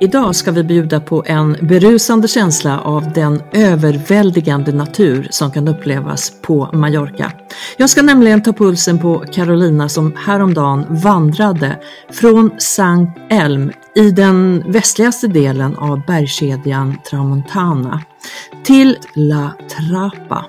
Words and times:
Idag 0.00 0.34
ska 0.34 0.50
vi 0.50 0.64
bjuda 0.64 1.00
på 1.00 1.24
en 1.26 1.56
berusande 1.62 2.28
känsla 2.28 2.80
av 2.80 3.12
den 3.12 3.42
överväldigande 3.52 4.72
natur 4.72 5.28
som 5.30 5.50
kan 5.50 5.68
upplevas 5.68 6.32
på 6.42 6.70
Mallorca. 6.72 7.32
Jag 7.76 7.90
ska 7.90 8.02
nämligen 8.02 8.42
ta 8.42 8.52
pulsen 8.52 8.98
på 8.98 9.24
Carolina 9.32 9.88
som 9.88 10.16
häromdagen 10.16 10.86
vandrade 10.88 11.78
från 12.10 12.50
Sankt 12.58 13.18
Elm 13.30 13.72
i 13.94 14.10
den 14.10 14.64
västligaste 14.72 15.26
delen 15.26 15.76
av 15.76 16.06
bergskedjan 16.06 16.98
Tramontana 17.10 18.02
till 18.64 18.98
La 19.14 19.52
Trapa. 19.68 20.44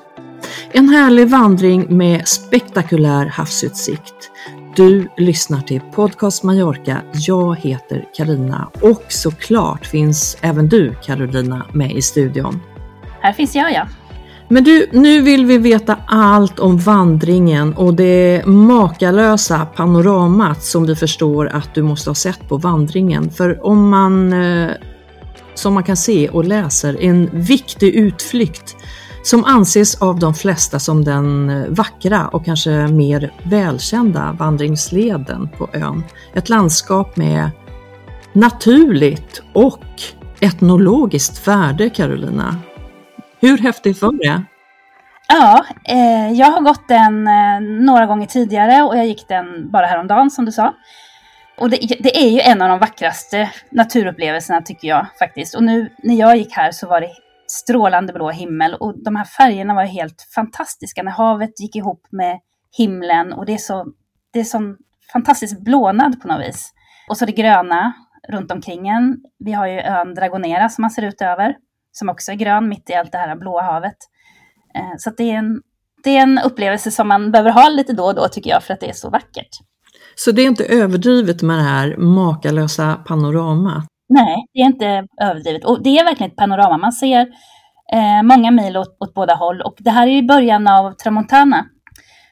En 0.72 0.90
härlig 0.90 1.30
vandring 1.30 1.98
med 1.98 2.28
spektakulär 2.28 3.26
havsutsikt. 3.26 4.32
Du 4.76 5.10
lyssnar 5.18 5.62
till 5.62 5.82
Podcast 5.82 6.44
Mallorca. 6.44 7.02
Jag 7.14 7.56
heter 7.56 8.06
Karina 8.14 8.70
och 8.82 9.04
såklart 9.08 9.86
finns 9.86 10.38
även 10.42 10.70
du 10.70 10.96
Carolina 11.04 11.66
med 11.74 11.92
i 11.92 12.02
studion. 12.02 12.62
Här 13.22 13.34
finns 13.34 13.56
jag 13.56 13.74
ja. 13.74 13.88
Men 14.48 14.64
du, 14.64 14.90
nu 14.92 15.22
vill 15.22 15.46
vi 15.46 15.58
veta 15.58 15.98
allt 16.08 16.60
om 16.60 16.78
vandringen 16.78 17.74
och 17.74 17.94
det 17.94 18.46
makalösa 18.46 19.66
panoramat 19.66 20.64
som 20.64 20.86
vi 20.86 20.96
förstår 20.96 21.48
att 21.48 21.76
du 21.76 21.84
måste 21.84 22.10
ha 22.10 22.16
sett 22.16 22.50
på 22.50 22.58
vandringen. 22.58 23.30
För 23.30 23.66
om 23.66 23.90
man, 23.90 24.34
eh, 24.34 24.72
som 25.54 25.74
man 25.74 25.84
kan 25.84 25.98
se 25.98 26.30
och 26.30 26.46
läser, 26.46 27.02
en 27.02 27.30
viktig 27.34 27.96
utflykt 27.96 28.76
som 29.30 29.46
anses 29.46 30.02
av 30.02 30.20
de 30.20 30.34
flesta 30.34 30.80
som 30.80 31.04
den 31.04 31.50
eh, 31.50 31.70
vackra 31.70 32.28
och 32.28 32.46
kanske 32.46 32.70
mer 32.70 33.32
välkända 33.44 34.36
vandringsleden 34.40 35.50
på 35.58 35.70
ön. 35.74 36.04
Ett 36.34 36.50
landskap 36.50 37.18
med 37.18 37.50
naturligt 38.34 39.42
och 39.54 39.84
etnologiskt 40.40 41.48
värde, 41.48 41.90
Carolina. 41.90 42.56
Hur 43.42 43.58
häftigt 43.58 44.02
var 44.02 44.12
det? 44.12 44.44
Ja, 45.28 45.66
eh, 45.84 46.32
jag 46.32 46.52
har 46.52 46.62
gått 46.62 46.88
den 46.88 47.28
eh, 47.28 47.60
några 47.62 48.06
gånger 48.06 48.26
tidigare 48.26 48.82
och 48.82 48.98
jag 48.98 49.08
gick 49.08 49.28
den 49.28 49.72
bara 49.72 49.86
häromdagen 49.86 50.32
som 50.32 50.46
du 50.46 50.52
sa. 50.52 50.74
Och 51.58 51.70
det, 51.70 51.78
det, 52.00 52.18
är 52.18 52.30
ju 52.30 52.40
en 52.40 52.62
av 52.62 52.70
de 52.70 52.80
vackraste 52.80 53.52
naturupplevelserna 53.72 54.62
tycker 54.62 54.88
jag 54.88 55.08
faktiskt. 55.20 55.56
Och 55.56 55.64
nu 55.64 55.90
när 56.04 56.16
jag 56.16 56.38
gick 56.38 56.56
här 56.56 56.72
så 56.72 56.88
var 56.88 57.02
det 57.02 57.10
strålande 57.52 58.14
blå 58.14 58.30
himmel 58.30 58.74
och 58.74 59.04
de 59.04 59.16
här 59.16 59.26
färgerna 59.26 59.74
var 59.74 59.84
helt 59.84 60.28
fantastiska 60.36 61.04
när 61.04 61.12
havet 61.12 61.60
gick 61.60 61.76
ihop 61.76 62.08
med 62.12 62.40
himlen 62.78 63.34
och 63.34 63.46
det 63.46 63.54
är 63.54 63.58
så, 63.58 63.86
det 64.34 64.40
är 64.40 64.44
sån 64.44 64.78
fantastisk 65.14 65.60
blånad 65.60 66.22
på 66.22 66.28
något 66.28 66.48
vis. 66.48 66.74
Och 67.10 67.18
så 67.18 67.26
det 67.26 67.32
gröna 67.32 67.94
runt 68.30 68.52
omkring 68.52 68.88
en. 68.88 69.18
Vi 69.40 69.52
har 69.52 69.68
ju 69.68 69.80
ön 69.80 70.16
Dragonera 70.16 70.70
som 70.70 70.82
man 70.82 70.92
ser 70.92 71.02
ut 71.02 71.22
över, 71.22 71.56
som 71.92 72.10
också 72.10 72.32
är 72.32 72.36
grön 72.36 72.70
mitt 72.70 72.90
i 72.90 72.94
allt 72.94 73.12
det 73.12 73.18
här 73.18 73.36
blåa 73.36 73.62
havet. 73.62 73.98
Eh, 74.76 74.98
så 74.98 75.10
det 75.18 75.32
är, 75.32 75.36
en, 75.36 75.62
det 76.04 76.18
är 76.18 76.22
en 76.22 76.40
upplevelse 76.40 76.92
som 76.92 77.08
man 77.08 77.32
behöver 77.32 77.52
ha 77.52 77.70
lite 77.70 77.94
då 77.94 78.04
och 78.06 78.16
då 78.16 78.28
tycker 78.28 78.50
jag, 78.50 78.64
för 78.64 78.74
att 78.74 78.80
det 78.80 78.90
är 78.90 78.94
så 78.94 79.10
vackert. 79.10 79.50
Så 80.16 80.32
det 80.32 80.42
är 80.42 80.46
inte 80.46 80.66
överdrivet 80.66 81.42
med 81.42 81.58
det 81.58 81.64
här 81.64 81.98
makalösa 81.98 82.96
panoramat? 83.08 83.86
Nej, 84.10 84.46
det 84.54 84.60
är 84.60 84.66
inte 84.66 85.08
överdrivet. 85.22 85.66
Och 85.66 85.84
det 85.84 86.00
är 86.00 86.04
verkligen 86.04 86.32
ett 86.32 86.38
panorama. 86.38 86.78
Man 86.78 86.92
ser 86.92 87.28
eh, 87.94 88.24
många 88.24 88.52
mil 88.52 88.78
åt, 88.78 88.98
åt, 89.00 89.14
båda 89.14 89.36
håll. 89.36 89.62
Och 89.62 89.76
det 89.80 89.92
här 89.92 90.08
är 90.08 90.18
i 90.18 90.24
början 90.24 90.68
av 90.68 90.92
Tramontana. 90.92 91.66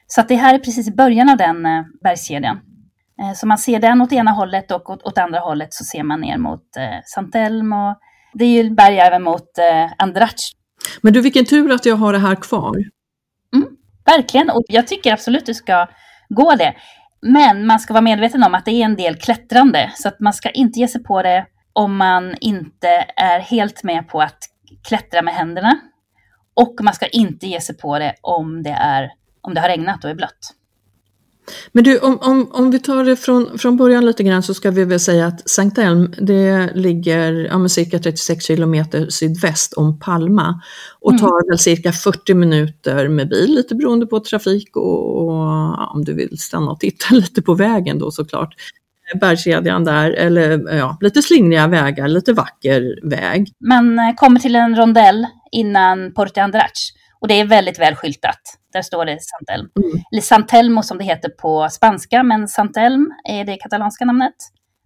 Så 0.06 0.20
att 0.20 0.28
det 0.28 0.34
här 0.34 0.54
är 0.54 0.58
precis 0.58 0.88
i 0.88 0.92
början 0.92 1.28
av 1.28 1.36
den 1.36 1.66
eh, 1.66 1.82
bergskedjan. 2.02 2.60
Eh, 3.22 3.32
så 3.34 3.46
man 3.46 3.58
ser 3.58 3.80
den 3.80 4.00
åt 4.00 4.12
ena 4.12 4.30
hållet 4.30 4.70
och 4.70 4.90
åt, 4.90 5.02
åt 5.02 5.18
andra 5.18 5.40
hållet 5.40 5.74
så 5.74 5.84
ser 5.84 6.02
man 6.02 6.20
ner 6.20 6.38
mot 6.38 6.76
eh, 6.76 6.98
Santelmo. 7.04 7.94
Det 8.34 8.44
är 8.44 8.62
ju 8.62 8.70
berg 8.70 8.98
även 8.98 9.22
mot 9.22 9.58
eh, 9.58 9.92
Andrach. 9.98 10.52
Men 11.00 11.12
du, 11.12 11.20
vilken 11.20 11.44
tur 11.44 11.72
att 11.72 11.86
jag 11.86 11.96
har 11.96 12.12
det 12.12 12.18
här 12.18 12.34
kvar. 12.34 12.76
Mm, 13.54 13.68
verkligen, 14.06 14.50
och 14.50 14.62
jag 14.68 14.86
tycker 14.86 15.12
absolut 15.12 15.46
du 15.46 15.54
ska 15.54 15.88
gå 16.28 16.54
det. 16.54 16.74
Men 17.22 17.66
man 17.66 17.80
ska 17.80 17.94
vara 17.94 18.02
medveten 18.02 18.42
om 18.42 18.54
att 18.54 18.64
det 18.64 18.70
är 18.70 18.84
en 18.84 18.96
del 18.96 19.16
klättrande, 19.16 19.92
så 19.94 20.08
att 20.08 20.20
man 20.20 20.32
ska 20.32 20.50
inte 20.50 20.80
ge 20.80 20.88
sig 20.88 21.02
på 21.02 21.22
det 21.22 21.46
om 21.78 21.96
man 21.96 22.34
inte 22.40 22.88
är 23.16 23.40
helt 23.40 23.82
med 23.82 24.08
på 24.08 24.20
att 24.20 24.38
klättra 24.88 25.22
med 25.22 25.34
händerna. 25.34 25.80
Och 26.54 26.74
man 26.82 26.94
ska 26.94 27.06
inte 27.06 27.46
ge 27.46 27.60
sig 27.60 27.76
på 27.76 27.98
det 27.98 28.14
om 28.20 28.62
det, 28.62 28.70
är, 28.70 29.10
om 29.40 29.54
det 29.54 29.60
har 29.60 29.68
regnat 29.68 30.04
och 30.04 30.10
är 30.10 30.14
blött. 30.14 30.54
Men 31.72 31.84
du, 31.84 31.98
om, 31.98 32.18
om, 32.20 32.50
om 32.52 32.70
vi 32.70 32.78
tar 32.78 33.04
det 33.04 33.16
från, 33.16 33.58
från 33.58 33.76
början 33.76 34.06
lite 34.06 34.22
grann 34.22 34.42
så 34.42 34.54
ska 34.54 34.70
vi 34.70 34.84
väl 34.84 35.00
säga 35.00 35.26
att 35.26 35.48
Sankt 35.48 35.78
Elm, 35.78 36.14
det 36.18 36.70
ligger 36.74 37.32
ja, 37.32 37.68
cirka 37.68 37.98
36 37.98 38.44
kilometer 38.44 39.06
sydväst 39.10 39.72
om 39.72 39.98
Palma 39.98 40.62
och 41.00 41.12
mm. 41.12 41.20
tar 41.20 41.50
väl 41.50 41.58
cirka 41.58 41.92
40 41.92 42.34
minuter 42.34 43.08
med 43.08 43.28
bil, 43.28 43.54
lite 43.54 43.74
beroende 43.74 44.06
på 44.06 44.20
trafik 44.20 44.76
och, 44.76 45.16
och 45.16 45.94
om 45.94 46.04
du 46.04 46.14
vill 46.14 46.38
stanna 46.38 46.70
och 46.70 46.80
titta 46.80 47.06
lite 47.14 47.42
på 47.42 47.54
vägen 47.54 47.98
då 47.98 48.10
såklart 48.10 48.54
bergskedjan 49.14 49.84
där, 49.84 50.10
eller 50.10 50.76
ja, 50.76 50.98
lite 51.00 51.22
slingriga 51.22 51.66
vägar, 51.66 52.08
lite 52.08 52.32
vacker 52.32 53.08
väg. 53.10 53.48
Man 53.68 53.98
eh, 53.98 54.14
kommer 54.16 54.40
till 54.40 54.56
en 54.56 54.76
rondell 54.76 55.26
innan 55.52 56.14
Porte 56.14 56.42
Andrach 56.42 56.92
och 57.20 57.28
det 57.28 57.34
är 57.34 57.44
väldigt 57.44 57.78
väl 57.78 57.94
skyltat. 57.94 58.40
Där 58.72 58.82
står 58.82 59.04
det 59.04 59.18
Santelm. 59.20 59.68
Mm. 59.76 60.02
Eller 60.12 60.22
Santelmo 60.22 60.82
som 60.82 60.98
det 60.98 61.04
heter 61.04 61.28
på 61.28 61.68
spanska, 61.70 62.22
men 62.22 62.48
Santelm 62.48 63.10
är 63.28 63.44
det 63.44 63.56
katalanska 63.56 64.04
namnet, 64.04 64.34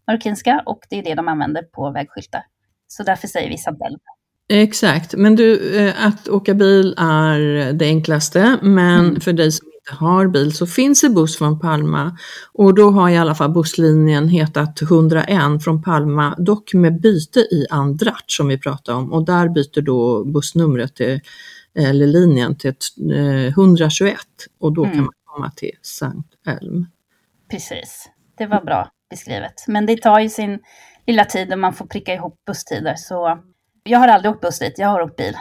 marockinska, 0.06 0.62
och 0.66 0.80
det 0.90 0.98
är 0.98 1.02
det 1.02 1.14
de 1.14 1.28
använder 1.28 1.62
på 1.62 1.90
vägskyltar. 1.90 2.42
Så 2.88 3.02
därför 3.02 3.28
säger 3.28 3.50
vi 3.50 3.58
Santelm. 3.58 3.98
Exakt, 4.52 5.14
men 5.14 5.36
du, 5.36 5.78
eh, 5.78 6.06
att 6.06 6.28
åka 6.28 6.54
bil 6.54 6.94
är 6.98 7.72
det 7.72 7.86
enklaste, 7.86 8.58
men 8.62 8.98
mm. 8.98 9.20
för 9.20 9.32
dig 9.32 9.52
som 9.52 9.71
inte 9.82 10.04
har 10.04 10.26
bil 10.26 10.56
så 10.56 10.66
finns 10.66 11.00
det 11.00 11.10
buss 11.10 11.38
från 11.38 11.60
Palma 11.60 12.18
och 12.52 12.74
då 12.74 12.90
har 12.90 13.10
i 13.10 13.16
alla 13.16 13.34
fall 13.34 13.50
busslinjen 13.50 14.28
hetat 14.28 14.82
101 14.82 15.64
från 15.64 15.82
Palma, 15.82 16.34
dock 16.38 16.74
med 16.74 17.00
byte 17.00 17.40
i 17.40 17.66
Andratch 17.70 18.36
som 18.36 18.48
vi 18.48 18.58
pratade 18.58 18.98
om 18.98 19.12
och 19.12 19.24
där 19.24 19.48
byter 19.48 19.80
då 19.80 20.24
bussnumret 20.24 20.94
till, 20.94 21.20
eller 21.74 22.06
linjen 22.06 22.56
till 22.56 22.74
121 23.48 24.12
eh, 24.12 24.18
och 24.60 24.72
då 24.72 24.84
mm. 24.84 24.96
kan 24.96 25.04
man 25.04 25.14
komma 25.24 25.50
till 25.50 25.72
Sankt 25.82 26.34
Elm. 26.46 26.86
Precis, 27.50 28.08
det 28.38 28.46
var 28.46 28.64
bra 28.64 28.88
beskrivet. 29.10 29.64
Men 29.66 29.86
det 29.86 29.96
tar 29.96 30.20
ju 30.20 30.28
sin 30.28 30.58
lilla 31.06 31.24
tid 31.24 31.52
och 31.52 31.58
man 31.58 31.72
får 31.72 31.86
pricka 31.86 32.14
ihop 32.14 32.34
busstider 32.46 32.94
så 32.96 33.38
jag 33.84 33.98
har 33.98 34.08
aldrig 34.08 34.34
åkt 34.34 34.40
buss 34.40 34.58
dit, 34.58 34.74
jag 34.78 34.88
har 34.88 35.00
åkt 35.00 35.16
bil. 35.16 35.36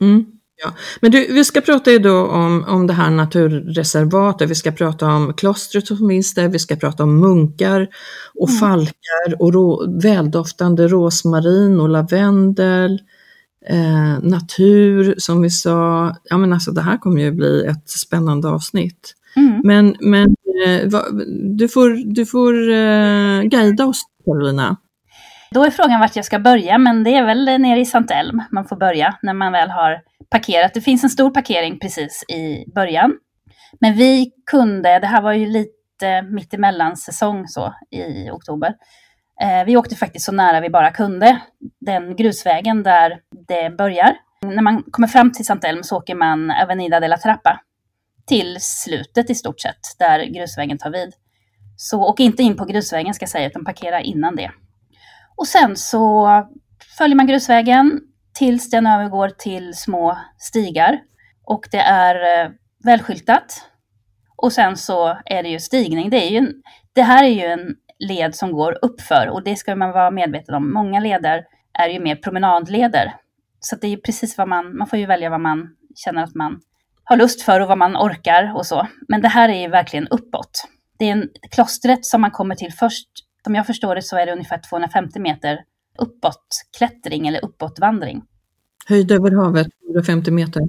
Mm. 0.00 0.39
Ja. 0.62 0.74
Men 1.00 1.10
du, 1.10 1.32
vi 1.32 1.44
ska 1.44 1.60
prata 1.60 1.90
ju 1.90 1.98
då 1.98 2.26
om, 2.26 2.64
om 2.68 2.86
det 2.86 2.92
här 2.92 3.10
naturreservatet, 3.10 4.50
vi 4.50 4.54
ska 4.54 4.72
prata 4.72 5.06
om 5.06 5.34
klostret 5.34 5.86
som 5.86 6.08
finns 6.08 6.34
där, 6.34 6.48
vi 6.48 6.58
ska 6.58 6.76
prata 6.76 7.02
om 7.02 7.20
munkar 7.20 7.88
och 8.34 8.48
mm. 8.48 8.60
falkar 8.60 9.42
och 9.42 9.52
rå, 9.52 10.00
väldoftande 10.02 10.88
rosmarin 10.88 11.80
och 11.80 11.88
lavendel, 11.88 12.98
eh, 13.66 14.22
natur 14.22 15.14
som 15.18 15.42
vi 15.42 15.50
sa. 15.50 16.16
Ja 16.24 16.38
men 16.38 16.52
alltså 16.52 16.70
det 16.70 16.82
här 16.82 16.98
kommer 16.98 17.20
ju 17.20 17.32
bli 17.32 17.64
ett 17.64 17.90
spännande 17.90 18.48
avsnitt. 18.48 19.14
Mm. 19.36 19.60
Men, 19.64 19.96
men 20.00 20.36
eh, 20.66 20.88
va, 20.88 21.04
du 21.56 21.68
får, 21.68 22.14
du 22.14 22.26
får 22.26 22.70
eh, 22.70 23.42
guida 23.42 23.86
oss 23.86 24.02
Carolina. 24.24 24.76
Då 25.54 25.64
är 25.64 25.70
frågan 25.70 26.00
vart 26.00 26.16
jag 26.16 26.24
ska 26.24 26.38
börja, 26.38 26.78
men 26.78 27.04
det 27.04 27.14
är 27.14 27.26
väl 27.26 27.44
nere 27.44 27.80
i 27.80 27.84
Sant 27.84 28.10
Elm 28.10 28.42
man 28.50 28.64
får 28.64 28.76
börja 28.76 29.18
när 29.22 29.34
man 29.34 29.52
väl 29.52 29.70
har 29.70 30.02
parkerat. 30.30 30.74
Det 30.74 30.80
finns 30.80 31.04
en 31.04 31.10
stor 31.10 31.30
parkering 31.30 31.78
precis 31.78 32.24
i 32.28 32.72
början. 32.74 33.12
Men 33.80 33.96
vi 33.96 34.30
kunde, 34.50 34.98
det 34.98 35.06
här 35.06 35.22
var 35.22 35.32
ju 35.32 35.46
lite 35.46 36.22
mittemellan 36.22 36.96
säsong 36.96 37.48
så 37.48 37.74
i 37.90 38.30
oktober. 38.30 38.74
Eh, 39.42 39.64
vi 39.66 39.76
åkte 39.76 39.96
faktiskt 39.96 40.24
så 40.24 40.32
nära 40.32 40.60
vi 40.60 40.70
bara 40.70 40.90
kunde. 40.90 41.40
Den 41.80 42.16
grusvägen 42.16 42.82
där 42.82 43.18
det 43.48 43.70
börjar. 43.70 44.16
När 44.42 44.62
man 44.62 44.82
kommer 44.82 45.08
fram 45.08 45.32
till 45.32 45.44
Sant 45.44 45.64
Elm 45.64 45.82
så 45.82 45.96
åker 45.96 46.14
man 46.14 46.50
Avenida 46.50 47.00
de 47.00 47.08
la 47.08 47.18
Trappa 47.18 47.60
till 48.26 48.56
slutet 48.60 49.30
i 49.30 49.34
stort 49.34 49.60
sett, 49.60 49.80
där 49.98 50.24
grusvägen 50.24 50.78
tar 50.78 50.90
vid. 50.90 51.12
Så 51.76 52.02
åk 52.02 52.20
inte 52.20 52.42
in 52.42 52.56
på 52.56 52.64
grusvägen 52.64 53.14
ska 53.14 53.22
jag 53.22 53.30
säga, 53.30 53.48
utan 53.48 53.64
parkera 53.64 54.00
innan 54.00 54.36
det. 54.36 54.50
Och 55.40 55.46
sen 55.46 55.76
så 55.76 56.28
följer 56.98 57.16
man 57.16 57.26
grusvägen 57.26 58.00
tills 58.34 58.70
den 58.70 58.86
övergår 58.86 59.28
till 59.28 59.74
små 59.74 60.18
stigar. 60.38 61.00
Och 61.44 61.68
det 61.70 61.80
är 61.80 62.44
eh, 62.44 62.50
välskyltat. 62.84 63.64
Och 64.36 64.52
sen 64.52 64.76
så 64.76 65.18
är 65.24 65.42
det 65.42 65.48
ju 65.48 65.58
stigning. 65.58 66.10
Det, 66.10 66.26
är 66.26 66.30
ju 66.30 66.36
en, 66.36 66.52
det 66.92 67.02
här 67.02 67.24
är 67.24 67.28
ju 67.28 67.44
en 67.44 67.74
led 67.98 68.34
som 68.34 68.52
går 68.52 68.78
uppför 68.82 69.28
och 69.28 69.44
det 69.44 69.56
ska 69.56 69.76
man 69.76 69.90
vara 69.90 70.10
medveten 70.10 70.54
om. 70.54 70.72
Många 70.72 71.00
leder 71.00 71.44
är 71.78 71.88
ju 71.88 72.00
mer 72.00 72.16
promenadleder. 72.16 73.14
Så 73.60 73.76
det 73.76 73.86
är 73.86 73.90
ju 73.90 74.00
precis 74.00 74.38
vad 74.38 74.48
man, 74.48 74.76
man 74.76 74.86
får 74.86 74.98
ju 74.98 75.06
välja 75.06 75.30
vad 75.30 75.40
man 75.40 75.68
känner 75.94 76.22
att 76.22 76.34
man 76.34 76.60
har 77.04 77.16
lust 77.16 77.42
för 77.42 77.60
och 77.60 77.68
vad 77.68 77.78
man 77.78 77.96
orkar 77.96 78.56
och 78.56 78.66
så. 78.66 78.86
Men 79.08 79.22
det 79.22 79.28
här 79.28 79.48
är 79.48 79.60
ju 79.60 79.68
verkligen 79.68 80.08
uppåt. 80.08 80.64
Det 80.98 81.04
är 81.04 81.12
en, 81.12 81.28
klostret 81.50 82.04
som 82.06 82.20
man 82.20 82.30
kommer 82.30 82.54
till 82.54 82.72
först, 82.72 83.08
som 83.44 83.54
jag 83.54 83.66
förstår 83.66 83.94
det 83.94 84.02
så 84.02 84.16
är 84.16 84.26
det 84.26 84.32
ungefär 84.32 84.60
250 84.68 85.18
meter 85.20 85.58
uppåt 85.98 86.46
klättring 86.78 87.28
eller 87.28 87.44
uppåtvandring. 87.44 88.22
Höjd 88.86 89.12
över 89.12 89.30
havet, 89.30 89.66
150 89.88 90.30
meter. 90.30 90.62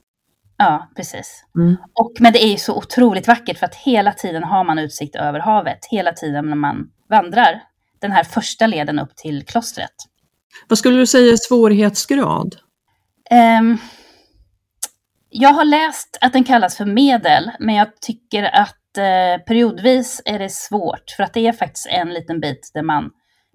Ja, 0.58 0.92
precis. 0.96 1.46
Mm. 1.56 1.76
Och, 1.94 2.14
men 2.20 2.34
det 2.34 2.44
är 2.44 2.52
ju 2.52 2.58
så 2.58 2.78
otroligt 2.78 3.28
vackert 3.28 3.58
för 3.58 3.66
att 3.66 3.76
hela 3.76 4.14
tiden 4.14 4.44
har 4.44 4.64
man 4.64 4.80
utsikt 4.80 5.16
över 5.16 5.40
havet. 5.40 5.80
Hela 5.92 6.14
tiden 6.14 6.50
när 6.50 6.56
man 6.56 6.90
vandrar. 7.10 7.64
Den 8.00 8.12
här 8.12 8.24
första 8.24 8.68
leden 8.68 9.00
upp 9.00 9.16
till 9.16 9.46
klostret. 9.46 9.94
Vad 10.68 10.78
skulle 10.78 10.98
du 10.98 11.08
säga 11.08 11.32
är 11.32 11.38
svårighetsgrad? 11.38 12.56
Um, 13.60 13.78
jag 15.30 15.50
har 15.50 15.66
läst 15.66 16.18
att 16.22 16.34
den 16.34 16.44
kallas 16.44 16.78
för 16.78 16.86
medel, 16.86 17.52
men 17.60 17.76
jag 17.76 18.02
tycker 18.02 18.44
att 18.44 18.81
eh, 18.98 19.44
periodvis 19.48 20.22
är 20.26 20.40
det 20.40 20.50
svårt. 20.50 21.12
För 21.18 21.24
att 21.24 21.34
det 21.34 21.48
är 21.48 21.54
faktiskt 21.54 21.88
en 21.88 22.10
liten 22.10 22.40
bit 22.40 22.72
där 22.74 22.82
man 22.82 23.12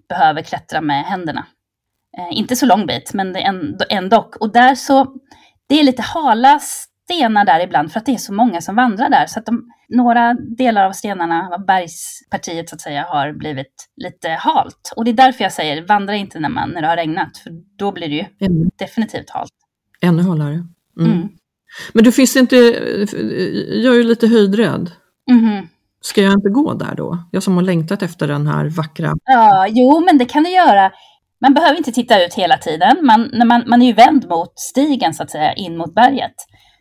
behöver 0.09 0.41
klättra 0.41 0.81
med 0.81 1.03
händerna. 1.03 1.47
Eh, 2.17 2.37
inte 2.37 2.55
så 2.55 2.65
lång 2.65 2.85
bit, 2.85 3.13
men 3.13 3.33
det 3.33 3.41
är 3.41 3.73
ändå. 3.89 4.29
Och 4.39 4.51
där 4.51 4.75
så, 4.75 5.13
det 5.67 5.79
är 5.79 5.83
lite 5.83 6.01
hala 6.01 6.59
stenar 7.09 7.45
där 7.45 7.59
ibland 7.59 7.91
för 7.91 7.99
att 7.99 8.05
det 8.05 8.13
är 8.13 8.17
så 8.17 8.33
många 8.33 8.61
som 8.61 8.75
vandrar 8.75 9.09
där. 9.09 9.25
Så 9.27 9.39
att 9.39 9.45
de, 9.45 9.71
några 9.89 10.33
delar 10.33 10.85
av 10.85 10.91
stenarna, 10.91 11.49
av 11.53 11.65
bergspartiet 11.65 12.69
så 12.69 12.75
att 12.75 12.81
säga, 12.81 13.03
har 13.03 13.33
blivit 13.33 13.89
lite 13.95 14.29
halt. 14.29 14.93
Och 14.95 15.05
det 15.05 15.11
är 15.11 15.13
därför 15.13 15.43
jag 15.43 15.53
säger, 15.53 15.87
vandra 15.87 16.15
inte 16.15 16.39
när, 16.39 16.49
man, 16.49 16.69
när 16.69 16.81
det 16.81 16.87
har 16.87 16.95
regnat, 16.95 17.37
för 17.37 17.51
då 17.77 17.91
blir 17.91 18.07
det 18.07 18.15
ju 18.15 18.47
mm. 18.47 18.69
definitivt 18.79 19.29
halt. 19.29 19.51
Ännu 20.01 20.23
halare. 20.23 20.53
Mm. 20.99 21.11
Mm. 21.11 21.29
Men 21.93 22.03
du 22.03 22.11
finns 22.11 22.35
inte, 22.35 22.55
jag 22.55 23.93
är 23.93 23.97
ju 23.97 24.03
lite 24.03 24.27
höjdrädd. 24.27 24.91
Mm. 25.31 25.67
Ska 26.01 26.21
jag 26.21 26.33
inte 26.33 26.49
gå 26.49 26.73
där 26.73 26.95
då? 26.95 27.17
Jag 27.31 27.43
som 27.43 27.55
har 27.55 27.63
längtat 27.63 28.03
efter 28.03 28.27
den 28.27 28.47
här 28.47 28.65
vackra... 28.65 29.13
Ja, 29.25 29.67
jo 29.69 29.99
men 29.99 30.17
det 30.17 30.25
kan 30.25 30.43
du 30.43 30.49
göra. 30.49 30.91
Man 31.41 31.53
behöver 31.53 31.77
inte 31.77 31.91
titta 31.91 32.25
ut 32.25 32.33
hela 32.33 32.57
tiden. 32.57 32.97
Man, 33.05 33.29
när 33.33 33.45
man, 33.45 33.63
man 33.67 33.81
är 33.81 33.85
ju 33.85 33.93
vänd 33.93 34.29
mot 34.29 34.59
stigen 34.59 35.13
så 35.13 35.23
att 35.23 35.31
säga, 35.31 35.53
in 35.53 35.77
mot 35.77 35.95
berget. 35.95 36.35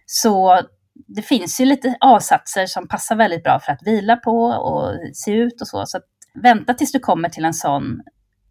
Så 0.07 0.61
det 1.07 1.23
finns 1.23 1.61
ju 1.61 1.65
lite 1.65 1.97
avsatser 2.01 2.67
som 2.67 2.89
passar 2.89 3.17
väldigt 3.17 3.43
bra 3.43 3.61
för 3.61 3.73
att 3.73 3.87
vila 3.87 4.17
på 4.17 4.45
och 4.45 4.93
se 5.15 5.33
ut 5.33 5.61
och 5.61 5.69
så. 5.69 5.87
Så 5.87 5.99
vänta 6.43 6.75
tills 6.75 6.93
du 6.93 6.99
kommer 6.99 7.29
till 7.29 7.45
en 7.45 7.55
sån 7.55 8.01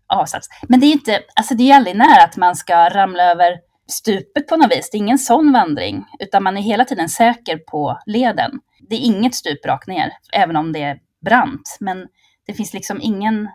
avsats. 0.08 0.48
Men 0.70 0.80
det 0.80 0.86
är 0.86 0.88
ju 0.88 0.94
inte, 0.94 1.20
alltså 1.36 1.56
det 1.56 1.64
är 1.64 1.66
ju 1.66 1.72
aldrig 1.72 1.96
nära 1.96 2.24
att 2.24 2.38
man 2.38 2.56
ska 2.56 2.90
ramla 2.90 3.24
över 3.24 3.58
stupet 3.88 4.48
på 4.48 4.58
något 4.58 4.72
vis. 4.72 4.90
Det 4.92 4.98
är 4.98 5.00
ingen 5.00 5.20
sån 5.20 5.54
vandring, 5.54 6.06
utan 6.20 6.44
man 6.44 6.58
är 6.58 6.62
hela 6.62 6.86
tiden 6.86 7.10
säker 7.10 7.58
på 7.58 8.00
leden. 8.06 8.52
Det 8.90 8.96
är 8.96 9.00
inget 9.00 9.36
stup 9.36 9.66
rakt 9.66 9.88
ner, 9.88 10.12
även 10.34 10.56
om 10.56 10.72
det 10.72 10.82
är 10.82 11.00
brant. 11.26 11.78
Men 11.80 12.08
det 12.48 12.54
finns 12.54 12.74
liksom 12.74 13.02
ingen 13.02 13.50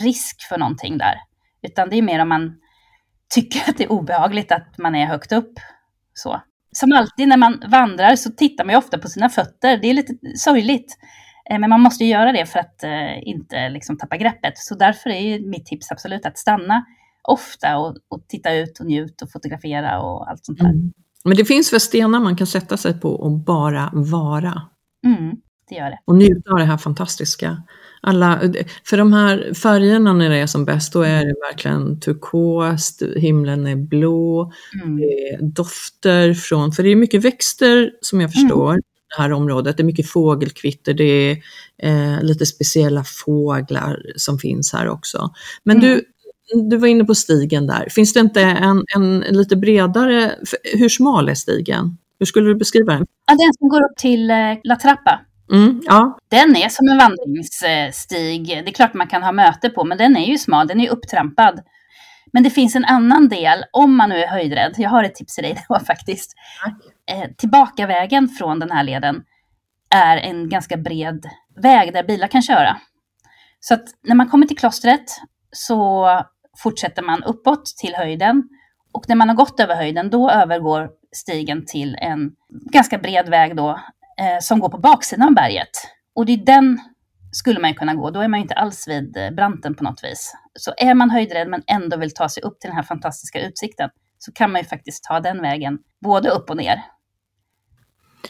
risk 0.00 0.42
för 0.48 0.58
någonting 0.58 0.98
där. 0.98 1.14
Utan 1.62 1.90
det 1.90 1.96
är 1.96 2.02
mer 2.02 2.18
om 2.18 2.28
man 2.28 2.56
tycker 3.34 3.70
att 3.70 3.78
det 3.78 3.84
är 3.84 3.92
obehagligt 3.92 4.52
att 4.52 4.78
man 4.78 4.94
är 4.94 5.06
högt 5.06 5.32
upp. 5.32 5.52
Så. 6.14 6.42
Som 6.72 6.92
alltid 6.92 7.28
när 7.28 7.36
man 7.36 7.62
vandrar 7.68 8.16
så 8.16 8.30
tittar 8.30 8.64
man 8.64 8.72
ju 8.72 8.78
ofta 8.78 8.98
på 8.98 9.08
sina 9.08 9.28
fötter. 9.28 9.76
Det 9.76 9.90
är 9.90 9.94
lite 9.94 10.14
sorgligt. 10.36 10.98
Eh, 11.50 11.58
men 11.58 11.70
man 11.70 11.80
måste 11.80 12.04
ju 12.04 12.10
göra 12.10 12.32
det 12.32 12.46
för 12.46 12.58
att 12.58 12.84
eh, 12.84 13.28
inte 13.28 13.68
liksom 13.68 13.98
tappa 13.98 14.16
greppet. 14.16 14.58
Så 14.58 14.74
därför 14.74 15.10
är 15.10 15.40
mitt 15.40 15.66
tips 15.66 15.90
absolut 15.90 16.26
att 16.26 16.38
stanna 16.38 16.84
ofta 17.22 17.78
och, 17.78 17.96
och 18.08 18.24
titta 18.28 18.54
ut 18.54 18.80
och 18.80 18.86
njuta 18.86 19.24
och 19.24 19.32
fotografera 19.32 20.00
och 20.00 20.30
allt 20.30 20.44
sånt 20.44 20.58
där. 20.58 20.66
Mm. 20.66 20.92
Men 21.24 21.36
det 21.36 21.44
finns 21.44 21.72
väl 21.72 21.80
stenar 21.80 22.20
man 22.20 22.36
kan 22.36 22.46
sätta 22.46 22.76
sig 22.76 23.00
på 23.00 23.08
och 23.08 23.30
bara 23.30 23.90
vara? 23.92 24.62
Mm, 25.06 25.36
det 25.68 25.74
gör 25.74 25.90
det. 25.90 25.98
Och 26.04 26.16
njuta 26.16 26.50
av 26.50 26.58
det 26.58 26.64
här 26.64 26.76
fantastiska. 26.76 27.62
Alla, 28.00 28.40
för 28.84 28.96
de 28.96 29.12
här 29.12 29.54
färgerna 29.54 30.12
när 30.12 30.30
det 30.30 30.36
är 30.36 30.46
som 30.46 30.64
bäst, 30.64 30.92
då 30.92 31.02
är 31.02 31.24
det 31.24 31.34
verkligen 31.50 32.00
turkost, 32.00 33.02
himlen 33.16 33.66
är 33.66 33.76
blå, 33.76 34.52
mm. 34.82 34.96
det 34.96 35.04
är 35.04 35.42
dofter 35.42 36.34
från, 36.34 36.72
för 36.72 36.82
det 36.82 36.88
är 36.88 36.96
mycket 36.96 37.24
växter 37.24 37.90
som 38.00 38.20
jag 38.20 38.32
förstår, 38.32 38.70
mm. 38.70 38.82
det 39.16 39.22
här 39.22 39.32
området, 39.32 39.76
det 39.76 39.82
är 39.82 39.84
mycket 39.84 40.10
fågelkvitter, 40.10 40.94
det 40.94 41.04
är 41.04 41.38
eh, 41.82 42.22
lite 42.22 42.46
speciella 42.46 43.04
fåglar 43.04 44.02
som 44.16 44.38
finns 44.38 44.72
här 44.72 44.88
också. 44.88 45.30
Men 45.62 45.76
mm. 45.76 45.88
du, 45.88 46.04
du 46.70 46.76
var 46.76 46.88
inne 46.88 47.04
på 47.04 47.14
stigen 47.14 47.66
där. 47.66 47.88
Finns 47.90 48.12
det 48.12 48.20
inte 48.20 48.40
en, 48.40 48.84
en 48.96 49.20
lite 49.20 49.56
bredare, 49.56 50.34
hur 50.74 50.88
smal 50.88 51.28
är 51.28 51.34
stigen? 51.34 51.96
Hur 52.18 52.26
skulle 52.26 52.48
du 52.48 52.54
beskriva 52.54 52.92
den? 52.92 53.06
Ja, 53.26 53.34
den 53.34 53.54
som 53.58 53.68
går 53.68 53.84
upp 53.84 53.96
till 53.96 54.30
eh, 54.30 54.36
La 54.64 54.76
Trappa. 54.76 55.20
Mm, 55.52 55.80
ja. 55.84 56.18
Den 56.28 56.56
är 56.56 56.68
som 56.68 56.88
en 56.88 56.98
vandringsstig. 56.98 58.46
Det 58.64 58.70
är 58.70 58.72
klart 58.72 58.94
man 58.94 59.06
kan 59.06 59.22
ha 59.22 59.32
möte 59.32 59.68
på, 59.68 59.84
men 59.84 59.98
den 59.98 60.16
är 60.16 60.26
ju 60.26 60.38
smal, 60.38 60.66
den 60.66 60.80
är 60.80 60.90
upptrampad. 60.90 61.60
Men 62.32 62.42
det 62.42 62.50
finns 62.50 62.76
en 62.76 62.84
annan 62.84 63.28
del, 63.28 63.64
om 63.72 63.96
man 63.96 64.08
nu 64.08 64.16
är 64.16 64.26
höjdrädd. 64.26 64.74
Jag 64.76 64.90
har 64.90 65.04
ett 65.04 65.14
tips 65.14 65.34
till 65.34 65.44
dig 65.44 65.64
då 65.68 65.78
faktiskt. 65.78 66.34
Eh, 67.10 67.30
tillbakavägen 67.36 68.28
från 68.28 68.58
den 68.58 68.70
här 68.70 68.84
leden 68.84 69.22
är 69.90 70.16
en 70.16 70.48
ganska 70.48 70.76
bred 70.76 71.26
väg 71.62 71.92
där 71.92 72.02
bilar 72.02 72.28
kan 72.28 72.42
köra. 72.42 72.76
Så 73.60 73.74
att 73.74 73.84
när 74.02 74.14
man 74.14 74.28
kommer 74.28 74.46
till 74.46 74.58
klostret 74.58 75.04
så 75.52 76.08
fortsätter 76.58 77.02
man 77.02 77.22
uppåt 77.22 77.66
till 77.66 77.94
höjden. 77.94 78.48
Och 78.92 79.08
när 79.08 79.16
man 79.16 79.28
har 79.28 79.36
gått 79.36 79.60
över 79.60 79.76
höjden, 79.76 80.10
då 80.10 80.30
övergår 80.30 80.90
stigen 81.12 81.66
till 81.66 81.96
en 82.00 82.30
ganska 82.72 82.98
bred 82.98 83.28
väg 83.28 83.56
då, 83.56 83.70
eh, 84.20 84.40
som 84.40 84.60
går 84.60 84.68
på 84.68 84.78
baksidan 84.78 85.28
av 85.28 85.34
berget. 85.34 85.70
Och 86.14 86.26
det 86.26 86.32
är 86.32 86.36
den 86.36 86.80
skulle 87.32 87.60
man 87.60 87.74
kunna 87.74 87.94
gå, 87.94 88.10
då 88.10 88.20
är 88.20 88.28
man 88.28 88.40
inte 88.40 88.54
alls 88.54 88.88
vid 88.88 89.16
eh, 89.16 89.30
branten 89.30 89.74
på 89.74 89.84
något 89.84 90.04
vis. 90.04 90.34
Så 90.58 90.72
är 90.76 90.94
man 90.94 91.10
höjdrädd 91.10 91.48
men 91.48 91.62
ändå 91.66 91.96
vill 91.96 92.14
ta 92.14 92.28
sig 92.28 92.42
upp 92.42 92.60
till 92.60 92.68
den 92.68 92.76
här 92.76 92.82
fantastiska 92.82 93.46
utsikten, 93.46 93.90
så 94.18 94.32
kan 94.32 94.52
man 94.52 94.60
ju 94.60 94.68
faktiskt 94.68 95.04
ta 95.04 95.20
den 95.20 95.42
vägen, 95.42 95.78
både 96.04 96.30
upp 96.30 96.50
och 96.50 96.56
ner. 96.56 96.82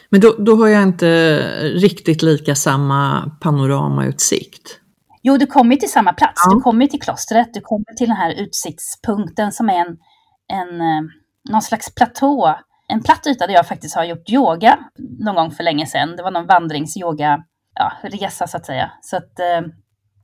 Men 0.09 0.21
då, 0.21 0.35
då 0.39 0.55
har 0.55 0.67
jag 0.67 0.83
inte 0.83 1.39
riktigt 1.61 2.21
lika 2.21 2.55
samma 2.55 3.31
panoramautsikt. 3.41 4.79
Jo, 5.23 5.37
du 5.37 5.45
kommer 5.45 5.75
till 5.75 5.91
samma 5.91 6.13
plats. 6.13 6.41
Ja. 6.45 6.55
Du 6.55 6.61
kommer 6.61 6.87
till 6.87 7.01
klostret, 7.01 7.53
du 7.53 7.61
kommer 7.61 7.95
till 7.97 8.07
den 8.07 8.17
här 8.17 8.33
utsiktspunkten 8.41 9.51
som 9.51 9.69
är 9.69 9.79
en, 9.79 9.97
en, 10.53 10.81
eh, 10.81 11.01
någon 11.49 11.61
slags 11.61 11.95
platå. 11.95 12.55
En 12.87 13.03
platt 13.03 13.27
yta 13.27 13.47
där 13.47 13.53
jag 13.53 13.67
faktiskt 13.67 13.95
har 13.95 14.03
gjort 14.03 14.29
yoga 14.29 14.79
någon 15.19 15.35
gång 15.35 15.51
för 15.51 15.63
länge 15.63 15.85
sedan. 15.85 16.15
Det 16.15 16.23
var 16.23 16.31
någon 16.31 16.47
vandringsyoga 16.47 17.43
ja, 17.75 17.91
resa 18.03 18.47
så 18.47 18.57
att 18.57 18.65
säga. 18.65 18.91
Så 19.01 19.17
att, 19.17 19.39
eh, 19.39 19.61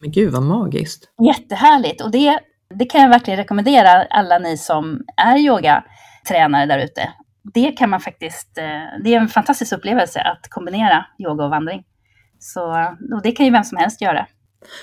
Men 0.02 0.12
gud 0.12 0.34
vad 0.34 0.44
magiskt! 0.44 1.10
Jättehärligt! 1.26 2.02
Och 2.02 2.12
det, 2.12 2.40
det 2.76 2.86
kan 2.86 3.02
jag 3.02 3.10
verkligen 3.10 3.38
rekommendera 3.38 4.04
alla 4.10 4.40
ni 4.40 4.58
som 4.58 5.02
är 5.18 5.38
yogatränare 5.38 6.66
där 6.66 6.80
ute. 6.80 7.10
Det 7.54 7.72
kan 7.72 7.90
man 7.90 8.00
faktiskt, 8.00 8.58
eh, 8.58 9.04
det 9.04 9.14
är 9.14 9.20
en 9.20 9.28
fantastisk 9.28 9.74
upplevelse 9.74 10.22
att 10.22 10.50
kombinera 10.50 11.06
yoga 11.20 11.44
och 11.44 11.50
vandring. 11.50 11.84
Så, 12.40 12.72
och 13.16 13.22
det 13.24 13.32
kan 13.32 13.46
ju 13.46 13.52
vem 13.52 13.64
som 13.64 13.78
helst 13.78 14.02
göra. 14.02 14.28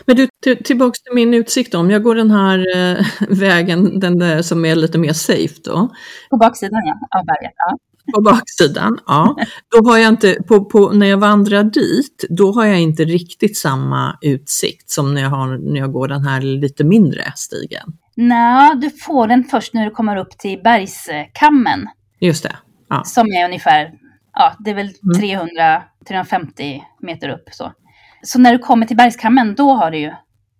Men 0.07 0.17
du, 0.17 0.29
till, 0.43 0.65
tillbaks 0.65 1.03
till 1.03 1.15
min 1.15 1.35
utsikt 1.35 1.73
då. 1.73 1.79
om 1.79 1.91
jag 1.91 2.03
går 2.03 2.15
den 2.15 2.31
här 2.31 2.77
eh, 2.77 3.07
vägen, 3.29 4.01
den 4.01 4.19
där 4.19 4.43
som 4.43 4.65
är 4.65 4.75
lite 4.75 4.99
mer 4.99 5.13
safe 5.13 5.55
då. 5.65 5.89
På 6.31 6.37
baksidan 6.37 6.81
ja, 6.85 7.19
av 7.19 7.27
berget. 7.27 7.53
Ja. 7.57 7.79
På 8.15 8.23
baksidan, 8.23 8.99
ja. 9.07 9.37
Då 9.69 9.91
har 9.91 9.99
jag 9.99 10.09
inte, 10.09 10.37
på, 10.49 10.65
på, 10.65 10.91
när 10.93 11.07
jag 11.07 11.19
vandrar 11.19 11.65
dit, 11.65 12.25
då 12.31 12.53
har 12.53 12.65
jag 12.65 12.81
inte 12.81 13.05
riktigt 13.05 13.59
samma 13.59 14.19
utsikt 14.21 14.91
som 14.91 15.15
när 15.15 15.23
jag, 15.23 15.31
har, 15.31 15.73
när 15.73 15.81
jag 15.81 15.93
går 15.93 16.09
den 16.09 16.25
här 16.25 16.41
lite 16.41 16.85
mindre 16.85 17.33
stigen. 17.37 17.93
Nej, 18.17 18.77
du 18.77 18.91
får 18.91 19.27
den 19.27 19.45
först 19.45 19.75
när 19.75 19.85
du 19.85 19.91
kommer 19.91 20.17
upp 20.17 20.39
till 20.39 20.61
bergskammen. 20.65 21.89
Just 22.21 22.43
det. 22.43 22.57
Ja. 22.89 23.05
Som 23.05 23.27
är 23.27 23.45
ungefär, 23.45 23.93
ja, 24.35 24.53
det 24.59 24.71
är 24.71 24.75
väl 24.75 24.91
Mm. 25.05 25.49
300-350 26.09 26.81
meter 27.01 27.29
upp. 27.29 27.49
Så. 27.53 27.73
Så 28.23 28.39
när 28.39 28.53
du 28.53 28.59
kommer 28.59 28.87
till 28.87 28.97
bergskammen, 28.97 29.55
då 29.55 29.73
har 29.73 29.91
du 29.91 29.99
ju, 29.99 30.13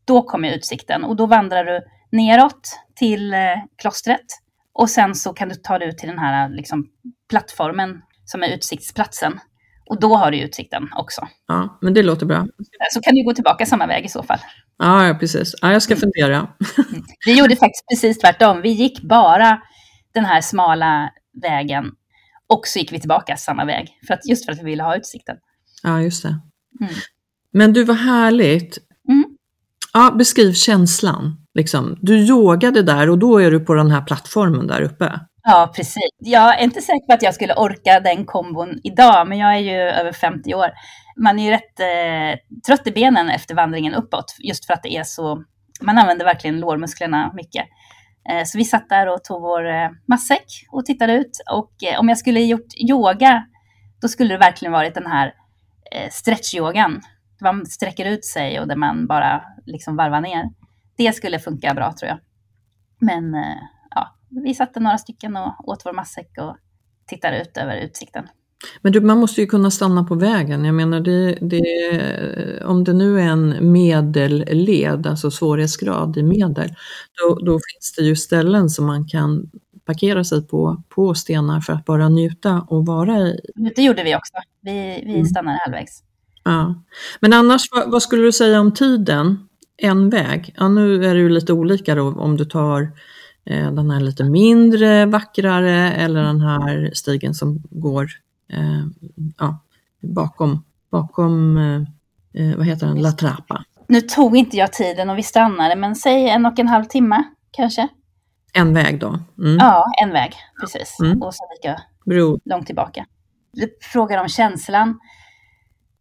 då 0.05 0.23
kommer 0.23 0.53
utsikten. 0.53 1.05
Och 1.05 1.17
då 1.17 1.27
vandrar 1.27 1.65
du 1.65 1.81
neråt 2.13 2.79
till 2.97 3.35
eh, 3.35 3.39
klostret. 3.83 4.27
Och 4.73 4.91
sen 4.91 5.15
så 5.15 5.33
kan 5.33 5.49
du 5.49 5.55
ta 5.55 5.79
dig 5.79 5.89
ut 5.89 5.99
till 5.99 6.09
den 6.09 6.19
här 6.19 6.49
liksom, 6.49 6.87
plattformen 7.31 8.03
som 8.25 8.43
är 8.43 8.49
utsiktsplatsen. 8.49 9.41
Och 9.91 10.01
då 10.01 10.17
har 10.17 10.31
du 10.31 10.39
utsikten 10.39 10.89
också. 10.97 11.29
ja, 11.49 11.79
men 11.83 11.95
det 11.95 12.03
låter 12.03 12.27
bra. 12.27 12.47
Så 12.91 13.01
kan 13.01 13.15
du 13.15 13.25
gå 13.25 13.35
tillbaka 13.35 13.67
samma 13.67 13.87
väg 13.87 14.05
i 14.05 14.09
så 14.09 14.23
fall. 14.23 14.39
Ja, 14.79 15.07
ja 15.07 15.15
precis. 15.15 15.55
Ja, 15.63 15.73
jag 15.73 15.83
ska 15.83 15.97
fundera. 15.97 16.49
Vi 17.27 17.39
gjorde 17.39 17.57
faktiskt 17.57 17.89
precis 17.89 18.19
tvärtom. 18.19 18.63
Vi 18.63 18.71
gick 18.71 19.03
bara 19.03 19.63
den 20.15 20.25
här 20.25 20.41
smala 20.41 21.11
vägen 21.43 21.85
och 22.47 22.67
så 22.67 22.79
gick 22.79 22.93
vi 22.93 23.01
tillbaka 23.01 23.37
samma 23.37 23.65
väg. 23.65 23.89
För 24.07 24.15
att, 24.15 24.29
just 24.29 24.45
för 24.45 24.53
att 24.53 24.59
vi 24.59 24.65
ville 24.65 24.83
ha 24.83 24.97
utsikten. 24.97 25.37
Ja, 25.83 26.01
just 26.01 26.23
det. 26.23 26.41
Mm. 26.81 26.95
Men 27.53 27.73
du, 27.73 27.85
var 27.85 27.95
härligt. 27.95 28.79
Mm. 29.09 29.25
Ja, 29.93 30.11
beskriv 30.19 30.53
känslan. 30.53 31.37
Liksom. 31.55 31.99
Du 32.01 32.19
yogade 32.19 32.83
där 32.83 33.11
och 33.11 33.19
då 33.19 33.39
är 33.39 33.51
du 33.51 33.61
på 33.61 33.75
den 33.75 33.91
här 33.91 34.01
plattformen 34.01 34.67
där 34.67 34.83
uppe. 34.83 35.21
Ja, 35.43 35.73
precis. 35.77 36.11
Jag 36.19 36.61
är 36.61 36.65
inte 36.65 36.81
säker 36.81 37.07
på 37.07 37.13
att 37.13 37.23
jag 37.23 37.35
skulle 37.35 37.55
orka 37.55 38.01
den 38.01 38.25
kombon 38.25 38.81
idag, 38.85 39.29
men 39.29 39.39
jag 39.39 39.55
är 39.55 39.59
ju 39.59 39.77
över 39.77 40.13
50 40.13 40.55
år. 40.55 40.71
Man 41.17 41.39
är 41.39 41.45
ju 41.45 41.51
rätt 41.51 41.81
eh, 41.81 42.61
trött 42.67 42.87
i 42.87 42.91
benen 42.91 43.31
efter 43.31 43.55
vandringen 43.55 43.95
uppåt, 43.95 44.37
just 44.39 44.67
för 44.67 44.75
att 44.75 44.83
det 44.83 44.97
är 44.97 45.05
så, 45.05 45.45
man 45.81 45.99
använder 45.99 46.25
verkligen 46.25 46.61
lårmusklerna 46.61 47.33
mycket. 47.35 47.67
Eh, 48.31 48.45
så 48.45 48.59
vi 48.59 48.65
satt 48.65 48.89
där 48.89 49.07
och 49.07 49.25
tog 49.25 49.43
vår 49.43 49.69
eh, 49.69 49.89
matsäck 50.09 50.47
och 50.73 50.87
tittade 50.87 51.13
ut. 51.13 51.41
Och 51.53 51.73
eh, 51.89 52.01
om 52.01 52.09
jag 52.09 52.19
skulle 52.19 52.41
gjort 52.41 52.75
yoga, 52.91 53.45
då 54.03 54.09
skulle 54.09 54.35
det 54.35 54.39
verkligen 54.39 54.73
varit 54.73 54.95
den 54.95 55.07
här 55.07 55.35
eh, 55.93 56.11
stretchyogan. 56.11 57.01
Där 57.41 57.53
man 57.53 57.67
sträcker 57.67 58.05
ut 58.07 58.25
sig 58.25 58.61
och 58.61 58.69
där 58.69 58.77
man 58.77 59.07
bara 59.07 59.43
liksom 59.67 59.97
varvar 59.97 60.21
ner. 60.21 60.51
Det 60.97 61.13
skulle 61.13 61.39
funka 61.39 61.75
bra 61.75 61.95
tror 62.01 62.09
jag. 62.09 62.19
Men 62.99 63.35
eh, 63.35 63.57
ja, 63.91 64.17
vi 64.29 64.55
satte 64.55 64.81
några 64.81 64.99
stycken 64.99 65.37
och 65.37 65.69
åt 65.69 65.83
vår 65.85 65.93
matsäck 65.93 66.31
och 66.39 66.57
tittade 67.07 67.43
ut 67.43 67.57
över 67.57 67.77
utsikten. 67.77 68.29
Men 68.83 68.93
du, 68.93 69.01
man 69.01 69.19
måste 69.19 69.41
ju 69.41 69.47
kunna 69.47 69.71
stanna 69.71 70.05
på 70.05 70.15
vägen. 70.15 70.65
Jag 70.65 70.75
menar, 70.75 71.01
det, 71.01 71.39
det, 71.41 72.65
om 72.65 72.85
det 72.85 72.93
nu 72.93 73.21
är 73.21 73.25
en 73.25 73.73
medelled, 73.73 75.07
alltså 75.07 75.31
svårighetsgrad 75.31 76.17
i 76.17 76.23
medel, 76.23 76.75
då, 77.23 77.35
då 77.35 77.53
finns 77.53 77.95
det 77.97 78.03
ju 78.03 78.17
ställen 78.17 78.71
som 78.71 78.87
man 78.87 79.09
kan 79.09 79.51
parkera 79.85 80.25
sig 80.25 80.47
på, 80.47 80.83
på 80.89 81.15
stenar 81.15 81.61
för 81.61 81.73
att 81.73 81.85
bara 81.85 82.09
njuta 82.09 82.61
och 82.69 82.87
vara 82.87 83.19
i. 83.19 83.41
Det 83.77 83.83
gjorde 83.83 84.03
vi 84.05 84.17
också. 84.17 84.33
Vi, 84.61 85.03
vi 85.07 85.15
Mm. 85.15 85.27
stannade 85.27 85.59
halvvägs. 85.65 86.03
Ja. 86.45 86.75
Men 87.21 87.33
annars, 87.33 87.69
vad, 87.73 87.91
vad 87.91 88.03
skulle 88.03 88.23
du 88.23 88.33
säga 88.33 88.61
om 88.61 88.73
tiden? 88.73 89.49
En 89.77 90.11
väg? 90.11 90.55
Ja, 90.57 90.69
nu 90.69 91.05
är 91.05 91.15
det 91.15 91.21
ju 91.21 91.29
lite 91.29 91.53
olika 91.53 91.95
då 91.95 92.13
om 92.13 92.37
du 92.37 92.45
tar 92.45 92.83
eh, 93.45 93.73
den 93.73 93.91
här 93.91 94.01
lite 94.01 94.25
mindre, 94.25 95.07
vackrare 95.07 95.93
eller 95.93 96.23
den 96.23 96.41
här 96.41 96.91
stigen 96.95 97.35
som 97.35 97.63
går 97.71 98.11
eh, 98.53 98.87
ja, 99.39 99.59
bakom, 100.01 100.65
bakom 100.91 101.57
eh, 101.57 101.83
eh, 102.43 102.57
vad 102.57 102.67
heter 102.67 102.87
den, 102.87 103.03
La 103.03 103.13
Trappa. 103.13 103.65
Nu 103.87 104.01
tog 104.01 104.37
inte 104.37 104.57
jag 104.57 104.73
tiden 104.73 105.11
och 105.11 105.19
vi 105.19 105.23
stannade, 105.23 105.77
men 105.77 105.97
säg 105.97 106.29
en 106.29 106.47
och 106.47 106.59
en 106.59 106.69
halv 106.69 106.85
timme 106.85 107.25
kanske. 107.51 107.89
En 108.53 108.75
väg 108.75 109.01
då. 109.01 109.19
Mm. 109.39 109.57
Ja, 109.57 109.87
en 110.03 110.13
väg, 110.13 110.35
precis. 110.61 110.97
Mm. 111.01 111.23
Och 111.23 111.35
så 111.35 111.45
lika 111.57 111.81
Bro. 112.05 112.41
långt 112.45 112.67
tillbaka. 112.67 113.07
Du 113.53 113.77
frågar 113.81 114.23
om 114.23 114.29
känslan. 114.29 114.99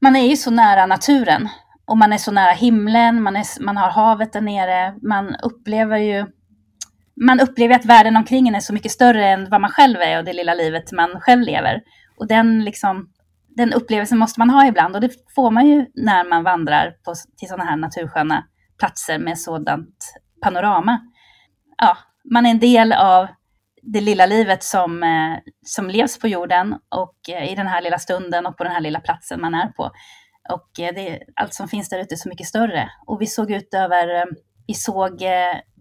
Man 0.01 0.15
är 0.15 0.29
ju 0.29 0.36
så 0.36 0.51
nära 0.51 0.86
naturen 0.86 1.50
och 1.86 1.98
man 1.98 2.13
är 2.13 2.18
så 2.18 2.32
nära 2.32 2.51
himlen, 2.51 3.22
man, 3.24 3.36
är, 3.36 3.63
man 3.63 3.77
har 3.77 3.89
havet 3.89 4.34
där 4.34 4.41
nere, 4.41 4.96
man 5.01 5.36
upplever 5.36 5.98
ju 5.98 6.25
man 7.25 7.39
upplever 7.39 7.75
att 7.75 7.86
världen 7.86 8.15
omkring 8.15 8.48
en 8.48 8.56
är 8.56 8.60
så 8.60 8.74
mycket 8.74 8.91
större 8.91 9.27
än 9.27 9.50
vad 9.50 9.62
man 9.62 9.72
själv 9.72 10.01
är 10.01 10.18
och 10.18 10.25
det 10.25 10.34
lilla 10.34 10.53
livet 10.53 10.91
man 10.91 11.20
själv 11.20 11.41
lever. 11.41 11.82
Och 12.18 12.27
den, 12.27 12.63
liksom, 12.63 13.10
den 13.56 13.74
upplevelsen 13.74 14.18
måste 14.18 14.39
man 14.39 14.50
ha 14.50 14.68
ibland 14.68 14.96
och 14.96 15.01
det 15.01 15.12
får 15.36 15.51
man 15.51 15.68
ju 15.68 15.86
när 15.96 16.29
man 16.29 16.44
vandrar 16.44 16.91
på, 17.06 17.13
till 17.38 17.48
sådana 17.48 17.63
här 17.63 17.77
natursköna 17.77 18.44
platser 18.79 19.20
med 19.20 19.39
sådant 19.39 20.13
panorama. 20.41 21.00
Ja, 21.77 21.98
man 22.34 22.46
är 22.46 22.50
en 22.50 22.60
del 22.60 22.94
av 22.94 23.27
det 23.81 24.01
lilla 24.01 24.25
livet 24.25 24.63
som, 24.63 25.03
eh, 25.03 25.39
som 25.65 25.89
levs 25.89 26.19
på 26.19 26.27
jorden 26.27 26.74
och 26.89 27.29
eh, 27.29 27.51
i 27.51 27.55
den 27.55 27.67
här 27.67 27.81
lilla 27.81 28.00
stunden 28.00 28.45
och 28.45 28.57
på 28.57 28.63
den 28.63 28.74
här 28.74 28.81
lilla 28.81 29.00
platsen 29.00 29.41
man 29.41 29.53
är 29.53 29.67
på. 29.67 29.91
Och 30.50 30.79
eh, 30.79 30.95
det, 30.95 31.19
allt 31.36 31.53
som 31.53 31.67
finns 31.67 31.89
där 31.89 32.00
ute 32.00 32.15
är 32.15 32.17
så 32.17 32.29
mycket 32.29 32.48
större. 32.48 32.89
Och 33.05 33.21
vi 33.21 33.27
såg 33.27 33.51
ut 33.51 33.74
över, 33.74 34.25
vi 34.67 34.74
såg 34.74 35.24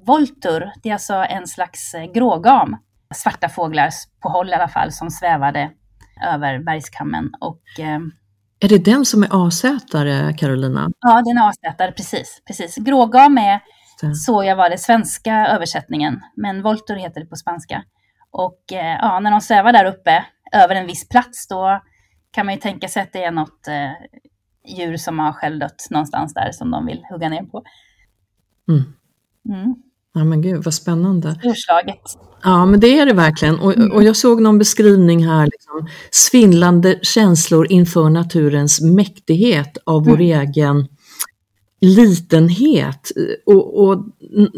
voltur, 0.06 0.72
det 0.82 0.88
är 0.88 0.92
alltså 0.92 1.14
en 1.14 1.46
slags 1.46 1.94
grågam, 2.14 2.76
svarta 3.14 3.48
fåglar 3.48 3.90
på 4.22 4.28
håll 4.28 4.48
i 4.48 4.52
alla 4.52 4.68
fall, 4.68 4.92
som 4.92 5.10
svävade 5.10 5.70
över 6.26 6.58
bergskammen. 6.58 7.30
Och 7.40 7.60
Är 8.60 8.68
det 8.68 8.84
den 8.84 9.04
som 9.04 9.22
är 9.22 9.46
asätare, 9.46 10.32
Carolina? 10.32 10.90
ja, 11.00 11.22
den 11.22 11.38
är 11.38 11.48
asätare, 11.48 11.92
precis, 11.92 12.42
precis. 12.46 12.76
Grågam 12.76 13.38
är 13.38 13.60
Så 14.14 14.44
jag 14.44 14.56
var 14.56 14.70
det 14.70 14.78
svenska 14.78 15.46
översättningen, 15.46 16.20
men 16.36 16.62
voltur 16.62 16.94
heter 16.94 17.20
det 17.20 17.26
på 17.26 17.36
spanska. 17.36 17.84
Och 18.30 18.72
eh, 18.72 18.98
ja, 19.00 19.20
när 19.20 19.30
de 19.30 19.40
svävar 19.40 19.72
där 19.72 19.84
uppe 19.84 20.24
över 20.52 20.74
en 20.74 20.86
viss 20.86 21.08
plats, 21.08 21.48
då 21.48 21.80
kan 22.30 22.46
man 22.46 22.54
ju 22.54 22.60
tänka 22.60 22.88
sig 22.88 23.02
att 23.02 23.12
det 23.12 23.24
är 23.24 23.30
något 23.30 23.68
eh, 23.68 23.90
djur 24.76 24.96
som 24.96 25.18
har 25.18 25.32
självdött 25.32 25.86
någonstans 25.90 26.34
där 26.34 26.52
som 26.52 26.70
de 26.70 26.86
vill 26.86 27.04
hugga 27.10 27.28
ner 27.28 27.42
på. 27.42 27.62
Mm. 28.68 28.82
Mm. 29.48 29.74
Ja 30.14 30.24
men 30.24 30.42
gud 30.42 30.64
vad 30.64 30.74
spännande. 30.74 31.34
Storslaget. 31.34 32.02
Ja 32.42 32.66
men 32.66 32.80
det 32.80 32.98
är 32.98 33.06
det 33.06 33.12
verkligen. 33.12 33.58
Och, 33.60 33.74
och 33.94 34.02
jag 34.02 34.16
såg 34.16 34.42
någon 34.42 34.58
beskrivning 34.58 35.26
här, 35.26 35.46
liksom, 35.46 35.88
svindlande 36.10 36.98
känslor 37.02 37.72
inför 37.72 38.10
naturens 38.10 38.80
mäktighet 38.80 39.78
av 39.86 40.04
vår 40.04 40.20
egen 40.20 40.88
litenhet. 41.80 43.10
Och, 43.46 43.82
och 43.88 44.04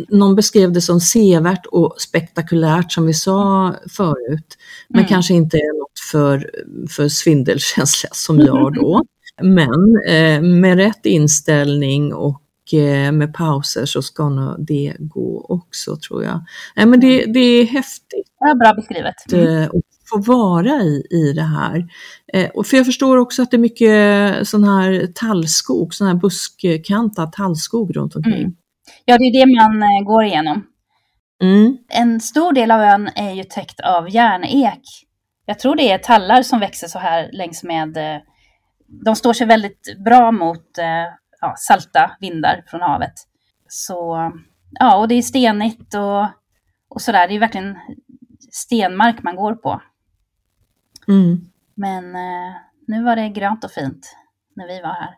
någon 0.08 0.34
beskrev 0.36 0.72
det 0.72 0.80
som 0.80 1.00
sevärt 1.00 1.66
och 1.66 1.94
spektakulärt 1.98 2.92
som 2.92 3.06
vi 3.06 3.14
sa 3.14 3.74
förut. 3.96 4.56
Men 4.88 4.98
Mm. 5.00 5.08
kanske 5.08 5.34
inte 5.34 5.56
är 5.56 5.78
något 5.78 5.98
för, 6.12 6.50
för 6.90 7.08
svindelkänsliga 7.08 8.10
som 8.14 8.38
jag 8.40 8.74
då. 8.74 9.04
Men 9.42 9.96
eh, 10.08 10.42
med 10.42 10.76
rätt 10.76 11.06
inställning 11.06 12.14
och 12.14 12.42
eh, 12.72 13.12
med 13.12 13.34
pauser 13.34 13.86
så 13.86 14.02
ska 14.02 14.28
nog 14.28 14.66
det 14.66 14.94
gå 14.98 15.46
också 15.48 15.96
tror 15.96 16.24
jag. 16.24 16.44
Nej, 16.76 16.86
men 16.86 17.00
det, 17.00 17.24
det 17.26 17.40
är 17.40 17.64
häftigt 17.66 18.26
Ja, 18.40 18.54
bra 18.54 18.74
beskrivet. 18.74 19.32
Mm. 19.32 19.64
att 19.64 19.70
få 20.10 20.18
vara 20.18 20.82
i, 20.82 21.06
i 21.10 21.32
det 21.32 21.42
här. 21.42 21.84
Eh, 22.32 22.50
och 22.50 22.66
för 22.66 22.76
jag 22.76 22.86
förstår 22.86 23.16
också 23.16 23.42
att 23.42 23.50
det 23.50 23.56
är 23.56 23.58
mycket 23.58 24.48
sån 24.48 24.64
här 24.64 25.06
tallskog, 25.14 25.94
sån 25.94 26.06
här 26.06 26.14
buskkantad 26.14 27.32
tallskog 27.32 27.96
runt 27.96 28.16
omkring. 28.16 28.34
Mm. 28.34 28.56
Ja, 29.04 29.18
det 29.18 29.24
är 29.24 29.46
det 29.46 29.54
man 29.60 29.82
eh, 29.82 30.04
går 30.06 30.24
igenom. 30.24 30.66
Mm. 31.42 31.76
En 31.88 32.20
stor 32.20 32.52
del 32.52 32.70
av 32.70 32.80
ön 32.80 33.08
är 33.14 33.32
ju 33.32 33.44
täckt 33.44 33.80
av 33.80 34.10
järnek. 34.10 34.82
Jag 35.46 35.58
tror 35.58 35.76
det 35.76 35.90
är 35.90 35.98
tallar 35.98 36.42
som 36.42 36.60
växer 36.60 36.88
så 36.88 36.98
här 36.98 37.30
längs 37.32 37.62
med... 37.62 37.96
eh, 37.96 38.20
De 39.04 39.16
står 39.16 39.32
sig 39.32 39.46
väldigt 39.46 39.96
bra 40.04 40.32
mot 40.32 40.78
eh, 40.78 41.06
ja, 41.40 41.54
salta 41.56 42.10
vindar 42.20 42.64
från 42.66 42.80
havet. 42.80 43.12
Så 43.68 44.32
ja, 44.78 44.96
och 44.96 45.08
det 45.08 45.14
är 45.14 45.22
stenigt 45.22 45.94
och, 45.94 46.22
och 46.88 47.00
sådär. 47.00 47.28
Det 47.28 47.34
är 47.34 47.38
verkligen 47.40 47.76
stenmark 48.52 49.22
man 49.22 49.36
går 49.36 49.54
på. 49.54 49.80
Mm. 51.10 51.40
Men 51.76 52.14
eh, 52.14 52.54
nu 52.86 53.04
var 53.04 53.16
det 53.16 53.28
grönt 53.28 53.64
och 53.64 53.70
fint 53.70 54.16
när 54.56 54.66
vi 54.66 54.80
var 54.80 54.94
här. 54.94 55.14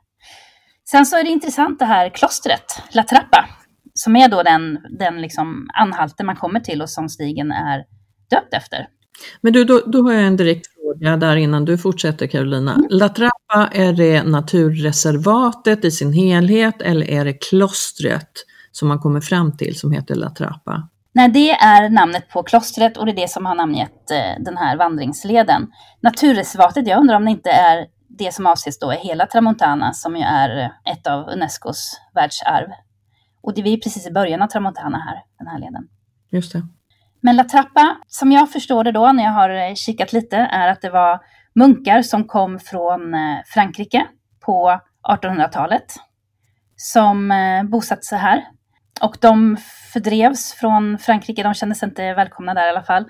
Sen 0.90 1.06
så 1.06 1.16
är 1.16 1.24
det 1.24 1.30
intressant 1.30 1.78
det 1.78 1.84
här 1.84 2.08
klostret, 2.08 2.82
La 2.92 3.02
Trappa, 3.02 3.48
som 3.94 4.16
är 4.16 4.28
då 4.28 4.42
den, 4.42 4.78
den 4.98 5.20
liksom 5.20 5.70
anhalten 5.74 6.26
man 6.26 6.36
kommer 6.36 6.60
till 6.60 6.82
och 6.82 6.90
som 6.90 7.08
stigen 7.08 7.52
är 7.52 7.84
döpt 8.30 8.54
efter. 8.54 8.88
Men 9.40 9.52
du, 9.52 9.64
då, 9.64 9.82
då 9.86 10.02
har 10.02 10.12
jag 10.12 10.26
en 10.26 10.36
direkt 10.36 10.66
fråga 10.74 11.16
där 11.16 11.36
innan 11.36 11.64
du 11.64 11.78
fortsätter 11.78 12.26
Carolina. 12.26 12.86
La 12.90 13.08
Trappa, 13.08 13.68
är 13.72 13.92
det 13.92 14.22
naturreservatet 14.22 15.84
i 15.84 15.90
sin 15.90 16.12
helhet 16.12 16.82
eller 16.82 17.10
är 17.10 17.24
det 17.24 17.32
klostret 17.32 18.32
som 18.72 18.88
man 18.88 18.98
kommer 18.98 19.20
fram 19.20 19.56
till 19.56 19.78
som 19.78 19.92
heter 19.92 20.14
La 20.14 20.30
Trappa? 20.30 20.88
Nej, 21.14 21.28
det 21.28 21.50
är 21.50 21.90
namnet 21.90 22.28
på 22.28 22.42
klostret 22.42 22.96
och 22.96 23.06
det 23.06 23.12
är 23.12 23.16
det 23.16 23.30
som 23.30 23.46
har 23.46 23.54
namngett 23.54 24.10
eh, 24.10 24.44
den 24.44 24.56
här 24.56 24.76
vandringsleden. 24.76 25.70
Naturreservatet, 26.00 26.86
jag 26.86 27.00
undrar 27.00 27.16
om 27.16 27.24
det 27.24 27.30
inte 27.30 27.50
är 27.50 27.86
det 28.18 28.34
som 28.34 28.46
avses 28.46 28.78
då 28.78 28.90
är 28.90 28.96
hela 28.96 29.26
Tramontana 29.26 29.92
som 29.92 30.16
ju 30.16 30.22
är 30.22 30.58
eh, 30.58 30.92
ett 30.92 31.06
av 31.06 31.28
Unescos 31.28 32.00
världsarv. 32.14 32.68
Och 33.42 33.54
det 33.54 33.60
är 33.60 33.76
precis 33.76 34.06
i 34.06 34.10
början 34.10 34.42
av 34.42 34.46
Tramontana 34.46 34.98
här, 34.98 35.22
den 35.38 35.46
här 35.46 35.58
leden. 35.58 35.88
Just 36.30 36.52
det. 36.52 36.62
Men 37.20 37.36
La 37.36 37.44
Trappa, 37.44 37.96
som 38.06 38.32
jag 38.32 38.52
förstår 38.52 38.84
det 38.84 38.92
då 38.92 39.12
när 39.12 39.24
jag 39.24 39.32
har 39.32 39.50
eh, 39.50 39.74
kikat 39.74 40.12
lite, 40.12 40.36
är 40.36 40.68
att 40.68 40.80
det 40.80 40.90
var 40.90 41.20
munkar 41.54 42.02
som 42.02 42.24
kom 42.24 42.58
från 42.58 43.00
Frankrike 43.46 44.06
på 44.44 44.80
1800-talet 45.08 45.94
som 46.76 47.32
bosatte 47.70 48.02
sig 48.02 48.18
här. 48.18 48.44
Och 49.00 49.16
de 49.20 49.56
fördrevs 49.92 50.52
från 50.52 50.98
Frankrike, 50.98 51.42
de 51.42 51.54
kände 51.54 51.74
sig 51.74 51.88
inte 51.88 52.14
välkomna 52.14 52.54
där 52.54 52.66
i 52.66 52.70
alla 52.70 52.82
fall. 52.82 53.02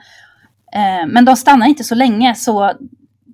Eh, 0.75 1.07
men 1.07 1.25
de 1.25 1.37
stannade 1.37 1.69
inte 1.69 1.85
så 1.85 1.95
länge, 1.95 2.35
så 2.35 2.73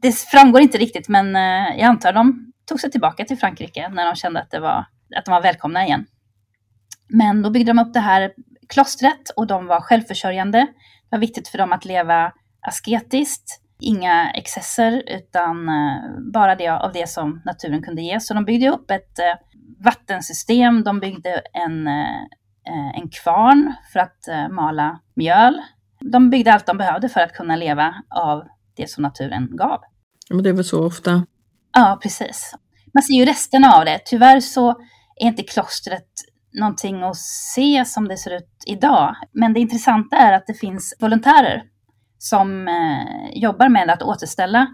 det 0.02 0.18
framgår 0.18 0.60
inte 0.60 0.78
riktigt, 0.78 1.08
men 1.08 1.36
eh, 1.36 1.78
jag 1.78 1.82
antar 1.82 2.12
de 2.12 2.52
tog 2.68 2.80
sig 2.80 2.90
tillbaka 2.90 3.24
till 3.24 3.38
Frankrike 3.38 3.88
när 3.88 4.06
de 4.06 4.14
kände 4.14 4.40
att, 4.40 4.50
det 4.50 4.60
var, 4.60 4.86
att 5.16 5.24
de 5.24 5.30
var 5.30 5.42
välkomna 5.42 5.86
igen. 5.86 6.06
Men 7.08 7.42
då 7.42 7.50
byggde 7.50 7.70
de 7.70 7.78
upp 7.78 7.92
det 7.92 8.00
här 8.00 8.32
klostret 8.68 9.30
och 9.36 9.46
de 9.46 9.66
var 9.66 9.80
självförsörjande. 9.80 10.58
Det 10.58 11.16
var 11.16 11.18
viktigt 11.18 11.48
för 11.48 11.58
dem 11.58 11.72
att 11.72 11.84
leva 11.84 12.32
asketiskt, 12.60 13.60
inga 13.80 14.30
excesser 14.30 15.02
utan 15.06 15.68
eh, 15.68 16.32
bara 16.32 16.54
det 16.54 16.68
av 16.68 16.92
det 16.92 17.08
som 17.08 17.42
naturen 17.44 17.82
kunde 17.82 18.02
ge. 18.02 18.20
Så 18.20 18.34
de 18.34 18.44
byggde 18.44 18.68
upp 18.68 18.90
ett 18.90 19.18
eh, 19.18 19.34
vattensystem, 19.84 20.84
de 20.84 21.00
byggde 21.00 21.42
en, 21.52 21.86
eh, 21.86 22.94
en 22.94 23.08
kvarn 23.10 23.74
för 23.92 24.00
att 24.00 24.50
mala 24.50 25.00
mjöl. 25.14 25.60
De 26.00 26.30
byggde 26.30 26.52
allt 26.52 26.66
de 26.66 26.78
behövde 26.78 27.08
för 27.08 27.20
att 27.20 27.32
kunna 27.32 27.56
leva 27.56 27.94
av 28.10 28.44
det 28.76 28.90
som 28.90 29.02
naturen 29.02 29.48
gav. 29.56 29.80
Men 30.30 30.42
det 30.42 30.48
är 30.48 30.54
väl 30.54 30.64
så 30.64 30.86
ofta? 30.86 31.26
Ja, 31.72 31.98
precis. 32.02 32.54
Man 32.94 33.02
ser 33.02 33.14
ju 33.14 33.24
resterna 33.24 33.72
av 33.72 33.84
det. 33.84 34.00
Tyvärr 34.04 34.40
så 34.40 34.70
är 35.16 35.26
inte 35.26 35.42
klostret 35.42 36.08
någonting 36.52 37.02
att 37.02 37.16
se 37.54 37.84
som 37.84 38.08
det 38.08 38.16
ser 38.16 38.36
ut 38.36 38.64
idag. 38.66 39.16
Men 39.32 39.52
det 39.52 39.60
intressanta 39.60 40.16
är 40.16 40.32
att 40.32 40.46
det 40.46 40.54
finns 40.54 40.94
volontärer 41.00 41.62
som 42.18 42.68
eh, 42.68 43.38
jobbar 43.40 43.68
med 43.68 43.90
att 43.90 44.02
återställa 44.02 44.66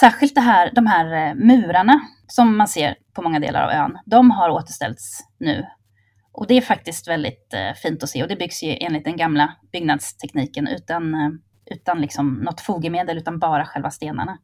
särskilt 0.00 0.34
det 0.34 0.40
här, 0.40 0.70
de 0.74 0.86
här 0.86 1.28
eh, 1.28 1.34
murarna 1.34 2.00
som 2.26 2.56
man 2.56 2.68
ser 2.68 2.94
på 3.14 3.22
många 3.22 3.40
delar 3.40 3.62
av 3.62 3.70
ön. 3.70 3.98
De 4.06 4.30
har 4.30 4.50
återställts 4.50 5.20
nu. 5.38 5.66
Och 6.32 6.46
det 6.46 6.54
är 6.54 6.60
faktiskt 6.60 7.08
väldigt 7.08 7.54
eh, 7.54 7.72
fint 7.82 8.02
att 8.02 8.08
se 8.08 8.22
och 8.22 8.28
det 8.28 8.36
byggs 8.36 8.62
ju 8.62 8.76
enligt 8.80 9.04
den 9.04 9.16
gamla 9.16 9.52
byggnadstekniken 9.72 10.66
utan, 10.66 11.14
eh, 11.14 11.30
utan 11.70 12.00
liksom 12.00 12.34
något 12.34 12.60
fogemedel 12.60 13.18
utan 13.18 13.38
bara 13.38 13.64
själva 13.64 13.90
stenarna. 13.90 14.38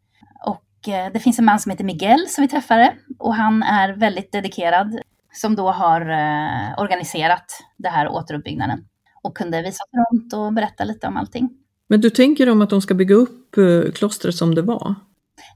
Och 0.47 0.89
eh, 0.89 1.13
det 1.13 1.21
finns 1.21 1.39
en 1.39 1.45
man 1.45 1.61
som 1.61 1.71
heter 1.71 1.85
Miguel 1.85 2.29
som 2.29 2.43
vi 2.43 2.49
träffade 2.49 2.95
och 3.19 3.35
han 3.35 3.63
är 3.63 3.93
väldigt 3.93 4.33
dedikerad 4.33 5.01
som 5.33 5.57
då 5.57 5.71
har 5.71 6.01
eh, 6.01 6.79
organiserat 6.79 7.45
det 7.79 7.89
här 7.89 8.09
återuppbyggnaden 8.09 8.85
och 9.23 9.37
kunde 9.37 9.63
visa 9.63 9.85
runt 9.93 10.33
och 10.33 10.53
berätta 10.53 10.85
lite 10.85 11.07
om 11.07 11.17
allting. 11.17 11.60
Men 11.91 12.01
du 12.01 12.11
tänker 12.11 12.51
om 12.51 12.63
att 12.63 12.71
de 12.71 12.83
ska 12.83 12.95
bygga 12.95 13.15
upp 13.15 13.57
eh, 13.57 13.93
klostret 13.93 14.35
som 14.35 14.55
det 14.55 14.63
var? 14.63 14.95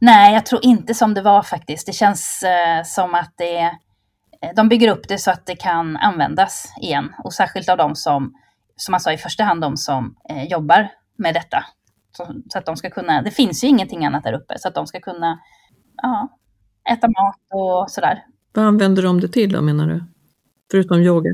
Nej, 0.00 0.34
jag 0.34 0.46
tror 0.46 0.64
inte 0.64 0.94
som 0.94 1.14
det 1.14 1.22
var 1.22 1.42
faktiskt. 1.42 1.86
Det 1.86 1.92
känns 1.92 2.42
eh, 2.42 2.84
som 2.84 3.14
att 3.14 3.34
det 3.36 3.58
eh, 3.60 4.50
de 4.56 4.68
bygger 4.68 4.88
upp 4.88 5.08
det 5.08 5.18
så 5.18 5.30
att 5.30 5.46
det 5.46 5.56
kan 5.56 5.96
användas 5.96 6.72
igen 6.80 7.12
och 7.24 7.32
särskilt 7.32 7.68
av 7.68 7.76
de 7.76 7.96
som, 7.96 8.34
som 8.76 8.92
man 8.92 9.00
sa 9.00 9.12
i 9.12 9.16
första 9.16 9.44
hand, 9.44 9.60
de 9.60 9.76
som 9.76 10.16
jobbar 10.48 10.88
med 11.18 11.34
detta. 11.34 11.64
Så, 12.16 12.26
så, 12.48 12.58
att 12.58 12.66
de 12.66 12.76
ska 12.76 12.90
kunna, 12.90 13.22
det 13.22 13.30
finns 13.30 13.64
ju 13.64 13.68
ingenting 13.68 14.04
annat 14.04 14.24
där 14.24 14.32
uppe, 14.32 14.58
så 14.58 14.68
att 14.68 14.74
de 14.74 14.86
ska 14.86 15.00
kunna 15.00 15.38
ja, 16.02 16.28
äta 16.90 17.06
mat 17.06 17.40
och 17.50 17.90
sådär. 17.90 18.24
Vad 18.52 18.64
använder 18.64 19.02
de 19.02 19.20
det 19.20 19.28
till 19.28 19.52
då 19.52 19.62
menar 19.62 19.86
du? 19.86 20.04
Förutom 20.70 21.00
yoga? 21.00 21.30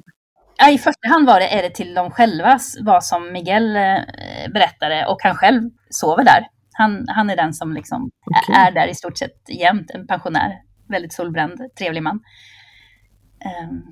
Ja, 0.63 0.71
I 0.71 0.79
första 0.79 1.09
hand 1.09 1.27
var 1.27 1.41
det, 1.41 1.59
är 1.59 1.63
det 1.63 1.71
till 1.71 1.95
dem 1.95 2.11
själva, 2.11 2.59
vad 2.81 3.05
som 3.05 3.33
Miguel 3.33 3.77
eh, 3.77 4.53
berättade 4.55 5.07
och 5.07 5.19
han 5.23 5.35
själv 5.35 5.71
sover 5.91 6.25
där. 6.25 6.47
Han, 6.73 7.05
han 7.09 7.31
är 7.31 7.37
den 7.37 7.55
som 7.55 7.73
liksom 7.73 8.11
okay. 8.27 8.55
är 8.55 8.73
där 8.73 8.89
i 8.89 8.95
stort 8.95 9.19
sett 9.19 9.61
jämt, 9.61 9.91
en 9.91 10.07
pensionär, 10.07 10.53
väldigt 10.89 11.13
solbränd, 11.13 11.61
trevlig 11.79 12.03
man. 12.03 12.21
Um, 13.65 13.83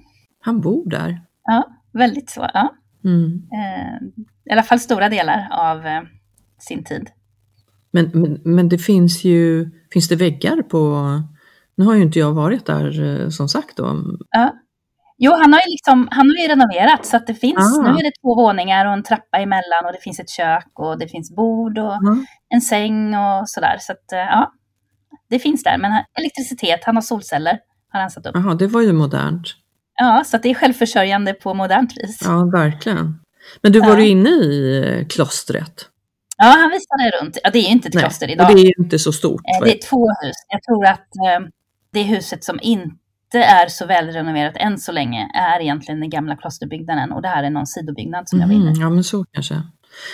han 0.40 0.61
bor 0.61 0.90
där? 0.90 1.21
Ja, 1.45 1.64
väldigt 1.92 2.31
så. 2.31 2.51
Ja. 2.55 2.75
Mm. 3.05 3.33
Uh, 3.33 4.25
I 4.45 4.53
alla 4.53 4.62
fall 4.62 4.81
stora 4.81 5.09
delar 5.09 5.49
av 5.51 5.79
uh, 5.79 6.09
sin 6.59 6.85
tid. 6.85 7.11
Men, 7.90 8.11
men, 8.14 8.40
men 8.45 8.69
det 8.69 8.79
finns 8.79 9.25
ju, 9.25 9.71
finns 9.92 10.09
det 10.09 10.16
väggar 10.16 10.62
på 10.62 11.05
nu 11.79 11.85
har 11.85 11.95
ju 11.95 12.03
inte 12.03 12.19
jag 12.19 12.33
varit 12.33 12.66
där 12.66 13.03
eh, 13.03 13.29
som 13.29 13.49
sagt 13.49 13.77
då. 13.77 14.03
Ja. 14.31 14.55
Jo, 15.20 15.33
han 15.33 15.52
har 15.52 15.61
ju, 15.61 15.70
liksom, 15.70 16.09
han 16.11 16.31
har 16.31 16.42
ju 16.42 16.48
renoverat 16.48 17.07
så 17.07 17.16
att 17.16 17.26
det 17.26 17.35
finns, 17.35 17.78
ah. 17.78 17.83
nu 17.83 17.98
är 17.98 18.02
det 18.02 18.12
två 18.22 18.35
våningar 18.35 18.87
och 18.87 18.92
en 18.92 19.02
trappa 19.02 19.38
emellan 19.38 19.87
och 19.87 19.92
det 19.92 19.98
finns 20.00 20.20
ett 20.20 20.31
kök 20.31 20.70
och 20.74 20.98
det 20.98 21.09
finns 21.09 21.37
bord 21.37 21.78
och 21.78 21.94
mm. 21.94 22.26
en 22.48 22.61
säng 22.61 23.14
och 23.14 23.48
sådär. 23.48 23.76
Så 23.81 23.92
att 23.92 24.12
eh, 24.12 24.18
ja, 24.18 24.52
det 25.31 25.38
finns 25.38 25.62
där. 25.62 25.78
Men 25.78 26.04
elektricitet, 26.18 26.85
han 26.85 26.96
har 26.96 27.02
solceller, 27.02 27.59
har 27.92 28.00
han 28.00 28.11
satt 28.11 28.26
upp. 28.26 28.33
Jaha, 28.35 28.54
det 28.54 28.66
var 28.66 28.81
ju 28.81 28.92
modernt. 28.92 29.46
Ja, 30.00 30.22
så 30.26 30.37
att 30.37 30.42
det 30.42 30.50
är 30.50 30.54
självförsörjande 30.54 31.35
på 31.35 31.54
modernt 31.54 31.92
vis. 31.96 32.18
Ja, 32.24 32.50
verkligen. 32.52 33.20
Men 33.62 33.72
du 33.72 33.81
var 33.81 33.88
ja. 33.88 33.96
du 33.96 34.07
inne 34.07 34.28
i 34.28 34.83
eh, 34.85 35.07
klostret? 35.07 35.87
Ja, 36.37 36.46
han 36.46 36.70
visade 36.70 37.22
runt. 37.22 37.38
Ja, 37.44 37.50
det 37.50 37.59
är 37.59 37.62
ju 37.62 37.68
inte 37.68 37.88
ett 37.88 37.94
Nej, 37.94 38.04
kloster 38.04 38.31
idag. 38.31 38.50
Och 38.50 38.57
det 38.57 38.62
är 38.62 38.81
inte 38.81 38.98
så 38.98 39.12
stort. 39.12 39.42
Det 39.64 39.72
är 39.72 39.88
två 39.88 40.07
hus. 40.22 40.37
Jag 40.48 40.62
tror 40.62 40.87
att 40.87 41.09
det 41.92 42.02
huset 42.02 42.44
som 42.44 42.59
inte 42.62 42.96
är 43.35 43.69
så 43.69 43.87
välrenoverat 43.87 44.57
än 44.57 44.79
så 44.79 44.93
länge 44.93 45.31
är 45.35 45.61
egentligen 45.61 46.01
den 46.01 46.11
gamla 46.11 46.37
klosterbyggnaden 46.37 47.12
och 47.12 47.23
det 47.23 47.29
här 47.29 47.43
är 47.43 47.51
någon 47.51 47.67
sidobyggnad 47.67 48.29
som 48.29 48.41
jag 48.41 48.47
var 48.47 48.55
inne 48.55 48.71
mm, 48.71 48.81
Ja, 48.81 48.91
men 48.91 49.05
så 49.05 49.25
kanske. 49.33 49.62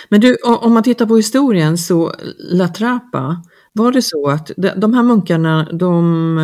Men 0.09 0.21
du, 0.21 0.35
om 0.35 0.73
man 0.73 0.83
tittar 0.83 1.05
på 1.05 1.15
historien 1.15 1.77
så 1.77 2.13
La 2.39 2.67
Trapa, 2.67 3.41
var 3.73 3.91
det 3.91 4.01
så 4.01 4.29
att 4.29 4.51
de 4.55 4.93
här 4.93 5.03
munkarna, 5.03 5.69
de, 5.71 6.37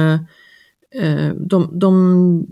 eh, 0.95 1.29
de, 1.35 1.79
de 1.79 2.47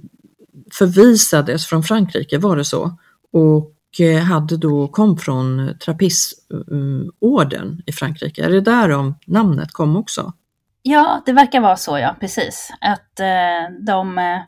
förvisades 0.73 1.65
från 1.65 1.83
Frankrike, 1.83 2.37
var 2.37 2.57
det 2.57 2.65
så? 2.65 2.97
Och 3.33 3.75
eh, 3.99 4.19
hade 4.19 4.57
då, 4.57 4.87
kom 4.87 5.17
från 5.17 5.77
trappistorden 5.85 7.81
i 7.85 7.91
Frankrike. 7.91 8.45
Är 8.45 8.49
det 8.49 8.61
där 8.61 9.13
namnet 9.25 9.71
kom 9.71 9.95
också? 9.95 10.33
Ja, 10.81 11.21
det 11.25 11.33
verkar 11.33 11.59
vara 11.59 11.75
så, 11.75 11.99
ja, 11.99 12.15
precis. 12.19 12.71
Att 12.81 13.19
eh, 13.19 13.75
de, 13.85 14.17
eh, 14.17 14.41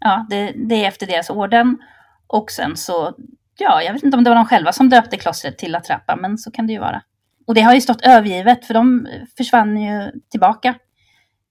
ja, 0.00 0.26
det, 0.30 0.52
det, 0.68 0.84
är 0.84 0.88
efter 0.88 1.06
deras 1.06 1.30
orden. 1.30 1.78
Och 2.26 2.50
sen 2.50 2.76
så, 2.76 3.14
ja, 3.58 3.82
jag 3.82 3.92
vet 3.92 4.02
inte 4.02 4.16
om 4.16 4.24
det 4.24 4.30
var 4.30 4.36
de 4.36 4.46
själva 4.46 4.72
som 4.72 4.88
döpte 4.88 5.16
klostret 5.16 5.58
till 5.58 5.72
La 5.72 5.80
Trappa, 5.80 6.16
men 6.16 6.38
så 6.38 6.50
kan 6.50 6.66
det 6.66 6.72
ju 6.72 6.78
vara. 6.78 7.02
Och 7.46 7.54
det 7.54 7.60
har 7.60 7.74
ju 7.74 7.80
stått 7.80 8.06
övergivet, 8.06 8.66
för 8.66 8.74
de 8.74 9.08
försvann 9.36 9.82
ju 9.82 10.12
tillbaka 10.30 10.74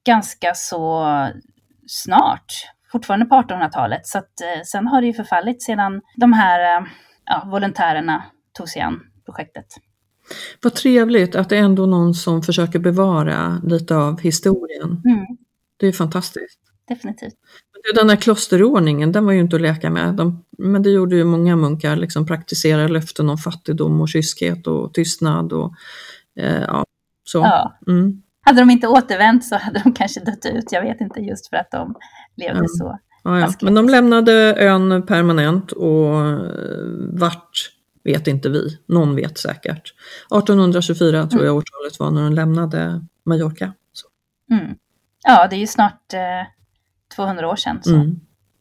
ganska 0.05 0.53
så 0.53 1.05
snart, 1.87 2.53
fortfarande 2.91 3.25
på 3.25 3.35
1800-talet. 3.35 4.07
Så 4.07 4.17
att 4.17 4.41
eh, 4.41 4.61
sen 4.65 4.87
har 4.87 5.01
det 5.01 5.07
ju 5.07 5.13
förfallit 5.13 5.63
sedan 5.63 6.01
de 6.15 6.33
här 6.33 6.77
eh, 6.77 6.87
ja, 7.25 7.47
volontärerna 7.51 8.23
tog 8.53 8.69
sig 8.69 8.81
an 8.81 8.99
projektet. 9.25 9.65
Vad 10.61 10.73
trevligt 10.73 11.35
att 11.35 11.49
det 11.49 11.57
är 11.57 11.61
ändå 11.61 11.85
någon 11.85 12.13
som 12.13 12.41
försöker 12.41 12.79
bevara 12.79 13.61
lite 13.63 13.95
av 13.95 14.19
historien. 14.19 15.01
Mm. 15.05 15.25
Det 15.77 15.87
är 15.87 15.91
fantastiskt. 15.91 16.59
Definitivt. 16.87 17.33
Den 17.95 18.07
där 18.07 18.15
klosterordningen, 18.15 19.11
den 19.11 19.25
var 19.25 19.31
ju 19.31 19.39
inte 19.39 19.55
att 19.55 19.61
leka 19.61 19.89
med. 19.89 20.13
De, 20.13 20.45
men 20.57 20.83
det 20.83 20.89
gjorde 20.89 21.15
ju 21.15 21.23
många 21.23 21.55
munkar, 21.55 21.95
liksom 21.95 22.25
praktisera 22.25 22.87
löften 22.87 23.29
om 23.29 23.37
fattigdom 23.37 24.01
och 24.01 24.09
kyskhet 24.09 24.67
och 24.67 24.93
tystnad 24.93 25.53
och 25.53 25.73
eh, 26.39 26.61
ja, 26.61 26.85
så. 27.23 27.39
Ja. 27.39 27.77
Mm. 27.87 28.21
Hade 28.45 28.59
de 28.59 28.69
inte 28.69 28.87
återvänt 28.87 29.45
så 29.45 29.55
hade 29.55 29.81
de 29.83 29.93
kanske 29.93 30.19
dött 30.19 30.45
ut, 30.45 30.71
jag 30.71 30.81
vet 30.81 31.01
inte, 31.01 31.19
just 31.19 31.49
för 31.49 31.57
att 31.57 31.71
de 31.71 31.95
levde 32.35 32.59
ja. 32.61 32.67
så. 32.67 32.99
Ja, 33.23 33.39
ja. 33.39 33.53
Men 33.61 33.73
de 33.73 33.89
lämnade 33.89 34.55
ön 34.57 35.05
permanent 35.05 35.71
och 35.71 36.25
eh, 36.25 36.39
vart 37.11 37.72
vet 38.03 38.27
inte 38.27 38.49
vi, 38.49 38.77
någon 38.85 39.15
vet 39.15 39.37
säkert. 39.37 39.93
1824 40.25 41.17
mm. 41.17 41.29
tror 41.29 41.45
jag 41.45 41.55
årtalet 41.55 41.99
var 41.99 42.11
när 42.11 42.23
de 42.23 42.33
lämnade 42.33 43.05
Mallorca. 43.25 43.73
Mm. 44.51 44.75
Ja, 45.23 45.47
det 45.47 45.55
är 45.55 45.59
ju 45.59 45.67
snart 45.67 46.13
eh, 46.13 46.19
200 47.15 47.49
år 47.49 47.55
sedan. 47.55 47.79
Så. 47.83 47.95
Mm, 47.95 48.19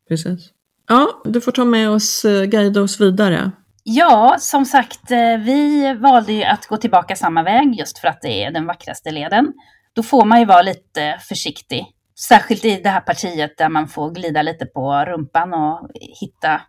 precis. 0.09 0.51
Ja, 0.89 1.23
du 1.25 1.41
får 1.41 1.53
ta 1.53 1.65
med 1.65 1.91
oss, 1.91 2.25
eh, 2.25 2.45
guida 2.45 2.83
oss 2.83 3.01
vidare. 3.01 3.51
Ja, 3.85 4.37
som 4.39 4.65
sagt, 4.65 5.11
eh, 5.11 5.39
vi 5.39 5.95
valde 6.01 6.33
ju 6.33 6.45
att 6.45 6.67
gå 6.67 6.77
tillbaka 6.77 7.17
samma 7.17 7.43
väg 7.43 7.75
just 7.79 7.99
för 7.99 8.09
att 8.09 8.21
det 8.23 8.45
är 8.45 8.51
den 8.51 8.67
vackraste 8.67 9.11
leden. 9.11 9.53
Då 9.93 10.03
får 10.03 10.25
man 10.25 10.41
ju 10.41 10.47
vara 10.47 10.63
lite 10.63 11.19
försiktig. 11.21 11.87
Särskilt 12.29 12.65
i 12.65 12.81
det 12.81 12.89
här 12.89 13.01
partiet 13.01 13.59
där 13.59 13.69
man 13.69 13.89
får 13.89 14.11
glida 14.11 14.43
lite 14.43 14.67
på 14.67 15.05
rumpan 15.05 15.55
och 15.55 15.91
hitta 16.21 16.61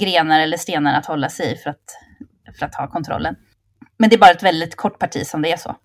grenar 0.00 0.40
eller 0.40 0.56
stenar 0.56 0.98
att 0.98 1.06
hålla 1.06 1.28
sig 1.28 1.52
i 1.52 1.56
för 1.56 1.70
att 1.70 1.84
för 2.58 2.66
att 2.66 2.74
ha 2.74 2.86
kontrollen. 2.86 3.36
Men 3.98 4.10
det 4.10 4.16
är 4.16 4.20
bara 4.20 4.30
ett 4.30 4.42
väldigt 4.42 4.76
kort 4.76 4.98
parti 4.98 5.26
som 5.26 5.42
det 5.42 5.52
är 5.52 5.56
så. 5.56 5.76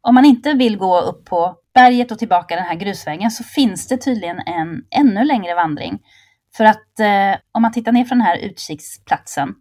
Om 0.00 0.14
man 0.14 0.24
inte 0.24 0.52
vill 0.52 0.76
gå 0.76 1.00
upp 1.00 1.24
på 1.24 1.56
berget 1.74 2.12
och 2.12 2.18
tillbaka 2.18 2.56
den 2.56 2.64
här 2.64 2.74
grusvägen 2.74 3.30
så 3.30 3.44
finns 3.44 3.88
det 3.88 3.96
tydligen 3.96 4.38
en 4.38 4.84
ännu 4.90 5.24
längre 5.24 5.54
vandring 5.54 5.98
För 6.56 6.64
att 6.64 7.00
eh, 7.00 7.40
om 7.52 7.62
man 7.62 7.72
tittar 7.72 7.92
ner 7.92 8.04
från 8.04 8.18
den 8.18 8.26
här 8.26 8.38
utkiksplatsen 8.38 9.54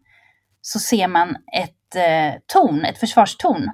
så 0.62 0.79
ser 0.79 1.08
man 1.08 1.29
ett 1.29 1.95
eh, 1.95 2.39
torn, 2.45 2.86
ett 2.86 2.97
försvarstorn. 2.97 3.71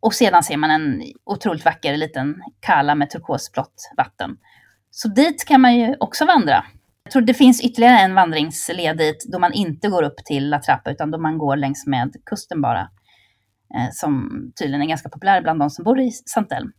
Och 0.00 0.14
sedan 0.14 0.42
ser 0.42 0.56
man 0.56 0.70
en 0.70 1.02
otroligt 1.24 1.64
vacker 1.64 1.96
liten 1.96 2.42
kala 2.60 2.94
med 2.94 3.10
turkosblått 3.10 3.90
vatten. 3.96 4.36
Så 4.90 5.08
dit 5.08 5.44
kan 5.44 5.60
man 5.60 5.76
ju 5.76 5.96
också 6.00 6.24
vandra. 6.24 6.64
Jag 7.04 7.12
tror 7.12 7.22
det 7.22 7.34
finns 7.34 7.60
ytterligare 7.60 7.98
en 7.98 8.14
vandringsled 8.14 8.98
dit 8.98 9.24
då 9.32 9.38
man 9.38 9.52
inte 9.52 9.88
går 9.88 10.02
upp 10.02 10.16
till 10.24 10.50
La 10.50 10.62
Trappa 10.62 10.90
utan 10.90 11.10
då 11.10 11.18
man 11.18 11.38
går 11.38 11.56
längs 11.56 11.86
med 11.86 12.12
kusten 12.26 12.60
bara. 12.60 12.80
Eh, 13.74 13.88
som 13.92 14.30
tydligen 14.60 14.82
är 14.82 14.86
ganska 14.86 15.08
populär 15.08 15.42
bland 15.42 15.60
de 15.60 15.70
som 15.70 15.84
bor 15.84 16.00
i 16.00 16.10
Santelm. 16.10 16.72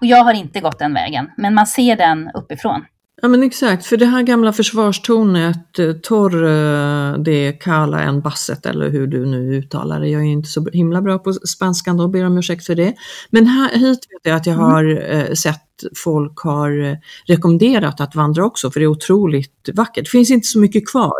Och 0.00 0.06
jag 0.06 0.24
har 0.24 0.34
inte 0.34 0.60
gått 0.60 0.78
den 0.78 0.94
vägen, 0.94 1.30
men 1.36 1.54
man 1.54 1.66
ser 1.66 1.96
den 1.96 2.30
uppifrån. 2.34 2.84
Ja 3.22 3.28
men 3.28 3.42
exakt, 3.42 3.86
för 3.86 3.96
det 3.96 4.06
här 4.06 4.22
gamla 4.22 4.52
försvarstornet, 4.52 5.78
eh, 5.78 5.92
Torr 5.92 6.44
eh, 6.44 7.18
de 7.18 7.52
Cala 7.52 8.00
en 8.02 8.20
Basset 8.20 8.66
eller 8.66 8.90
hur 8.90 9.06
du 9.06 9.26
nu 9.26 9.54
uttalar 9.54 10.00
det. 10.00 10.08
Jag 10.08 10.20
är 10.20 10.26
inte 10.26 10.48
så 10.48 10.70
himla 10.72 11.02
bra 11.02 11.18
på 11.18 11.32
spanskan 11.32 11.96
då, 11.96 12.08
ber 12.08 12.26
om 12.26 12.38
ursäkt 12.38 12.66
för 12.66 12.74
det. 12.74 12.94
Men 13.30 13.46
här, 13.46 13.78
hit 13.78 13.98
vet 14.10 14.20
jag 14.22 14.36
att 14.36 14.46
jag 14.46 14.54
mm. 14.54 14.66
har 14.66 15.12
eh, 15.14 15.32
sett 15.32 15.69
folk 16.04 16.38
har 16.38 16.98
rekommenderat 17.26 18.00
att 18.00 18.14
vandra 18.14 18.44
också 18.44 18.70
för 18.70 18.80
det 18.80 18.84
är 18.84 18.88
otroligt 18.88 19.68
vackert. 19.74 20.04
Det 20.04 20.10
finns 20.10 20.30
inte 20.30 20.46
så 20.46 20.58
mycket 20.58 20.88
kvar 20.88 21.18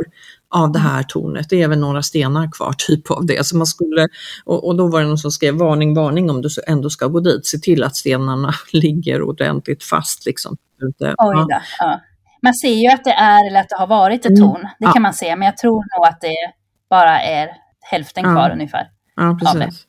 av 0.54 0.72
det 0.72 0.78
här 0.78 1.02
tornet. 1.02 1.46
Det 1.48 1.60
är 1.60 1.64
även 1.64 1.80
några 1.80 2.02
stenar 2.02 2.52
kvar 2.52 2.74
typ 2.78 3.10
av 3.10 3.26
det. 3.26 3.46
Så 3.46 3.56
man 3.56 3.66
skulle, 3.66 4.08
och, 4.44 4.66
och, 4.66 4.76
då 4.76 4.86
var 4.86 5.00
det 5.00 5.06
någon 5.06 5.18
som 5.18 5.30
skrev 5.30 5.54
varning, 5.54 5.94
varning 5.94 6.30
om 6.30 6.42
du 6.42 6.48
ändå 6.66 6.90
ska 6.90 7.06
gå 7.06 7.20
dit. 7.20 7.46
Se 7.46 7.58
till 7.58 7.84
att 7.84 7.96
stenarna 7.96 8.54
ligger 8.72 9.22
ordentligt 9.22 9.84
fast. 9.84 10.26
Liksom. 10.26 10.56
Oj 10.82 11.34
då, 11.34 11.46
ja. 11.78 12.00
Man 12.42 12.54
ser 12.54 12.74
ju 12.74 12.88
att 12.88 13.04
det 13.04 13.12
är 13.12 13.46
eller 13.46 13.60
att 13.60 13.68
det 13.68 13.76
har 13.76 13.86
varit 13.86 14.26
ett 14.26 14.38
mm. 14.38 14.40
torn. 14.40 14.68
Det 14.78 14.86
kan 14.92 15.02
man 15.02 15.14
se, 15.14 15.36
men 15.36 15.46
jag 15.46 15.56
tror 15.56 15.76
nog 15.96 16.06
att 16.06 16.20
det 16.20 16.52
bara 16.90 17.20
är 17.22 17.48
hälften 17.80 18.24
kvar 18.24 18.48
ja. 18.48 18.52
ungefär. 18.52 18.88
Ja, 19.16 19.38
precis. 19.40 19.86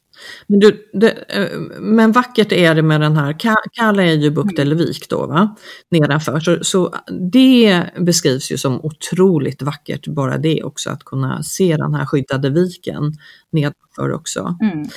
Men, 0.47 0.59
du, 0.59 0.89
det, 0.93 1.11
eh, 1.27 1.59
men 1.79 2.11
vackert 2.11 2.51
är 2.51 2.75
det 2.75 2.81
med 2.81 3.01
den 3.01 3.17
här, 3.17 3.35
Kalla 3.73 4.03
är 4.03 4.13
ju 4.13 4.31
bukt 4.31 4.59
mm. 4.59 4.77
då 5.09 5.27
va, 5.27 5.55
nedanför. 5.89 6.39
Så, 6.39 6.63
så 6.63 6.95
det 7.31 7.83
beskrivs 7.97 8.51
ju 8.51 8.57
som 8.57 8.81
otroligt 8.85 9.61
vackert, 9.61 10.07
bara 10.07 10.37
det 10.37 10.63
också, 10.63 10.89
att 10.89 11.03
kunna 11.03 11.43
se 11.43 11.77
den 11.77 11.93
här 11.93 12.05
skyddade 12.05 12.49
viken 12.49 13.13
nedanför 13.51 14.11
också. 14.11 14.57
Mm. 14.61 14.87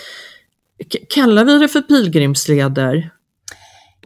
Kallar 1.14 1.44
vi 1.44 1.58
det 1.58 1.68
för 1.68 1.80
pilgrimsleder? 1.80 3.10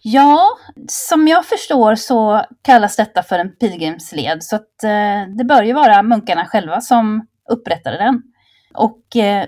Ja, 0.02 0.58
som 0.88 1.28
jag 1.28 1.46
förstår 1.46 1.94
så 1.94 2.44
kallas 2.62 2.96
detta 2.96 3.22
för 3.22 3.38
en 3.38 3.56
pilgrimsled, 3.56 4.44
så 4.44 4.56
att, 4.56 4.84
eh, 4.84 5.36
det 5.38 5.44
bör 5.44 5.62
ju 5.62 5.72
vara 5.72 6.02
munkarna 6.02 6.46
själva 6.46 6.80
som 6.80 7.26
upprättade 7.50 7.96
den. 7.96 8.22
Och 8.74 9.16
eh, 9.16 9.46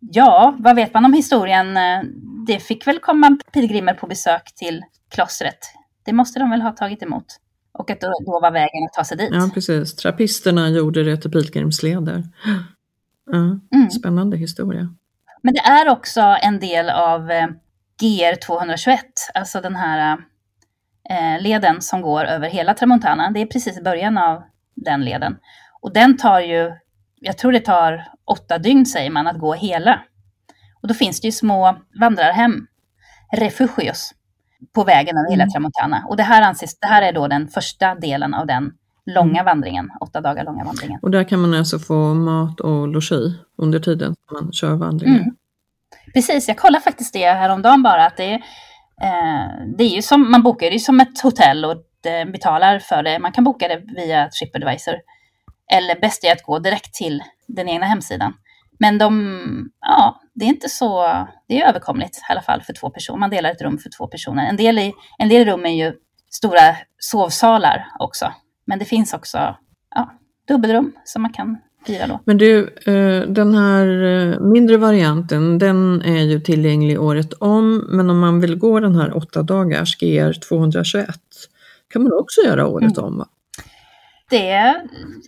Ja, 0.00 0.56
vad 0.58 0.76
vet 0.76 0.94
man 0.94 1.04
om 1.04 1.12
historien? 1.12 1.76
Eh, 1.76 2.02
det 2.46 2.60
fick 2.60 2.86
väl 2.86 2.98
komma 2.98 3.38
pilgrimer 3.52 3.94
på 3.94 4.06
besök 4.06 4.54
till 4.54 4.82
klostret. 5.10 5.58
Det 6.04 6.12
måste 6.12 6.38
de 6.38 6.50
väl 6.50 6.62
ha 6.62 6.70
tagit 6.70 7.02
emot. 7.02 7.24
Och 7.72 7.90
att 7.90 8.00
då, 8.00 8.12
då 8.26 8.40
var 8.40 8.50
vägen 8.50 8.84
att 8.84 8.92
ta 8.92 9.04
sig 9.04 9.16
dit. 9.16 9.30
Ja, 9.32 9.50
precis. 9.54 9.96
Trappisterna 9.96 10.68
gjorde 10.68 11.02
det 11.02 11.16
till 11.16 11.30
pilgrimsleder. 11.30 12.22
Ja, 13.30 13.60
mm. 13.74 13.90
Spännande 13.90 14.36
historia. 14.36 14.94
Men 15.42 15.54
det 15.54 15.60
är 15.60 15.88
också 15.88 16.20
en 16.20 16.60
del 16.60 16.90
av 16.90 17.30
eh, 17.30 17.46
GR 18.00 18.36
221, 18.46 19.00
alltså 19.34 19.60
den 19.60 19.76
här 19.76 20.18
eh, 21.10 21.42
leden 21.42 21.82
som 21.82 22.02
går 22.02 22.24
över 22.24 22.48
hela 22.48 22.74
Tramontana. 22.74 23.30
Det 23.30 23.40
är 23.40 23.46
precis 23.46 23.82
början 23.82 24.18
av 24.18 24.42
den 24.74 25.04
leden. 25.04 25.36
Och 25.80 25.92
den 25.92 26.16
tar 26.16 26.40
ju 26.40 26.72
jag 27.20 27.38
tror 27.38 27.52
det 27.52 27.60
tar 27.60 28.08
åtta 28.26 28.58
dygn 28.58 28.86
säger 28.86 29.10
man 29.10 29.26
att 29.26 29.38
gå 29.38 29.54
hela. 29.54 30.00
Och 30.82 30.88
då 30.88 30.94
finns 30.94 31.20
det 31.20 31.28
ju 31.28 31.32
små 31.32 31.76
vandrarhem, 32.00 32.66
refugios, 33.32 34.12
på 34.74 34.84
vägen 34.84 35.16
över 35.16 35.30
hela 35.30 35.42
mm. 35.42 35.52
Tramontana. 35.52 36.04
Och 36.08 36.16
det 36.16 36.22
här, 36.22 36.42
anses, 36.42 36.78
det 36.80 36.86
här 36.86 37.02
är 37.02 37.12
då 37.12 37.28
den 37.28 37.48
första 37.48 37.94
delen 37.94 38.34
av 38.34 38.46
den 38.46 38.72
långa 39.06 39.40
mm. 39.40 39.44
vandringen, 39.44 39.90
åtta 40.00 40.20
dagar 40.20 40.44
långa 40.44 40.64
vandringen. 40.64 40.98
Och 41.02 41.10
där 41.10 41.24
kan 41.24 41.40
man 41.40 41.54
alltså 41.54 41.78
få 41.78 42.14
mat 42.14 42.60
och 42.60 42.88
logi 42.88 43.34
under 43.58 43.78
tiden 43.78 44.14
man 44.32 44.52
kör 44.52 44.74
vandringen? 44.74 45.22
Mm. 45.22 45.36
Precis, 46.14 46.48
jag 46.48 46.56
kollade 46.56 46.84
faktiskt 46.84 47.12
det 47.12 47.26
häromdagen 47.26 47.82
bara 47.82 48.06
att 48.06 48.16
det, 48.16 48.32
eh, 49.02 49.46
det 49.76 49.84
är 49.84 49.94
ju 49.94 50.02
som, 50.02 50.30
man 50.30 50.42
bokar 50.42 50.70
det 50.70 50.78
som 50.78 51.00
ett 51.00 51.20
hotell 51.20 51.64
och 51.64 51.76
betalar 52.32 52.78
för 52.78 53.02
det. 53.02 53.18
Man 53.18 53.32
kan 53.32 53.44
boka 53.44 53.68
det 53.68 53.82
via 53.96 54.28
Tripadvisor. 54.28 54.94
Eller 55.72 56.00
bäst 56.00 56.24
är 56.24 56.32
att 56.32 56.42
gå 56.42 56.58
direkt 56.58 56.94
till 56.94 57.22
den 57.48 57.68
egna 57.68 57.86
hemsidan. 57.86 58.32
Men 58.78 58.98
de, 58.98 59.70
ja, 59.80 60.20
det 60.34 60.44
är 60.44 60.48
inte 60.48 60.68
så, 60.68 61.06
det 61.48 61.60
är 61.60 61.68
överkomligt 61.68 62.16
i 62.16 62.32
alla 62.32 62.42
fall 62.42 62.62
för 62.62 62.72
två 62.72 62.90
personer. 62.90 63.18
Man 63.18 63.30
delar 63.30 63.50
ett 63.50 63.62
rum 63.62 63.78
för 63.78 63.90
två 63.98 64.06
personer. 64.06 64.46
En 64.46 64.56
del, 64.56 64.78
i, 64.78 64.92
en 65.18 65.28
del 65.28 65.44
rum 65.44 65.66
är 65.66 65.86
ju 65.86 65.92
stora 66.30 66.76
sovsalar 66.98 67.86
också. 67.98 68.32
Men 68.66 68.78
det 68.78 68.84
finns 68.84 69.14
också 69.14 69.56
ja, 69.94 70.10
dubbelrum 70.48 70.92
som 71.04 71.22
man 71.22 71.32
kan 71.32 71.58
hyra 71.86 72.06
då. 72.06 72.20
Men 72.24 72.38
du, 72.38 72.74
eh, 72.86 73.28
den 73.28 73.54
här 73.54 74.04
eh, 74.04 74.40
mindre 74.40 74.76
varianten, 74.76 75.58
den 75.58 76.02
är 76.02 76.22
ju 76.22 76.40
tillgänglig 76.40 77.00
året 77.00 77.32
om. 77.32 77.86
Men 77.88 78.10
om 78.10 78.18
man 78.18 78.40
vill 78.40 78.58
gå 78.58 78.80
den 78.80 78.94
här 78.94 79.16
åtta 79.16 79.42
dagars 79.42 79.98
GR 79.98 80.32
221 80.48 81.08
kan 81.88 82.02
man 82.02 82.12
också 82.12 82.40
göra 82.40 82.66
året 82.66 82.98
mm. 82.98 83.04
om 83.04 83.18
va? 83.18 83.28
Det 84.30 84.50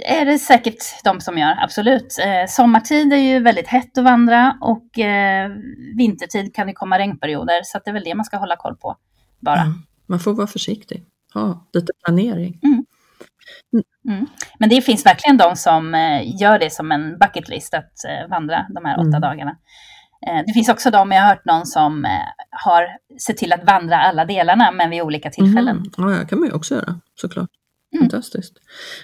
är 0.04 0.24
det 0.24 0.38
säkert 0.38 1.04
de 1.04 1.20
som 1.20 1.38
gör, 1.38 1.56
absolut. 1.62 2.18
Eh, 2.18 2.48
sommartid 2.48 3.12
är 3.12 3.16
ju 3.16 3.40
väldigt 3.40 3.68
hett 3.68 3.98
att 3.98 4.04
vandra 4.04 4.58
och 4.60 4.98
eh, 4.98 5.50
vintertid 5.96 6.54
kan 6.54 6.66
det 6.66 6.72
komma 6.72 6.98
regnperioder 6.98 7.60
så 7.64 7.80
det 7.84 7.90
är 7.90 7.94
väl 7.94 8.04
det 8.04 8.14
man 8.14 8.24
ska 8.24 8.36
hålla 8.36 8.56
koll 8.56 8.76
på 8.76 8.96
bara. 9.40 9.60
Mm. 9.60 9.74
Man 10.06 10.20
får 10.20 10.34
vara 10.34 10.46
försiktig, 10.46 11.04
ha 11.34 11.66
lite 11.72 11.92
planering. 12.04 12.60
Mm. 12.64 12.84
Mm. 14.08 14.26
Men 14.58 14.68
det 14.68 14.82
finns 14.82 15.06
verkligen 15.06 15.36
de 15.36 15.56
som 15.56 15.94
eh, 15.94 16.40
gör 16.40 16.58
det 16.58 16.72
som 16.72 16.92
en 16.92 17.18
bucket 17.18 17.48
list 17.48 17.74
att 17.74 18.04
eh, 18.08 18.30
vandra 18.30 18.66
de 18.74 18.84
här 18.84 18.98
åtta 18.98 19.08
mm. 19.08 19.20
dagarna. 19.20 19.56
Eh, 20.26 20.42
det 20.46 20.52
finns 20.52 20.68
också 20.68 20.90
de, 20.90 21.12
jag 21.12 21.22
har 21.22 21.28
hört 21.28 21.44
någon 21.44 21.66
som 21.66 22.06
har 22.50 22.88
sett 23.20 23.36
till 23.36 23.52
att 23.52 23.64
vandra 23.64 23.96
alla 23.96 24.24
delarna 24.24 24.70
men 24.72 24.90
vid 24.90 25.02
olika 25.02 25.30
tillfällen. 25.30 25.76
Mm. 25.76 25.90
Ja, 25.96 26.18
det 26.18 26.26
kan 26.26 26.38
man 26.38 26.48
ju 26.48 26.54
också 26.54 26.74
göra 26.74 27.00
såklart. 27.14 27.50
Mm. 27.92 28.02
Fantastiskt. 28.02 28.54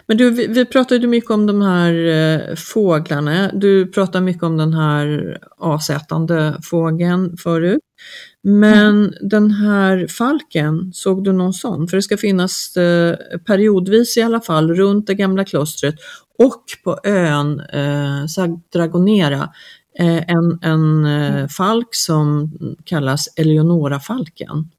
Men 0.07 0.16
du, 0.16 0.31
vi, 0.31 0.47
vi 0.47 0.64
pratade 0.64 1.07
mycket 1.07 1.31
om 1.31 1.47
de 1.47 1.62
här 1.62 1.92
eh, 2.07 2.55
fåglarna. 2.55 3.51
Du 3.53 3.87
pratade 3.87 4.25
mycket 4.25 4.42
om 4.42 4.57
den 4.57 4.75
här 4.75 5.38
asätande 5.59 6.59
fågeln 6.62 7.37
förut. 7.37 7.81
Men 8.42 8.99
mm. 8.99 9.14
den 9.20 9.51
här 9.51 10.07
falken, 10.07 10.92
såg 10.94 11.25
du 11.25 11.33
någon 11.33 11.53
sån? 11.55 11.88
För 11.88 11.97
det 11.97 12.03
ska 12.03 12.16
finnas 12.16 12.77
eh, 12.77 13.16
periodvis 13.38 14.16
i 14.16 14.23
alla 14.23 14.40
fall 14.40 14.75
runt 14.75 15.07
det 15.07 15.14
gamla 15.14 15.44
klostret 15.44 15.94
och 16.38 16.64
på 16.85 16.99
ön 17.05 17.61
eh, 17.61 18.27
Sagdragonera 18.27 19.51
eh, 19.99 20.31
en, 20.31 20.59
en 20.62 21.05
eh, 21.05 21.35
mm. 21.35 21.49
falk 21.49 21.88
som 21.94 22.53
kallas 22.85 23.29
Eleonora-falken. 23.37 24.70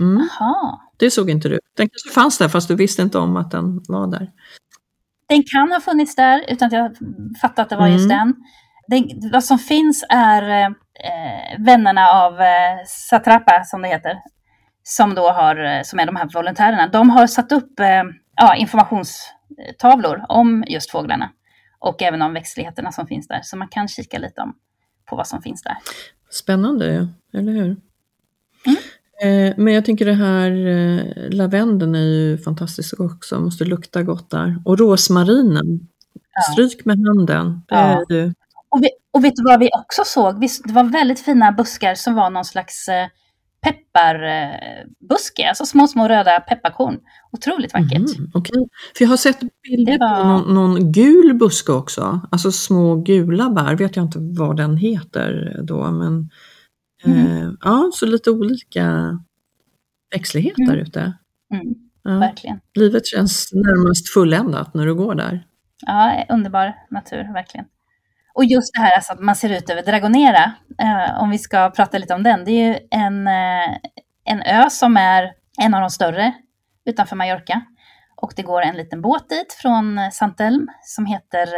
Mm. 0.00 0.28
Det 0.96 1.10
såg 1.10 1.30
inte 1.30 1.48
du. 1.48 1.58
Den 1.76 1.88
kanske 1.88 2.20
fanns 2.20 2.38
där 2.38 2.48
fast 2.48 2.68
du 2.68 2.74
visste 2.74 3.02
inte 3.02 3.18
om 3.18 3.36
att 3.36 3.50
den 3.50 3.82
var 3.88 4.06
där. 4.06 4.30
Den 5.28 5.42
kan 5.42 5.72
ha 5.72 5.80
funnits 5.80 6.14
där 6.16 6.44
utan 6.48 6.66
att 6.66 6.72
jag 6.72 6.96
fattade 7.40 7.62
att 7.62 7.70
det 7.70 7.76
var 7.76 7.86
mm. 7.86 7.98
just 7.98 8.08
den. 8.08 8.34
den. 8.88 9.30
Vad 9.32 9.44
som 9.44 9.58
finns 9.58 10.04
är 10.08 10.60
eh, 10.60 11.64
vännerna 11.64 12.08
av 12.08 12.40
eh, 12.40 12.84
Satrapa 12.86 13.64
som 13.64 13.82
det 13.82 13.88
heter. 13.88 14.18
Som 14.82 15.14
då 15.14 15.30
har, 15.30 15.64
eh, 15.64 15.82
som 15.82 15.98
är 15.98 16.06
de 16.06 16.16
här 16.16 16.28
volontärerna. 16.34 16.88
De 16.88 17.10
har 17.10 17.26
satt 17.26 17.52
upp 17.52 17.80
eh, 17.80 18.02
ja, 18.36 18.54
informationstavlor 18.56 20.24
om 20.28 20.64
just 20.68 20.90
fåglarna. 20.90 21.30
Och 21.78 22.02
även 22.02 22.22
om 22.22 22.34
växtligheterna 22.34 22.92
som 22.92 23.06
finns 23.06 23.28
där. 23.28 23.40
Så 23.42 23.56
man 23.56 23.68
kan 23.68 23.88
kika 23.88 24.18
lite 24.18 24.40
om, 24.40 24.54
på 25.04 25.16
vad 25.16 25.26
som 25.26 25.42
finns 25.42 25.62
där. 25.62 25.76
Spännande, 26.30 27.08
eller 27.32 27.52
hur? 27.52 27.76
Eh, 29.22 29.54
men 29.56 29.74
jag 29.74 29.84
tänker 29.84 30.04
det 30.04 30.14
här 30.14 30.50
eh, 30.66 31.30
lavendeln 31.30 31.94
är 31.94 32.04
ju 32.04 32.38
fantastisk 32.38 33.00
också, 33.00 33.40
måste 33.40 33.64
lukta 33.64 34.02
gott 34.02 34.30
där. 34.30 34.62
Och 34.64 34.78
rosmarinen, 34.78 35.80
ja. 36.34 36.52
stryk 36.52 36.84
med 36.84 36.98
handen. 37.06 37.62
Ja. 37.68 38.04
Ju... 38.08 38.32
Och, 38.68 38.82
vi, 38.82 38.88
och 39.12 39.24
vet 39.24 39.36
du 39.36 39.42
vad 39.42 39.60
vi 39.60 39.70
också 39.72 40.02
såg? 40.04 40.40
det 40.40 40.72
var 40.72 40.84
väldigt 40.84 41.20
fina 41.20 41.52
buskar 41.52 41.94
som 41.94 42.14
var 42.14 42.30
någon 42.30 42.44
slags 42.44 42.88
eh, 42.88 43.06
pepparbuske, 43.64 45.48
alltså 45.48 45.66
små, 45.66 45.86
små 45.86 46.08
röda 46.08 46.40
pepparkorn. 46.40 46.98
Otroligt 47.32 47.72
vackert. 47.74 48.18
Mm, 48.18 48.30
okay. 48.34 48.62
För 48.96 49.04
jag 49.04 49.08
har 49.08 49.16
sett 49.16 49.40
bilder 49.40 49.98
var... 49.98 50.22
på 50.22 50.28
någon, 50.28 50.54
någon, 50.54 50.92
gul 50.92 51.34
buske 51.34 51.72
också, 51.72 52.20
alltså 52.32 52.52
små 52.52 52.96
gula 52.96 53.50
bär, 53.50 53.74
vet 53.74 53.96
jag 53.96 54.04
inte 54.04 54.18
vad 54.20 54.56
den 54.56 54.76
heter 54.76 55.60
då, 55.62 55.90
men 55.90 56.30
Mm. 57.04 57.26
Eh, 57.26 57.52
ja, 57.60 57.90
så 57.94 58.06
lite 58.06 58.30
olika 58.30 59.18
växtlighet 60.14 60.58
mm. 60.58 60.70
där 60.70 60.76
ute. 60.76 61.00
Mm. 61.54 61.74
Ja. 62.02 62.18
Verkligen. 62.18 62.60
Livet 62.74 63.06
känns 63.06 63.50
närmast 63.52 64.12
fulländat 64.14 64.74
när 64.74 64.86
du 64.86 64.94
går 64.94 65.14
där. 65.14 65.46
Ja, 65.86 66.24
underbar 66.28 66.74
natur, 66.90 67.32
verkligen. 67.32 67.66
Och 68.34 68.44
just 68.44 68.74
det 68.74 68.80
här 68.80 68.96
alltså, 68.96 69.12
att 69.12 69.20
man 69.20 69.36
ser 69.36 69.52
ut 69.52 69.70
över 69.70 69.82
Dragonera, 69.82 70.52
eh, 70.78 71.22
om 71.22 71.30
vi 71.30 71.38
ska 71.38 71.70
prata 71.70 71.98
lite 71.98 72.14
om 72.14 72.22
den, 72.22 72.44
det 72.44 72.50
är 72.50 72.68
ju 72.68 72.78
en, 72.90 73.26
eh, 73.26 73.76
en 74.24 74.42
ö 74.42 74.70
som 74.70 74.96
är 74.96 75.32
en 75.60 75.74
av 75.74 75.80
de 75.80 75.90
större 75.90 76.34
utanför 76.84 77.16
Mallorca. 77.16 77.62
Och 78.16 78.32
det 78.36 78.42
går 78.42 78.62
en 78.62 78.76
liten 78.76 79.02
båt 79.02 79.28
dit 79.28 79.52
från 79.52 79.98
Santelm 80.12 80.68
som 80.82 81.06
heter 81.06 81.48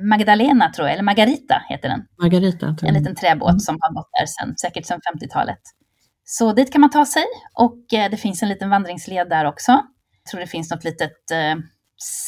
Magdalena 0.00 0.72
tror 0.72 0.88
jag, 0.88 0.92
eller 0.92 1.02
Margarita 1.02 1.62
heter 1.68 1.88
den. 1.88 2.06
Margarita. 2.20 2.76
En 2.82 2.94
liten 2.94 3.14
träbåt 3.14 3.50
mm. 3.50 3.60
som 3.60 3.78
har 3.80 3.94
gått 3.94 4.10
där 4.20 4.26
sen, 4.26 4.56
säkert 4.56 4.86
sedan 4.86 5.00
50-talet. 5.14 5.60
Så 6.24 6.52
dit 6.52 6.72
kan 6.72 6.80
man 6.80 6.90
ta 6.90 7.06
sig 7.06 7.24
och 7.54 7.94
eh, 7.94 8.10
det 8.10 8.16
finns 8.16 8.42
en 8.42 8.48
liten 8.48 8.70
vandringsled 8.70 9.28
där 9.28 9.44
också. 9.44 9.72
Jag 9.72 10.30
tror 10.30 10.40
det 10.40 10.46
finns 10.46 10.70
något 10.70 10.84
litet 10.84 11.30
eh, 11.30 11.54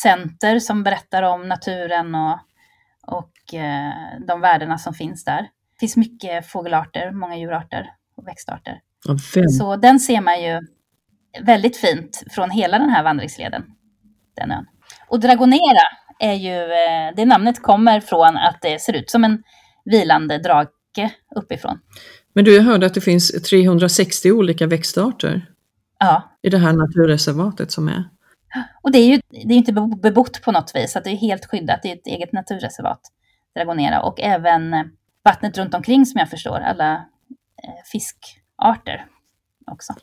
center 0.03 0.59
som 0.59 0.83
berättar 0.83 1.23
om 1.23 1.49
naturen 1.49 2.15
och, 2.15 2.39
och 3.07 3.55
eh, 3.55 3.93
de 4.27 4.41
värdena 4.41 4.79
som 4.79 4.95
finns 4.95 5.25
där. 5.25 5.43
Det 5.43 5.81
finns 5.81 5.97
mycket 5.97 6.47
fågelarter, 6.47 7.11
många 7.13 7.37
djurarter 7.37 7.91
och 8.17 8.29
växtarter. 8.29 8.81
Så 9.59 9.77
den 9.77 10.01
ser 10.01 10.21
man 10.21 10.43
ju 10.43 10.61
väldigt 11.41 11.77
fint 11.77 12.23
från 12.31 12.51
hela 12.51 12.79
den 12.79 12.91
här 12.91 13.03
vandringsleden. 13.03 13.65
Den 14.37 14.51
ön. 14.51 14.67
Och 15.09 15.21
Dragonera 15.21 15.83
är 16.25 16.35
ju, 16.35 16.63
eh, 16.63 17.15
det 17.17 17.25
namnet 17.25 17.63
kommer 17.63 18.01
från 18.01 18.37
att 18.37 18.59
det 18.63 18.81
ser 18.81 18.93
ut 18.93 19.11
som 19.11 19.25
en 19.25 19.43
vilande 19.85 20.39
drake 20.39 21.11
uppifrån. 21.37 21.79
Men 22.33 22.45
du, 22.45 22.57
jag 22.57 22.63
hörde 22.63 22.87
att 22.87 22.95
det 22.95 23.01
finns 23.01 23.43
360 23.43 24.33
olika 24.33 24.67
växtarter 24.67 25.47
ja. 25.99 26.39
i 26.43 26.51
det 26.51 26.59
här 26.59 26.73
naturreservatet 26.73 27.73
som 27.73 27.89
är. 27.89 28.05
Och 28.83 28.93
det 28.93 28.99
är 28.99 29.07
ju 29.07 29.21
det 29.31 29.55
är 29.55 29.57
inte 29.57 29.73
bebott 30.03 30.43
på 30.43 30.53
något 30.53 30.73
vis, 30.75 30.97
att 30.97 31.05
det 31.05 31.11
är 31.11 31.17
helt 31.17 31.47
skyddat. 31.47 31.81
Det 31.83 31.91
är 31.91 31.97
ett 31.97 32.07
eget 32.07 32.33
naturreservat, 32.33 33.01
Dragonera. 33.55 34.03
Och 34.03 34.21
även 34.21 34.75
eh, 34.75 34.85
vattnet 35.25 35.59
runt 35.59 35.75
omkring 35.75 36.07
som 36.07 36.19
jag 36.19 36.31
förstår, 36.31 36.61
alla 36.61 36.93
eh, 37.65 37.83
fiskarter 37.93 39.07
också. 39.67 39.95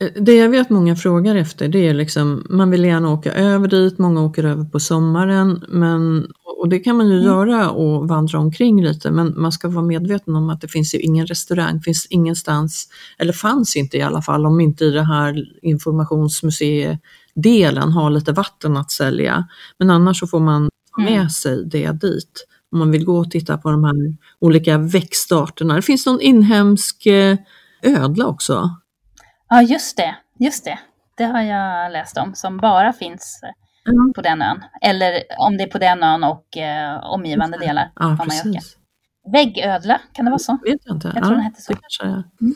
Eh, 0.00 0.08
det 0.20 0.34
jag 0.34 0.48
vet 0.48 0.70
många 0.70 0.96
frågar 0.96 1.36
efter 1.36 1.68
det 1.68 1.88
är 1.88 1.94
liksom, 1.94 2.46
man 2.50 2.70
vill 2.70 2.84
gärna 2.84 3.10
åka 3.10 3.32
över 3.32 3.68
dit, 3.68 3.98
många 3.98 4.22
åker 4.22 4.44
över 4.44 4.64
på 4.64 4.80
sommaren, 4.80 5.64
men, 5.68 6.26
och 6.58 6.68
det 6.68 6.78
kan 6.78 6.96
man 6.96 7.08
ju 7.08 7.14
mm. 7.14 7.26
göra 7.26 7.70
och 7.70 8.08
vandra 8.08 8.38
omkring 8.38 8.82
lite, 8.82 9.10
men 9.10 9.34
man 9.36 9.52
ska 9.52 9.68
vara 9.68 9.84
medveten 9.84 10.36
om 10.36 10.50
att 10.50 10.60
det 10.60 10.68
finns 10.68 10.94
ju 10.94 10.98
ingen 10.98 11.26
restaurang, 11.26 11.80
finns 11.80 12.06
ingenstans, 12.10 12.88
eller 13.18 13.32
fanns 13.32 13.76
inte 13.76 13.96
i 13.96 14.02
alla 14.02 14.22
fall, 14.22 14.46
om 14.46 14.60
inte 14.60 14.84
i 14.84 14.90
det 14.90 15.04
här 15.04 15.44
informationsmuseidelen 15.62 17.92
har 17.92 18.10
lite 18.10 18.32
vatten 18.32 18.76
att 18.76 18.90
sälja. 18.90 19.48
Men 19.78 19.90
annars 19.90 20.20
så 20.20 20.26
får 20.26 20.40
man 20.40 20.68
ta 20.96 21.02
med 21.02 21.12
mm. 21.12 21.30
sig 21.30 21.64
det 21.66 21.92
dit 21.92 22.46
om 22.72 22.78
man 22.78 22.90
vill 22.90 23.04
gå 23.04 23.18
och 23.18 23.30
titta 23.30 23.58
på 23.58 23.70
de 23.70 23.84
här 23.84 24.16
olika 24.38 24.78
växtarterna. 24.78 25.74
Det 25.74 25.82
finns 25.82 26.06
någon 26.06 26.20
inhemsk 26.20 27.06
eh, 27.06 27.36
ödla 27.82 28.26
också 28.26 28.70
Ja, 29.48 29.62
just 29.62 29.96
det. 29.96 30.16
Just 30.38 30.64
det. 30.64 30.78
Det 31.16 31.24
har 31.24 31.42
jag 31.42 31.92
läst 31.92 32.18
om, 32.18 32.34
som 32.34 32.56
bara 32.56 32.92
finns 32.92 33.40
mm. 33.88 34.12
på 34.14 34.22
den 34.22 34.42
ön. 34.42 34.64
Eller 34.82 35.22
om 35.38 35.56
det 35.56 35.64
är 35.64 35.70
på 35.70 35.78
den 35.78 36.02
ön 36.02 36.24
och 36.24 36.56
eh, 36.56 37.04
omgivande 37.04 37.58
delar 37.58 37.92
ja, 37.96 38.04
av 38.04 38.10
Mallorca. 38.10 38.60
Väggödla, 39.32 40.00
kan 40.12 40.24
det 40.24 40.30
vara 40.30 40.38
så? 40.38 40.58
Vet 40.64 40.80
jag 40.84 40.96
inte. 40.96 41.08
Jag 41.14 41.16
tror 41.16 41.26
ja, 41.26 41.30
den 41.30 41.40
hette 41.40 41.62
så. 41.62 41.72
Det 41.72 41.78
kanske 41.80 42.04
är. 42.04 42.24
Mm. 42.40 42.54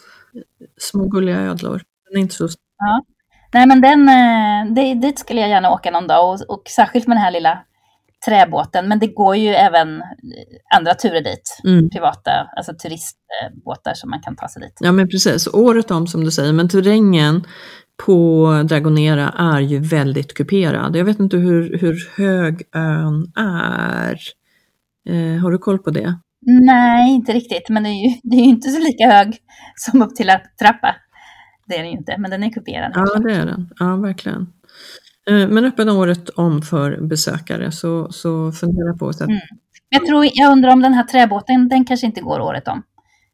Små 0.78 1.08
gulliga 1.08 1.36
ödlor. 1.36 1.82
Den 2.10 2.18
är 2.18 2.22
inte 2.22 2.34
så 2.34 2.48
Ja. 2.78 3.04
Nej, 3.52 3.66
men 3.66 3.80
den, 3.80 4.08
eh, 4.08 4.74
det, 4.74 4.94
dit 4.94 5.18
skulle 5.18 5.40
jag 5.40 5.50
gärna 5.50 5.70
åka 5.70 5.90
någon 5.90 6.06
dag 6.06 6.32
och, 6.32 6.40
och 6.48 6.62
särskilt 6.68 7.06
med 7.06 7.16
den 7.16 7.22
här 7.22 7.30
lilla 7.30 7.64
träbåten, 8.28 8.88
men 8.88 8.98
det 8.98 9.06
går 9.06 9.36
ju 9.36 9.48
även 9.48 10.02
andra 10.76 10.94
turer 10.94 11.24
dit. 11.24 11.60
Mm. 11.64 11.90
Privata, 11.90 12.30
alltså 12.56 12.72
turistbåtar 12.72 13.94
som 13.94 14.10
man 14.10 14.20
kan 14.20 14.36
ta 14.36 14.48
sig 14.48 14.62
dit. 14.62 14.78
Ja 14.80 14.92
men 14.92 15.08
precis, 15.08 15.48
året 15.52 15.90
om 15.90 16.06
som 16.06 16.24
du 16.24 16.30
säger, 16.30 16.52
men 16.52 16.68
terrängen 16.68 17.44
på 18.06 18.46
Dragonera 18.68 19.28
är 19.28 19.60
ju 19.60 19.78
väldigt 19.78 20.34
kuperad. 20.34 20.96
Jag 20.96 21.04
vet 21.04 21.20
inte 21.20 21.36
hur, 21.36 21.78
hur 21.78 22.08
hög 22.16 22.62
ön 22.74 23.32
är. 23.36 24.18
Eh, 25.08 25.42
har 25.42 25.50
du 25.50 25.58
koll 25.58 25.78
på 25.78 25.90
det? 25.90 26.18
Nej, 26.46 27.14
inte 27.14 27.32
riktigt, 27.32 27.68
men 27.68 27.82
det 27.82 27.88
är 27.88 28.08
ju, 28.08 28.20
det 28.22 28.36
är 28.36 28.40
ju 28.40 28.50
inte 28.50 28.68
så 28.68 28.80
lika 28.80 29.10
hög 29.10 29.36
som 29.74 30.02
upp 30.02 30.16
till 30.16 30.30
trappa. 30.62 30.96
Det 31.66 31.74
är 31.74 31.78
den 31.78 31.92
ju 31.92 31.98
inte, 31.98 32.14
men 32.18 32.30
den 32.30 32.42
är 32.42 32.50
kuperad. 32.50 32.92
Ja, 32.94 33.18
det 33.18 33.34
är 33.34 33.46
den. 33.46 33.70
Ja, 33.78 33.96
verkligen. 33.96 34.52
Eh, 35.28 35.48
men 35.48 35.64
öppen 35.64 35.88
året 35.88 36.28
om 36.28 36.62
för 36.62 37.00
besökare, 37.00 37.72
så, 37.72 38.12
så 38.12 38.52
fundera 38.52 38.96
på 38.96 39.08
att... 39.08 39.20
Mm. 39.20 39.38
Jag, 39.88 40.06
tror, 40.06 40.28
jag 40.32 40.52
undrar 40.52 40.70
om 40.72 40.82
den 40.82 40.94
här 40.94 41.04
träbåten, 41.04 41.68
den 41.68 41.84
kanske 41.84 42.06
inte 42.06 42.20
går 42.20 42.40
året 42.40 42.68
om. 42.68 42.82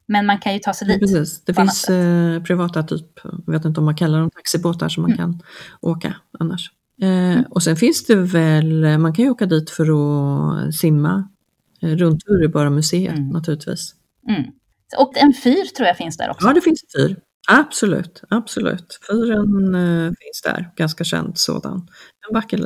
Men 0.07 0.27
man 0.27 0.39
kan 0.39 0.53
ju 0.53 0.59
ta 0.59 0.73
sig 0.73 0.89
dit. 0.89 1.01
Precis, 1.01 1.45
det 1.45 1.55
finns 1.55 1.89
eh, 1.89 2.43
privata 2.43 2.83
typ, 2.83 3.21
jag 3.47 3.53
vet 3.53 3.65
inte 3.65 3.81
om 3.81 3.85
man 3.85 3.97
kallar 3.97 4.21
dem 4.21 4.31
taxibåtar 4.31 4.89
som 4.89 5.03
man 5.03 5.13
mm. 5.13 5.19
kan 5.19 5.43
åka 5.81 6.17
annars. 6.39 6.71
Eh, 7.03 7.09
mm. 7.09 7.45
Och 7.51 7.63
sen 7.63 7.77
finns 7.77 8.05
det 8.07 8.17
väl, 8.17 8.99
man 8.99 9.15
kan 9.15 9.25
ju 9.25 9.31
åka 9.31 9.47
dit 9.47 9.71
för 9.71 9.85
att 9.85 10.75
simma 10.75 11.29
eh, 11.83 11.89
runt 11.89 12.29
Uribara 12.29 12.71
museet 12.71 13.19
mm. 13.19 13.29
naturligtvis. 13.29 13.95
Mm. 14.29 14.43
Och 14.99 15.19
en 15.19 15.35
fyr 15.35 15.65
tror 15.77 15.87
jag 15.87 15.97
finns 15.97 16.17
där 16.17 16.31
också. 16.31 16.47
Ja, 16.47 16.53
det 16.55 16.61
finns 16.61 16.85
en 16.85 17.09
fyr. 17.09 17.17
Absolut, 17.49 18.23
absolut. 18.29 19.01
Fyren 19.11 19.75
eh, 19.75 20.13
finns 20.21 20.43
där, 20.45 20.71
ganska 20.77 21.05
känd 21.05 21.39
sådan. 21.39 21.89
En 22.29 22.35
vacker, 22.35 22.61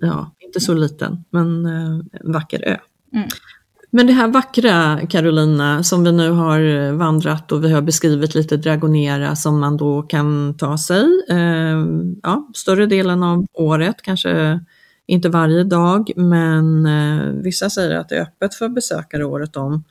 ja, 0.00 0.34
inte 0.40 0.60
så 0.60 0.74
liten, 0.74 1.24
men 1.30 1.66
eh, 1.66 2.00
en 2.20 2.32
vacker 2.32 2.68
ö. 2.68 2.76
Mm. 3.14 3.28
Men 3.94 4.06
det 4.06 4.12
här 4.12 4.28
vackra 4.28 5.06
Carolina 5.06 5.82
som 5.82 6.04
vi 6.04 6.12
nu 6.12 6.30
har 6.30 6.92
vandrat 6.92 7.52
och 7.52 7.64
vi 7.64 7.72
har 7.72 7.82
beskrivit 7.82 8.34
lite 8.34 8.56
Dragonera 8.56 9.36
som 9.36 9.60
man 9.60 9.76
då 9.76 10.02
kan 10.02 10.56
ta 10.56 10.78
sig 10.78 11.04
eh, 11.30 11.86
ja, 12.22 12.48
större 12.54 12.86
delen 12.86 13.22
av 13.22 13.46
året, 13.52 14.02
kanske 14.02 14.60
inte 15.06 15.28
varje 15.28 15.64
dag, 15.64 16.10
men 16.16 16.86
eh, 16.86 17.42
vissa 17.42 17.70
säger 17.70 17.96
att 17.96 18.08
det 18.08 18.16
är 18.16 18.22
öppet 18.22 18.54
för 18.54 18.68
besökare 18.68 19.24
året 19.24 19.56
om. 19.56 19.84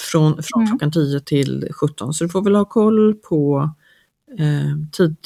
Från, 0.00 0.42
från 0.42 0.62
mm. 0.62 0.70
klockan 0.70 0.92
10 0.92 1.20
till 1.20 1.68
17. 1.72 2.14
Så 2.14 2.24
du 2.24 2.30
får 2.30 2.42
väl 2.42 2.54
ha 2.54 2.64
koll 2.64 3.14
på 3.14 3.70
eh, 4.38 4.76
tid, 4.92 5.16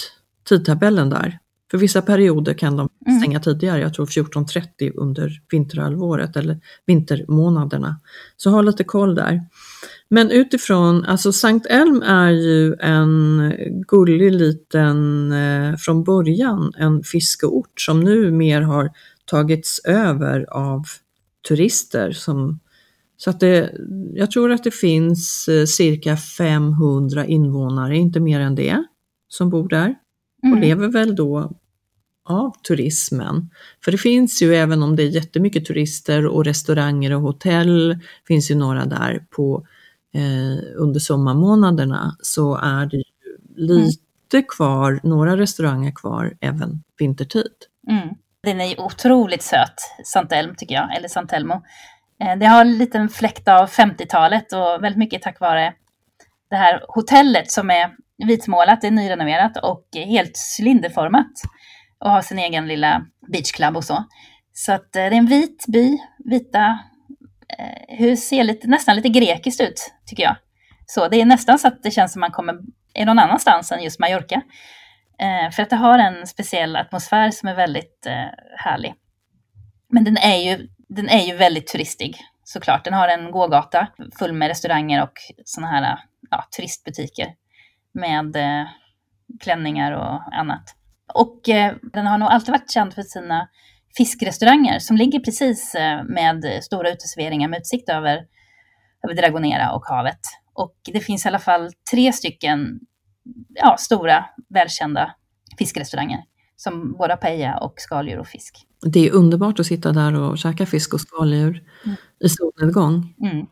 tidtabellen 0.48 1.10
där. 1.10 1.38
För 1.70 1.78
vissa 1.78 2.02
perioder 2.02 2.54
kan 2.54 2.76
de 2.76 2.88
mm. 3.06 3.20
stänga 3.20 3.36
mm. 3.36 3.42
tidigare, 3.42 3.80
jag 3.80 3.94
tror 3.94 4.06
14.30 4.06 4.92
under 4.94 5.40
vinterhalvåret 5.50 6.36
eller 6.36 6.60
vintermånaderna. 6.86 8.00
Så 8.36 8.50
ha 8.50 8.62
lite 8.62 8.84
koll 8.84 9.14
där. 9.14 9.40
Men 10.08 10.30
utifrån, 10.30 11.04
alltså 11.04 11.32
Sankt 11.32 11.66
Elm 11.66 12.02
är 12.02 12.30
ju 12.30 12.74
en 12.74 13.52
gullig 13.88 14.32
liten, 14.32 15.32
eh, 15.32 15.76
från 15.76 16.04
början 16.04 16.72
en 16.76 17.02
fiskeort 17.02 17.80
som 17.80 18.00
nu 18.00 18.30
mer 18.30 18.60
har 18.60 18.90
tagits 19.24 19.80
över 19.84 20.46
av 20.50 20.82
turister 21.48 22.12
som 22.12 22.60
så 23.16 23.30
att 23.30 23.40
det, 23.40 23.72
jag 24.14 24.30
tror 24.30 24.52
att 24.52 24.64
det 24.64 24.74
finns 24.74 25.48
eh, 25.48 25.64
cirka 25.64 26.16
500 26.16 27.26
invånare, 27.26 27.96
inte 27.96 28.20
mer 28.20 28.40
än 28.40 28.54
det, 28.54 28.84
som 29.28 29.50
bor 29.50 29.68
där 29.68 29.94
och 30.42 30.48
mm. 30.48 30.60
lever 30.60 30.88
väl 30.88 31.16
då 31.16 31.52
av 32.24 32.50
turismen. 32.68 33.50
För 33.84 33.92
det 33.92 33.98
finns 33.98 34.42
ju, 34.42 34.54
även 34.54 34.82
om 34.82 34.96
det 34.96 35.02
är 35.02 35.08
jättemycket 35.08 35.64
turister 35.64 36.26
och 36.26 36.44
restauranger 36.44 37.14
och 37.14 37.20
hotell, 37.20 37.98
finns 38.28 38.50
ju 38.50 38.54
några 38.54 38.84
där 38.84 39.26
på 39.30 39.66
eh, 40.14 40.64
under 40.76 41.00
sommarmånaderna, 41.00 42.16
så 42.20 42.56
är 42.56 42.86
det 42.86 42.96
ju 42.96 43.04
lite 43.56 44.36
mm. 44.36 44.46
kvar, 44.48 45.00
några 45.02 45.36
restauranger 45.36 45.92
kvar 45.92 46.36
även 46.40 46.82
vintertid. 46.98 47.52
Mm. 47.90 48.08
Den 48.42 48.60
är 48.60 48.66
ju 48.66 48.76
otroligt 48.76 49.42
söt, 49.42 49.74
Sant 50.04 50.32
Elm 50.32 50.54
tycker 50.56 50.74
jag, 50.74 50.96
eller 50.96 51.08
Sant 51.08 51.32
Elmo. 51.32 51.54
Eh, 51.54 51.60
Eh, 52.24 52.36
det 52.38 52.46
har 52.46 52.60
en 52.60 52.78
liten 52.78 53.08
fläkt 53.08 53.48
av 53.48 53.68
50-talet 53.68 54.52
och 54.52 54.84
väldigt 54.84 54.98
mycket 54.98 55.22
tack 55.22 55.40
vare 55.40 55.72
det 56.50 56.56
här 56.56 56.82
hotellet 56.88 57.50
som 57.50 57.70
är 57.70 57.90
vitmålat, 58.26 58.80
det 58.80 58.86
är 58.86 58.90
nyrenoverat 58.90 59.56
och 59.56 59.88
helt 59.94 60.36
cylinderformat 60.58 61.32
och 61.98 62.10
har 62.10 62.22
sin 62.22 62.38
egen 62.38 62.68
lilla 62.68 63.06
beachclub 63.32 63.76
och 63.76 63.84
så. 63.84 64.04
Så 64.52 64.72
att 64.72 64.96
eh, 64.96 65.00
det 65.00 65.00
är 65.00 65.12
en 65.12 65.26
vit 65.26 65.64
by, 65.68 65.98
vita 66.24 66.78
eh, 67.58 67.96
hus, 67.98 68.28
ser 68.28 68.44
lite, 68.44 68.68
nästan 68.68 68.96
lite 68.96 69.08
grekiskt 69.08 69.60
ut 69.60 69.92
tycker 70.06 70.22
jag. 70.22 70.36
Så 70.86 71.08
det 71.08 71.20
är 71.20 71.26
nästan 71.26 71.58
så 71.58 71.68
att 71.68 71.82
det 71.82 71.90
känns 71.90 72.12
som 72.12 72.20
man 72.20 72.30
kommer 72.30 72.54
är 72.94 73.06
någon 73.06 73.18
annanstans 73.18 73.72
än 73.72 73.82
just 73.82 74.00
Mallorca. 74.00 74.42
för 75.52 75.62
att 75.62 75.70
det 75.70 75.76
har 75.76 75.98
en 75.98 76.26
speciell 76.26 76.76
atmosfär 76.76 77.30
som 77.30 77.48
är 77.48 77.54
väldigt 77.54 78.06
härlig. 78.56 78.94
Men 79.88 80.04
den 80.04 80.16
är 80.16 80.36
ju 80.36 80.68
den 80.94 81.08
är 81.08 81.26
ju 81.26 81.36
väldigt 81.36 81.66
turistig 81.66 82.16
såklart. 82.44 82.84
Den 82.84 82.94
har 82.94 83.08
en 83.08 83.30
gågata 83.30 83.88
full 84.18 84.32
med 84.32 84.48
restauranger 84.48 85.02
och 85.02 85.12
sådana 85.44 85.72
här 85.72 85.98
ja, 86.30 86.44
turistbutiker 86.56 87.34
med 87.92 88.36
eh, 88.36 88.66
klänningar 89.40 89.92
och 89.92 90.34
annat. 90.34 90.62
Och 91.14 91.48
eh, 91.48 91.74
den 91.92 92.06
har 92.06 92.18
nog 92.18 92.28
alltid 92.28 92.52
varit 92.52 92.70
känd 92.70 92.94
för 92.94 93.02
sina 93.02 93.48
fiskrestauranger 93.96 94.78
som 94.78 94.96
ligger 94.96 95.20
precis 95.20 95.74
eh, 95.74 96.04
med 96.04 96.44
stora 96.62 96.90
uteserveringar 96.90 97.48
med 97.48 97.58
utsikt 97.58 97.88
över, 97.88 98.26
över 99.04 99.14
Dragonera 99.14 99.72
och 99.72 99.86
havet. 99.86 100.20
Och 100.54 100.76
det 100.92 101.00
finns 101.00 101.24
i 101.24 101.28
alla 101.28 101.38
fall 101.38 101.70
tre 101.90 102.12
stycken 102.12 102.80
ja, 103.54 103.76
stora, 103.76 104.24
välkända 104.48 105.14
fiskrestauranger 105.58 106.22
som 106.56 106.96
både 106.98 107.12
har 107.12 107.18
paella 107.18 107.58
och 107.58 107.74
skaldjur 107.76 108.18
och 108.18 108.26
fisk. 108.26 108.66
Det 108.84 109.08
är 109.08 109.12
underbart 109.12 109.60
att 109.60 109.66
sitta 109.66 109.92
där 109.92 110.14
och 110.14 110.38
käka 110.38 110.66
fisk 110.66 110.94
och 110.94 111.00
skaldjur 111.00 111.62
mm. 111.84 111.96
i 112.24 112.28
solnedgång. 112.28 113.14
Mm. 113.20 113.46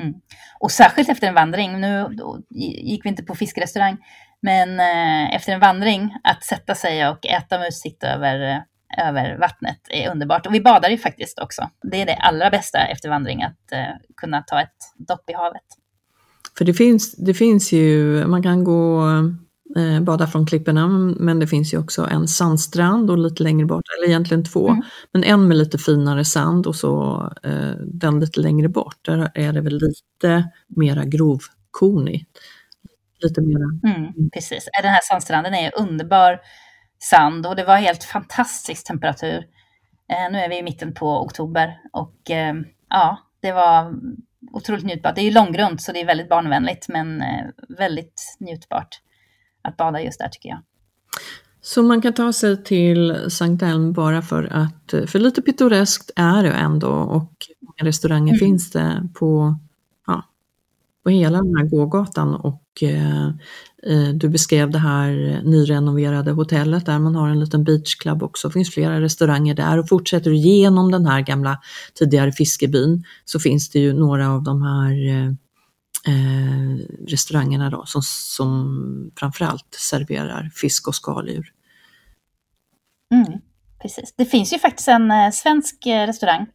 Mm. 0.00 0.14
Och 0.60 0.70
särskilt 0.70 1.08
efter 1.08 1.26
en 1.26 1.34
vandring, 1.34 1.80
nu 1.80 2.06
gick 2.50 3.04
vi 3.04 3.08
inte 3.08 3.22
på 3.22 3.34
fiskrestaurang, 3.34 3.96
men 4.42 4.80
eh, 4.80 5.34
efter 5.34 5.52
en 5.52 5.60
vandring 5.60 6.14
att 6.24 6.44
sätta 6.44 6.74
sig 6.74 7.08
och 7.08 7.26
äta 7.26 7.58
med 7.58 7.68
utsikt 7.68 8.04
över, 8.04 8.62
eh, 8.98 9.08
över 9.08 9.38
vattnet 9.38 9.80
är 9.90 10.10
underbart. 10.10 10.46
Och 10.46 10.54
vi 10.54 10.60
badar 10.60 10.90
ju 10.90 10.98
faktiskt 10.98 11.38
också. 11.38 11.70
Det 11.82 12.02
är 12.02 12.06
det 12.06 12.14
allra 12.14 12.50
bästa 12.50 12.78
efter 12.78 13.08
vandring, 13.08 13.42
att 13.42 13.72
eh, 13.72 13.94
kunna 14.16 14.42
ta 14.42 14.60
ett 14.60 15.08
dopp 15.08 15.30
i 15.30 15.32
havet. 15.32 15.62
För 16.58 16.64
det 16.64 16.74
finns, 16.74 17.12
det 17.12 17.34
finns 17.34 17.72
ju, 17.72 18.26
man 18.26 18.42
kan 18.42 18.64
gå 18.64 19.02
eh, 19.76 20.00
bada 20.00 20.26
från 20.26 20.46
klipporna, 20.46 20.88
men 21.16 21.38
det 21.38 21.46
finns 21.46 21.74
ju 21.74 21.78
också 21.78 22.06
en 22.06 22.28
sandstrand 22.28 23.10
och 23.10 23.18
lite 23.18 23.42
längre 23.42 23.66
bort, 23.66 23.84
eller 23.98 24.08
egentligen 24.08 24.44
två, 24.44 24.68
mm. 24.68 24.82
men 25.12 25.24
en 25.24 25.48
med 25.48 25.56
lite 25.56 25.78
finare 25.78 26.24
sand 26.24 26.66
och 26.66 26.76
så 26.76 27.22
eh, 27.42 27.72
den 27.84 28.20
lite 28.20 28.40
längre 28.40 28.68
bort, 28.68 28.98
där 29.02 29.30
är 29.34 29.52
det 29.52 29.60
väl 29.60 29.80
lite 29.80 30.50
mera 30.68 31.04
grovkornig. 31.04 32.26
Lite 33.22 33.40
mera. 33.40 33.94
Mm, 33.94 34.30
precis, 34.30 34.68
den 34.82 34.90
här 34.90 35.00
sandstranden 35.02 35.54
är 35.54 35.78
underbar 35.78 36.40
sand 36.98 37.46
och 37.46 37.56
det 37.56 37.64
var 37.64 37.76
helt 37.76 38.04
fantastisk 38.04 38.86
temperatur. 38.86 39.44
Eh, 40.12 40.32
nu 40.32 40.38
är 40.38 40.48
vi 40.48 40.58
i 40.58 40.62
mitten 40.62 40.94
på 40.94 41.22
oktober 41.22 41.80
och 41.92 42.30
eh, 42.30 42.54
ja, 42.88 43.18
det 43.40 43.52
var 43.52 43.94
otroligt 44.52 44.84
njutbart. 44.84 45.14
Det 45.14 45.20
är 45.20 45.24
ju 45.24 45.30
långgrunt 45.30 45.82
så 45.82 45.92
det 45.92 46.00
är 46.00 46.06
väldigt 46.06 46.28
barnvänligt 46.28 46.88
men 46.88 47.22
eh, 47.22 47.44
väldigt 47.78 48.36
njutbart 48.40 49.00
att 49.62 49.76
bada 49.76 50.02
just 50.02 50.18
där 50.18 50.28
tycker 50.28 50.48
jag. 50.48 50.58
Så 51.62 51.82
man 51.82 52.00
kan 52.00 52.12
ta 52.12 52.32
sig 52.32 52.64
till 52.64 53.30
Sankt 53.30 53.62
Elm 53.62 53.92
bara 53.92 54.22
för 54.22 54.48
att, 54.52 55.10
för 55.10 55.18
lite 55.18 55.42
pittoreskt 55.42 56.10
är 56.16 56.42
det 56.42 56.50
ändå 56.50 56.88
och 56.88 57.46
många 57.60 57.88
restauranger 57.88 58.32
mm. 58.32 58.38
finns 58.38 58.70
det 58.70 59.08
på, 59.14 59.58
ja, 60.06 60.24
på 61.04 61.10
hela 61.10 61.42
den 61.42 61.56
här 61.56 61.64
gågatan 61.64 62.34
och 62.34 62.62
eh, 62.82 63.26
eh, 63.82 64.08
du 64.14 64.28
beskrev 64.28 64.70
det 64.70 64.78
här 64.78 65.40
nyrenoverade 65.44 66.30
hotellet 66.30 66.86
där 66.86 66.98
man 66.98 67.14
har 67.14 67.28
en 67.28 67.40
liten 67.40 67.64
beachclub 67.64 68.22
också. 68.22 68.48
Det 68.48 68.52
finns 68.52 68.74
flera 68.74 69.00
restauranger 69.00 69.54
där 69.54 69.78
och 69.78 69.88
fortsätter 69.88 70.30
du 70.30 70.36
genom 70.36 70.90
den 70.90 71.06
här 71.06 71.20
gamla 71.20 71.58
tidigare 71.94 72.32
fiskebyn 72.32 73.04
så 73.24 73.40
finns 73.40 73.70
det 73.70 73.78
ju 73.78 73.92
några 73.92 74.30
av 74.30 74.42
de 74.42 74.62
här 74.62 75.36
eh, 76.06 76.86
restaurangerna 77.08 77.70
då, 77.70 77.86
som, 77.86 78.02
som 78.02 79.12
framförallt 79.16 79.74
serverar 79.74 80.50
fisk 80.54 80.88
och 80.88 80.94
skaldjur. 80.94 81.52
Mm, 83.14 83.40
precis. 83.82 84.14
Det 84.16 84.24
finns 84.24 84.52
ju 84.52 84.58
faktiskt 84.58 84.88
en 84.88 85.10
eh, 85.10 85.30
svensk 85.30 85.86
eh, 85.86 86.06
restaurang 86.06 86.46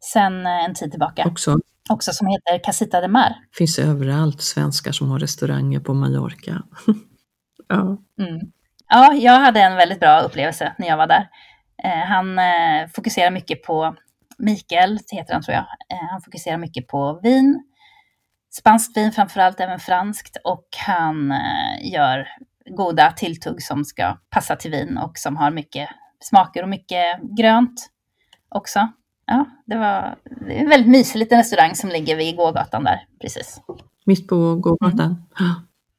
sedan 0.00 0.46
eh, 0.46 0.64
en 0.64 0.74
tid 0.74 0.90
tillbaka. 0.90 1.24
Också. 1.26 1.58
Också 1.90 2.12
som 2.12 2.26
heter 2.26 2.64
Casita 2.64 3.00
de 3.00 3.08
Mar. 3.08 3.34
finns 3.52 3.78
överallt 3.78 4.42
svenskar 4.42 4.92
som 4.92 5.10
har 5.10 5.18
restauranger 5.18 5.80
på 5.80 5.94
Mallorca. 5.94 6.62
ja. 7.68 7.98
Mm. 8.20 8.40
ja, 8.88 9.14
jag 9.14 9.40
hade 9.40 9.60
en 9.60 9.76
väldigt 9.76 10.00
bra 10.00 10.20
upplevelse 10.20 10.74
när 10.78 10.88
jag 10.88 10.96
var 10.96 11.06
där. 11.06 11.28
Eh, 11.84 12.06
han 12.08 12.38
eh, 12.38 12.88
fokuserar 12.94 13.30
mycket 13.30 13.62
på 13.62 13.96
Mikael, 14.38 14.98
heter 15.12 15.32
han 15.32 15.42
tror 15.42 15.54
jag. 15.54 15.66
Han 16.10 16.22
fokuserar 16.22 16.56
mycket 16.56 16.86
på 16.86 17.20
vin, 17.22 17.67
spanskt 18.58 18.96
vin 18.96 19.12
framförallt, 19.12 19.60
även 19.60 19.78
franskt. 19.78 20.36
Och 20.44 20.66
han 20.86 21.32
eh, 21.32 21.92
gör 21.92 22.28
goda 22.70 23.12
tilltugg 23.12 23.62
som 23.62 23.84
ska 23.84 24.18
passa 24.30 24.56
till 24.56 24.70
vin 24.70 24.98
och 24.98 25.18
som 25.18 25.36
har 25.36 25.50
mycket 25.50 25.88
smaker 26.20 26.62
och 26.62 26.68
mycket 26.68 27.22
grönt 27.36 27.90
också. 28.48 28.88
Ja, 29.26 29.44
det 29.66 29.76
var 29.76 30.16
en 30.48 30.68
väldigt 30.68 30.90
mysig 30.90 31.18
liten 31.18 31.38
restaurang 31.38 31.74
som 31.74 31.90
ligger 31.90 32.16
vid 32.16 32.36
gågatan 32.36 32.84
där, 32.84 33.06
precis. 33.20 33.60
Mitt 34.04 34.28
på 34.28 34.56
gågatan? 34.56 35.26
Mm. 35.40 35.52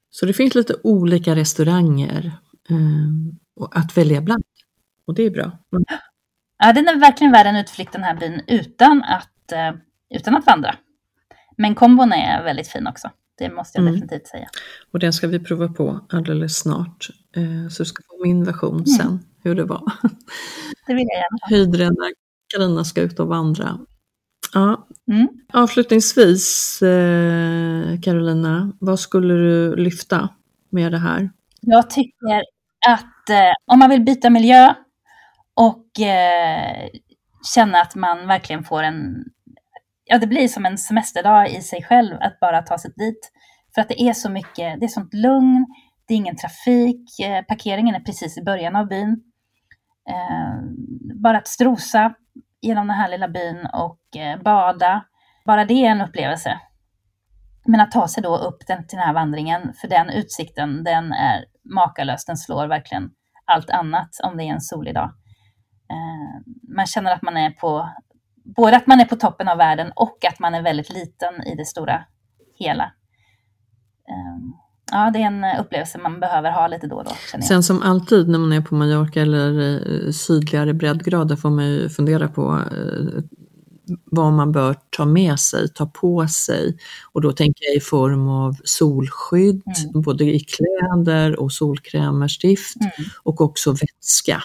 Så 0.09 0.25
det 0.25 0.33
finns 0.33 0.55
lite 0.55 0.73
olika 0.83 1.35
restauranger 1.35 2.31
eh, 2.69 3.75
att 3.75 3.97
välja 3.97 4.21
bland. 4.21 4.43
Och 5.07 5.15
det 5.15 5.23
är 5.23 5.31
bra. 5.31 5.43
Mm. 5.43 5.85
Ja, 6.57 6.73
den 6.73 6.87
är 6.87 6.99
verkligen 6.99 7.31
värd 7.31 7.47
en 7.47 7.55
utflykt 7.55 7.93
den 7.93 8.03
här 8.03 8.15
byn 8.15 8.41
utan 8.47 9.03
att, 9.03 9.51
eh, 9.51 9.71
utan 10.09 10.35
att 10.35 10.45
vandra. 10.45 10.75
Men 11.61 11.75
kombon 11.75 12.13
är 12.13 12.43
väldigt 12.43 12.67
fin 12.67 12.87
också. 12.87 13.09
Det 13.37 13.49
måste 13.49 13.77
jag 13.77 13.87
mm. 13.87 13.93
definitivt 13.93 14.27
säga. 14.27 14.47
Och 14.91 14.99
den 14.99 15.13
ska 15.13 15.27
vi 15.27 15.39
prova 15.39 15.67
på 15.67 15.99
alldeles 16.09 16.57
snart. 16.57 17.07
Eh, 17.35 17.69
så 17.69 17.83
du 17.83 17.87
ska 17.87 18.03
få 18.09 18.23
min 18.23 18.43
version 18.43 18.73
mm. 18.73 18.85
sen, 18.85 19.19
hur 19.43 19.55
det 19.55 19.63
var. 19.63 19.83
Det 20.87 20.93
vill 20.93 21.07
jag 21.07 21.17
gärna 21.17 21.37
ha. 21.41 21.49
Höjdren 21.49 21.95
när 21.97 22.13
Carina 22.53 22.83
ska 22.83 23.01
ut 23.01 23.19
och 23.19 23.27
vandra. 23.27 23.79
Ja. 24.53 24.87
Mm. 25.11 25.27
Avslutningsvis, 25.53 26.81
eh, 26.81 27.99
Carolina, 28.01 28.71
vad 28.79 28.99
skulle 28.99 29.33
du 29.33 29.75
lyfta 29.75 30.29
med 30.69 30.91
det 30.91 30.97
här? 30.97 31.29
Jag 31.61 31.89
tycker 31.89 32.43
att 32.87 33.29
eh, 33.29 33.53
om 33.65 33.79
man 33.79 33.89
vill 33.89 34.01
byta 34.01 34.29
miljö 34.29 34.73
och 35.53 35.99
eh, 35.99 36.89
känna 37.55 37.81
att 37.81 37.95
man 37.95 38.27
verkligen 38.27 38.63
får 38.63 38.83
en 38.83 39.25
ja, 40.09 40.17
det 40.17 40.27
blir 40.27 40.47
som 40.47 40.65
en 40.65 40.77
semesterdag 40.77 41.49
i 41.49 41.61
sig 41.61 41.83
själv 41.83 42.17
att 42.21 42.39
bara 42.39 42.61
ta 42.61 42.77
sig 42.77 42.91
dit. 42.95 43.31
För 43.75 43.81
att 43.81 43.89
det 43.89 44.01
är 44.01 44.13
så 44.13 44.29
mycket, 44.29 44.79
det 44.79 44.85
är 44.85 44.87
sånt 44.87 45.13
lugn, 45.13 45.65
det 46.07 46.13
är 46.13 46.17
ingen 46.17 46.35
trafik, 46.35 47.19
eh, 47.19 47.45
parkeringen 47.45 47.95
är 47.95 47.99
precis 47.99 48.37
i 48.37 48.43
början 48.43 48.75
av 48.75 48.87
byn. 48.87 49.23
Eh, 50.09 50.61
bara 51.15 51.37
att 51.37 51.47
strosa 51.47 52.13
genom 52.61 52.87
den 52.87 52.97
här 52.97 53.09
lilla 53.09 53.27
byn 53.27 53.67
och 53.73 54.17
eh, 54.17 54.41
bada, 54.41 55.05
bara 55.45 55.65
det 55.65 55.85
är 55.85 55.91
en 55.91 56.01
upplevelse. 56.01 56.59
Men 57.65 57.79
att 57.79 57.91
ta 57.91 58.07
sig 58.07 58.23
då 58.23 58.37
upp 58.37 58.67
den, 58.67 58.87
till 58.87 58.97
den 58.97 59.05
här 59.05 59.13
vandringen, 59.13 59.73
för 59.81 59.87
den 59.87 60.09
utsikten, 60.09 60.83
den 60.83 61.11
är 61.11 61.45
makalös, 61.75 62.25
den 62.25 62.37
slår 62.37 62.67
verkligen 62.67 63.09
allt 63.45 63.69
annat 63.69 64.09
om 64.23 64.37
det 64.37 64.43
är 64.43 64.53
en 64.53 64.61
solig 64.61 64.93
dag. 64.93 65.13
Eh, 65.91 66.51
man 66.75 66.85
känner 66.85 67.11
att 67.11 67.21
man 67.21 67.37
är 67.37 67.51
på 67.51 67.89
både 68.55 68.77
att 68.77 68.87
man 68.87 68.99
är 68.99 69.05
på 69.05 69.15
toppen 69.15 69.47
av 69.47 69.57
världen 69.57 69.91
och 69.95 70.25
att 70.25 70.39
man 70.39 70.55
är 70.55 70.61
väldigt 70.61 70.89
liten 70.89 71.43
i 71.47 71.55
det 71.55 71.65
stora 71.65 72.03
hela. 72.55 72.83
Ehm, 74.09 74.53
ja, 74.91 75.11
det 75.13 75.19
är 75.19 75.27
en 75.27 75.45
upplevelse 75.59 75.97
man 75.97 76.19
behöver 76.19 76.51
ha 76.51 76.67
lite 76.67 76.87
då 76.87 76.95
och 76.95 77.03
då. 77.03 77.41
Sen 77.41 77.63
som 77.63 77.81
alltid 77.81 78.29
när 78.29 78.39
man 78.39 78.53
är 78.53 78.61
på 78.61 78.75
Mallorca 78.75 79.21
eller 79.21 79.59
eh, 79.61 80.11
sydligare 80.11 80.73
breddgrader 80.73 81.35
får 81.35 81.49
man 81.49 81.65
ju 81.65 81.89
fundera 81.89 82.27
på 82.27 82.61
eh, 82.71 83.23
vad 84.05 84.33
man 84.33 84.51
bör 84.51 84.75
ta 84.89 85.05
med 85.05 85.39
sig, 85.39 85.69
ta 85.69 85.85
på 85.85 86.27
sig. 86.27 86.77
Och 87.11 87.21
då 87.21 87.31
tänker 87.31 87.65
jag 87.65 87.75
i 87.75 87.79
form 87.79 88.27
av 88.29 88.55
solskydd, 88.63 89.61
mm. 89.65 90.01
både 90.01 90.23
i 90.23 90.39
kläder 90.39 91.39
och 91.39 91.51
solkrämer, 91.51 92.27
stift 92.27 92.81
mm. 92.81 93.09
och 93.23 93.41
också 93.41 93.71
vätska 93.71 94.43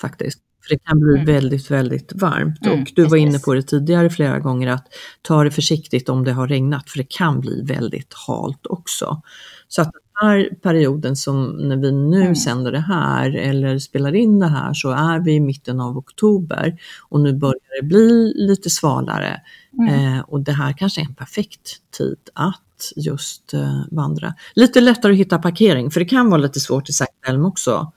faktiskt. 0.00 0.38
För 0.62 0.74
det 0.74 0.78
kan 0.78 1.00
bli 1.00 1.14
mm. 1.14 1.26
väldigt, 1.26 1.70
väldigt 1.70 2.12
varmt. 2.14 2.66
Mm, 2.66 2.82
och 2.82 2.92
du 2.94 3.04
var 3.04 3.16
inne 3.16 3.38
på 3.38 3.54
det 3.54 3.62
tidigare 3.62 4.10
flera 4.10 4.38
gånger 4.38 4.68
att 4.68 4.88
ta 5.22 5.44
det 5.44 5.50
försiktigt 5.50 6.08
om 6.08 6.24
det 6.24 6.32
har 6.32 6.48
regnat, 6.48 6.90
för 6.90 6.98
det 6.98 7.08
kan 7.08 7.40
bli 7.40 7.62
väldigt 7.62 8.14
halt 8.26 8.66
också. 8.66 9.22
Så 9.68 9.82
att 9.82 9.92
den 9.92 10.28
här 10.28 10.50
perioden 10.62 11.16
som 11.16 11.44
när 11.44 11.76
vi 11.76 11.92
nu 11.92 12.20
mm. 12.22 12.36
sänder 12.36 12.72
det 12.72 12.80
här 12.80 13.36
eller 13.36 13.78
spelar 13.78 14.14
in 14.14 14.38
det 14.38 14.48
här 14.48 14.74
så 14.74 14.90
är 14.90 15.20
vi 15.20 15.32
i 15.32 15.40
mitten 15.40 15.80
av 15.80 15.98
oktober 15.98 16.78
och 17.08 17.20
nu 17.20 17.32
börjar 17.32 17.80
det 17.80 17.86
bli 17.86 18.32
lite 18.36 18.70
svalare. 18.70 19.40
Mm. 19.78 20.16
Eh, 20.16 20.20
och 20.20 20.40
det 20.40 20.52
här 20.52 20.72
kanske 20.72 21.00
är 21.00 21.04
en 21.04 21.14
perfekt 21.14 21.76
tid 21.98 22.18
att 22.34 22.92
just 22.96 23.54
eh, 23.54 23.82
vandra. 23.90 24.34
Lite 24.54 24.80
lättare 24.80 25.12
att 25.12 25.18
hitta 25.18 25.38
parkering, 25.38 25.90
för 25.90 26.00
det 26.00 26.06
kan 26.06 26.30
vara 26.30 26.40
lite 26.40 26.60
svårt 26.60 26.88
i 26.88 26.92
Sankt 26.92 27.12
också. 27.28 27.92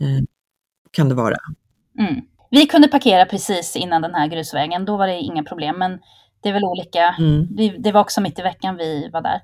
Eh, 0.00 0.24
kan 0.90 1.08
det 1.08 1.14
vara. 1.14 1.36
Mm. 1.98 2.22
Vi 2.50 2.66
kunde 2.66 2.88
parkera 2.88 3.26
precis 3.26 3.76
innan 3.76 4.02
den 4.02 4.14
här 4.14 4.26
grusvägen, 4.26 4.84
då 4.84 4.96
var 4.96 5.06
det 5.06 5.18
inga 5.18 5.42
problem. 5.42 5.78
Men 5.78 5.98
det 6.42 6.48
är 6.48 6.52
väl 6.52 6.64
olika. 6.64 7.14
Mm. 7.18 7.46
Vi, 7.56 7.68
det 7.68 7.92
var 7.92 8.00
också 8.00 8.20
mitt 8.20 8.38
i 8.38 8.42
veckan 8.42 8.76
vi 8.76 9.10
var 9.12 9.22
där. 9.22 9.40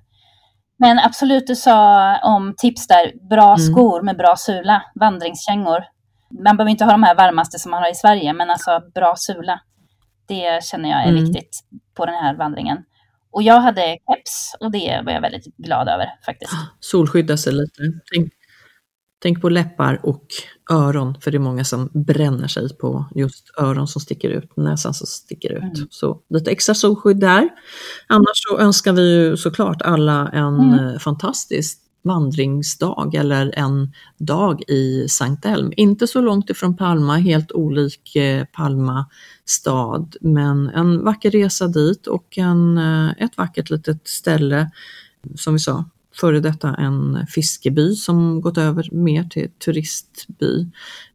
Men 0.79 0.99
absolut, 0.99 1.47
du 1.47 1.57
sa 1.57 2.17
om 2.19 2.55
tips 2.57 2.87
där, 2.87 3.13
bra 3.31 3.47
mm. 3.47 3.59
skor 3.59 4.03
med 4.03 4.17
bra 4.17 4.35
sula, 4.37 4.83
vandringskängor. 4.95 5.85
Man 6.45 6.57
behöver 6.57 6.71
inte 6.71 6.85
ha 6.85 6.93
de 6.93 7.03
här 7.03 7.15
varmaste 7.15 7.59
som 7.59 7.71
man 7.71 7.83
har 7.83 7.91
i 7.91 7.95
Sverige, 7.95 8.33
men 8.33 8.51
alltså 8.51 8.81
bra 8.95 9.15
sula. 9.17 9.61
Det 10.29 10.65
känner 10.65 10.91
jag 10.91 11.03
är 11.03 11.09
mm. 11.09 11.25
viktigt 11.25 11.61
på 11.95 12.07
den 12.07 12.15
här 12.15 12.35
vandringen. 12.35 12.79
Och 13.31 13.43
jag 13.43 13.61
hade 13.61 13.83
keps 13.83 14.57
och 14.61 14.71
det 14.73 15.03
var 15.05 15.13
jag 15.13 15.21
väldigt 15.21 15.57
glad 15.57 15.89
över 15.89 16.07
faktiskt. 16.27 16.53
Solskydda 16.81 17.37
sig 17.37 17.53
lite. 17.53 17.83
Tänk, 18.15 18.33
Tänk 19.23 19.41
på 19.41 19.49
läppar 19.49 20.01
och 20.03 20.27
öron, 20.71 21.15
för 21.21 21.31
det 21.31 21.37
är 21.37 21.41
många 21.41 21.65
som 21.65 21.91
bränner 21.93 22.49
sig 22.49 22.77
på 22.77 23.07
just 23.15 23.45
öron 23.59 23.89
som 23.89 24.01
sticker 24.01 24.29
ut, 24.31 24.57
näsan 24.57 24.95
som 24.95 25.07
sticker 25.07 25.53
ut. 25.53 25.79
Mm. 25.79 25.89
Så 25.91 26.21
lite 26.29 26.51
extra 26.51 26.75
solskydd 26.75 27.21
där. 27.21 27.49
Annars 28.07 28.43
så 28.49 28.59
önskar 28.59 28.93
vi 28.93 29.15
ju 29.15 29.37
såklart 29.37 29.83
alla 29.83 30.29
en 30.29 30.61
mm. 30.61 30.99
fantastisk 30.99 31.79
vandringsdag 32.05 33.15
eller 33.15 33.59
en 33.59 33.93
dag 34.19 34.63
i 34.69 35.09
Sankt 35.09 35.47
Elm. 35.47 35.73
Inte 35.77 36.07
så 36.07 36.21
långt 36.21 36.51
ifrån 36.51 36.77
Palma, 36.77 37.17
helt 37.17 37.53
olik 37.53 38.17
eh, 38.17 38.45
Palma 38.45 39.07
stad, 39.45 40.17
men 40.21 40.69
en 40.69 41.05
vacker 41.05 41.31
resa 41.31 41.69
dit 41.69 42.07
och 42.07 42.39
en, 42.39 42.79
eh, 42.79 43.11
ett 43.19 43.37
vackert 43.37 43.71
litet 43.71 44.09
ställe, 44.09 44.71
som 45.37 45.53
vi 45.53 45.59
sa, 45.59 45.85
före 46.21 46.41
detta 46.41 46.75
en 46.79 47.27
fiskeby 47.27 47.95
som 47.95 48.41
gått 48.41 48.59
över 48.59 48.89
mer 48.93 49.25
till 49.25 49.51
turistby. 49.51 50.67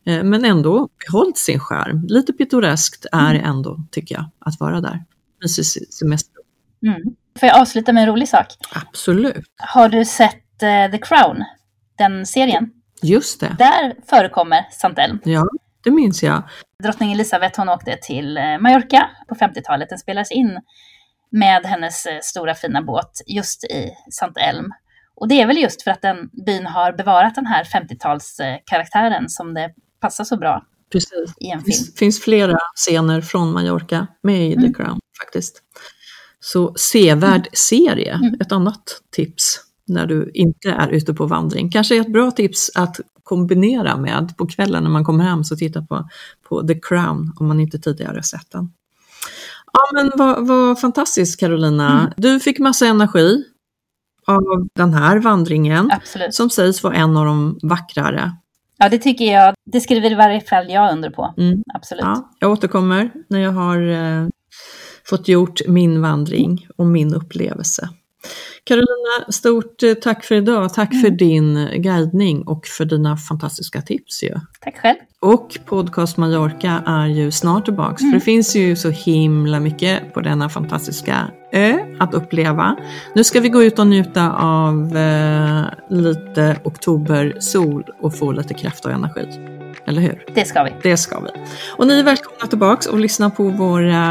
Eh, 0.05 0.23
men 0.23 0.45
ändå 0.45 0.89
behållit 1.07 1.37
sin 1.37 1.59
skärm. 1.59 2.05
Lite 2.07 2.33
pittoreskt 2.33 3.05
är 3.11 3.33
det 3.33 3.39
ändå, 3.39 3.79
tycker 3.91 4.15
jag, 4.15 4.25
att 4.39 4.59
vara 4.59 4.81
där. 4.81 5.03
Mysig 5.41 5.93
semester. 5.93 6.33
Mm. 6.85 7.01
Får 7.39 7.47
jag 7.49 7.61
avsluta 7.61 7.93
med 7.93 8.01
en 8.01 8.09
rolig 8.09 8.29
sak? 8.29 8.47
Absolut. 8.71 9.45
Har 9.57 9.89
du 9.89 10.05
sett 10.05 10.43
uh, 10.63 10.91
The 10.91 10.97
Crown, 10.97 11.43
den 11.97 12.25
serien. 12.25 12.69
Just 13.01 13.39
det. 13.39 13.55
Där 13.57 13.95
förekommer 14.09 14.67
Sant 14.71 14.99
Elm. 14.99 15.19
Ja, 15.23 15.47
det 15.83 15.91
minns 15.91 16.23
jag. 16.23 16.43
Drottning 16.83 17.11
Elisabeth 17.11 17.59
hon 17.59 17.69
åkte 17.69 17.97
till 18.01 18.37
eh, 18.37 18.59
Mallorca 18.59 19.09
på 19.27 19.35
50-talet. 19.35 19.89
Den 19.89 19.99
spelades 19.99 20.31
in 20.31 20.59
med 21.31 21.65
hennes 21.65 22.05
eh, 22.05 22.19
stora 22.21 22.55
fina 22.55 22.81
båt 22.81 23.21
just 23.27 23.63
i 23.63 23.89
Sant 24.11 24.37
Elm. 24.37 24.71
Och 25.19 25.27
det 25.27 25.41
är 25.41 25.47
väl 25.47 25.57
just 25.57 25.81
för 25.81 25.91
att 25.91 26.01
den 26.01 26.29
byn 26.45 26.65
har 26.65 26.91
bevarat 26.91 27.35
den 27.35 27.45
här 27.45 27.63
50-talskaraktären 27.63 29.25
som 29.27 29.53
det 29.53 29.69
passar 30.01 30.23
så 30.23 30.37
bra 30.37 30.65
Precis. 30.91 31.33
i 31.39 31.49
en 31.49 31.61
film. 31.61 31.83
Det 31.85 31.99
finns 31.99 32.21
flera 32.21 32.57
scener 32.75 33.21
från 33.21 33.53
Mallorca 33.53 34.07
med 34.23 34.49
i 34.49 34.53
mm. 34.53 34.67
The 34.67 34.73
Crown 34.73 34.99
faktiskt. 35.23 35.61
Så 36.39 36.73
sevärd 36.75 37.31
mm. 37.31 37.49
serie, 37.53 38.13
mm. 38.13 38.33
ett 38.41 38.51
annat 38.51 39.01
tips 39.15 39.59
när 39.87 40.05
du 40.05 40.31
inte 40.33 40.69
är 40.69 40.89
ute 40.89 41.13
på 41.13 41.25
vandring. 41.25 41.71
Kanske 41.71 41.97
ett 41.97 42.13
bra 42.13 42.31
tips 42.31 42.71
att 42.75 42.99
kombinera 43.23 43.97
med 43.97 44.37
på 44.37 44.47
kvällen 44.47 44.83
när 44.83 44.89
man 44.89 45.05
kommer 45.05 45.23
hem, 45.23 45.43
så 45.43 45.55
titta 45.55 45.81
på, 45.81 46.09
på 46.49 46.67
The 46.67 46.79
Crown 46.79 47.33
om 47.39 47.47
man 47.47 47.59
inte 47.59 47.79
tidigare 47.79 48.23
sett 48.23 48.51
den. 48.51 48.71
Ja 49.73 49.81
men 49.93 50.11
vad, 50.15 50.47
vad 50.47 50.79
fantastiskt 50.79 51.39
Carolina, 51.39 51.99
mm. 51.99 52.13
du 52.17 52.39
fick 52.39 52.59
massa 52.59 52.85
energi 52.85 53.43
av 54.27 54.67
den 54.75 54.93
här 54.93 55.19
vandringen 55.19 55.91
Absolut. 55.91 56.33
som 56.33 56.49
sägs 56.49 56.83
vara 56.83 56.93
en 56.93 57.17
av 57.17 57.25
de 57.25 57.59
vackrare. 57.63 58.31
Ja 58.77 58.89
det 58.89 58.97
tycker 58.97 59.25
jag, 59.25 59.55
det 59.65 59.81
skriver 59.81 60.11
i 60.11 60.15
varje 60.15 60.41
fall 60.41 60.65
jag 60.69 60.93
under 60.93 61.09
på. 61.09 61.33
Mm. 61.37 61.63
Absolut. 61.73 62.03
Ja, 62.03 62.31
jag 62.39 62.51
återkommer 62.51 63.11
när 63.29 63.39
jag 63.39 63.51
har 63.51 63.87
eh, 63.87 64.27
fått 65.09 65.27
gjort 65.27 65.61
min 65.67 66.01
vandring 66.01 66.67
och 66.77 66.85
min 66.85 67.13
upplevelse. 67.13 67.89
Carolina, 68.63 69.31
stort 69.31 69.83
eh, 69.83 69.93
tack 69.93 70.23
för 70.23 70.35
idag. 70.35 70.73
Tack 70.73 70.91
mm. 70.91 71.03
för 71.03 71.09
din 71.09 71.69
guidning 71.81 72.41
och 72.41 72.65
för 72.65 72.85
dina 72.85 73.17
fantastiska 73.17 73.81
tips. 73.81 74.23
Ju. 74.23 74.35
Tack 74.61 74.77
själv. 74.77 74.97
Och 75.19 75.57
Podcast 75.65 76.17
Mallorca 76.17 76.83
är 76.85 77.07
ju 77.07 77.31
snart 77.31 77.65
tillbaks 77.65 78.01
mm. 78.01 78.11
för 78.11 78.19
det 78.19 78.25
finns 78.25 78.55
ju 78.55 78.75
så 78.75 78.89
himla 78.89 79.59
mycket 79.59 80.13
på 80.13 80.21
denna 80.21 80.49
fantastiska 80.49 81.31
ö 81.51 81.79
att 81.99 82.13
uppleva. 82.13 82.75
Nu 83.15 83.23
ska 83.23 83.39
vi 83.39 83.49
gå 83.49 83.63
ut 83.63 83.79
och 83.79 83.87
njuta 83.87 84.31
av 84.31 84.97
eh, 84.97 85.63
lite 85.89 86.57
oktobersol 86.63 87.83
och 88.01 88.17
få 88.17 88.31
lite 88.31 88.53
kraft 88.53 88.85
och 88.85 88.91
energi. 88.91 89.57
Eller 89.87 90.01
hur? 90.01 90.23
Det 90.35 90.45
ska 90.45 90.63
vi. 90.63 90.73
Det 90.83 90.97
ska 90.97 91.19
vi. 91.19 91.29
Och 91.77 91.87
ni 91.87 91.99
är 91.99 92.03
välkomna 92.03 92.47
tillbaks 92.47 92.85
och 92.85 92.99
lyssna 92.99 93.29
på 93.29 93.43
våra 93.43 94.03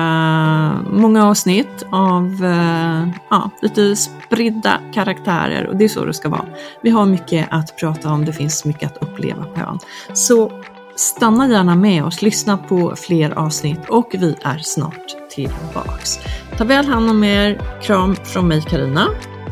många 0.91 1.27
avsnitt 1.27 1.87
av 1.93 2.25
uh, 2.45 3.09
ja, 3.31 3.51
lite 3.63 3.97
spridda 3.97 4.81
karaktärer 4.95 5.67
och 5.67 5.77
det 5.77 5.85
är 5.85 5.89
så 5.89 6.05
det 6.05 6.15
ska 6.15 6.29
vara. 6.29 6.47
Vi 6.83 6.91
har 6.91 7.07
mycket 7.07 7.49
att 7.51 7.77
prata 7.77 8.11
om, 8.11 8.25
det 8.25 8.33
finns 8.33 8.65
mycket 8.65 8.93
att 8.93 9.03
uppleva 9.03 9.45
på 9.45 9.61
ön. 9.61 9.79
Så 10.13 10.63
stanna 10.97 11.49
gärna 11.49 11.75
med 11.75 12.05
oss, 12.05 12.23
lyssna 12.23 12.59
på 12.59 12.97
fler 12.97 13.39
avsnitt 13.39 13.89
och 13.89 14.15
vi 14.19 14.37
är 14.43 14.59
snart 14.59 15.26
tillbaks. 15.37 16.19
Ta 16.59 16.65
väl 16.65 16.87
hand 16.87 17.11
om 17.11 17.25
er. 17.25 17.61
Kram 17.83 18.17
från 18.17 18.49
mig 18.49 18.63
Karina. 18.63 19.07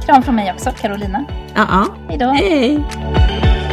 Kram 0.07 0.22
från 0.22 0.35
mig 0.35 0.53
också, 0.53 0.70
Carolina. 0.70 1.24
Ja, 1.55 1.62
uh 1.62 1.68
-uh. 1.68 1.87
Hej 2.09 2.18
då. 2.18 2.26
Hej. 2.26 3.64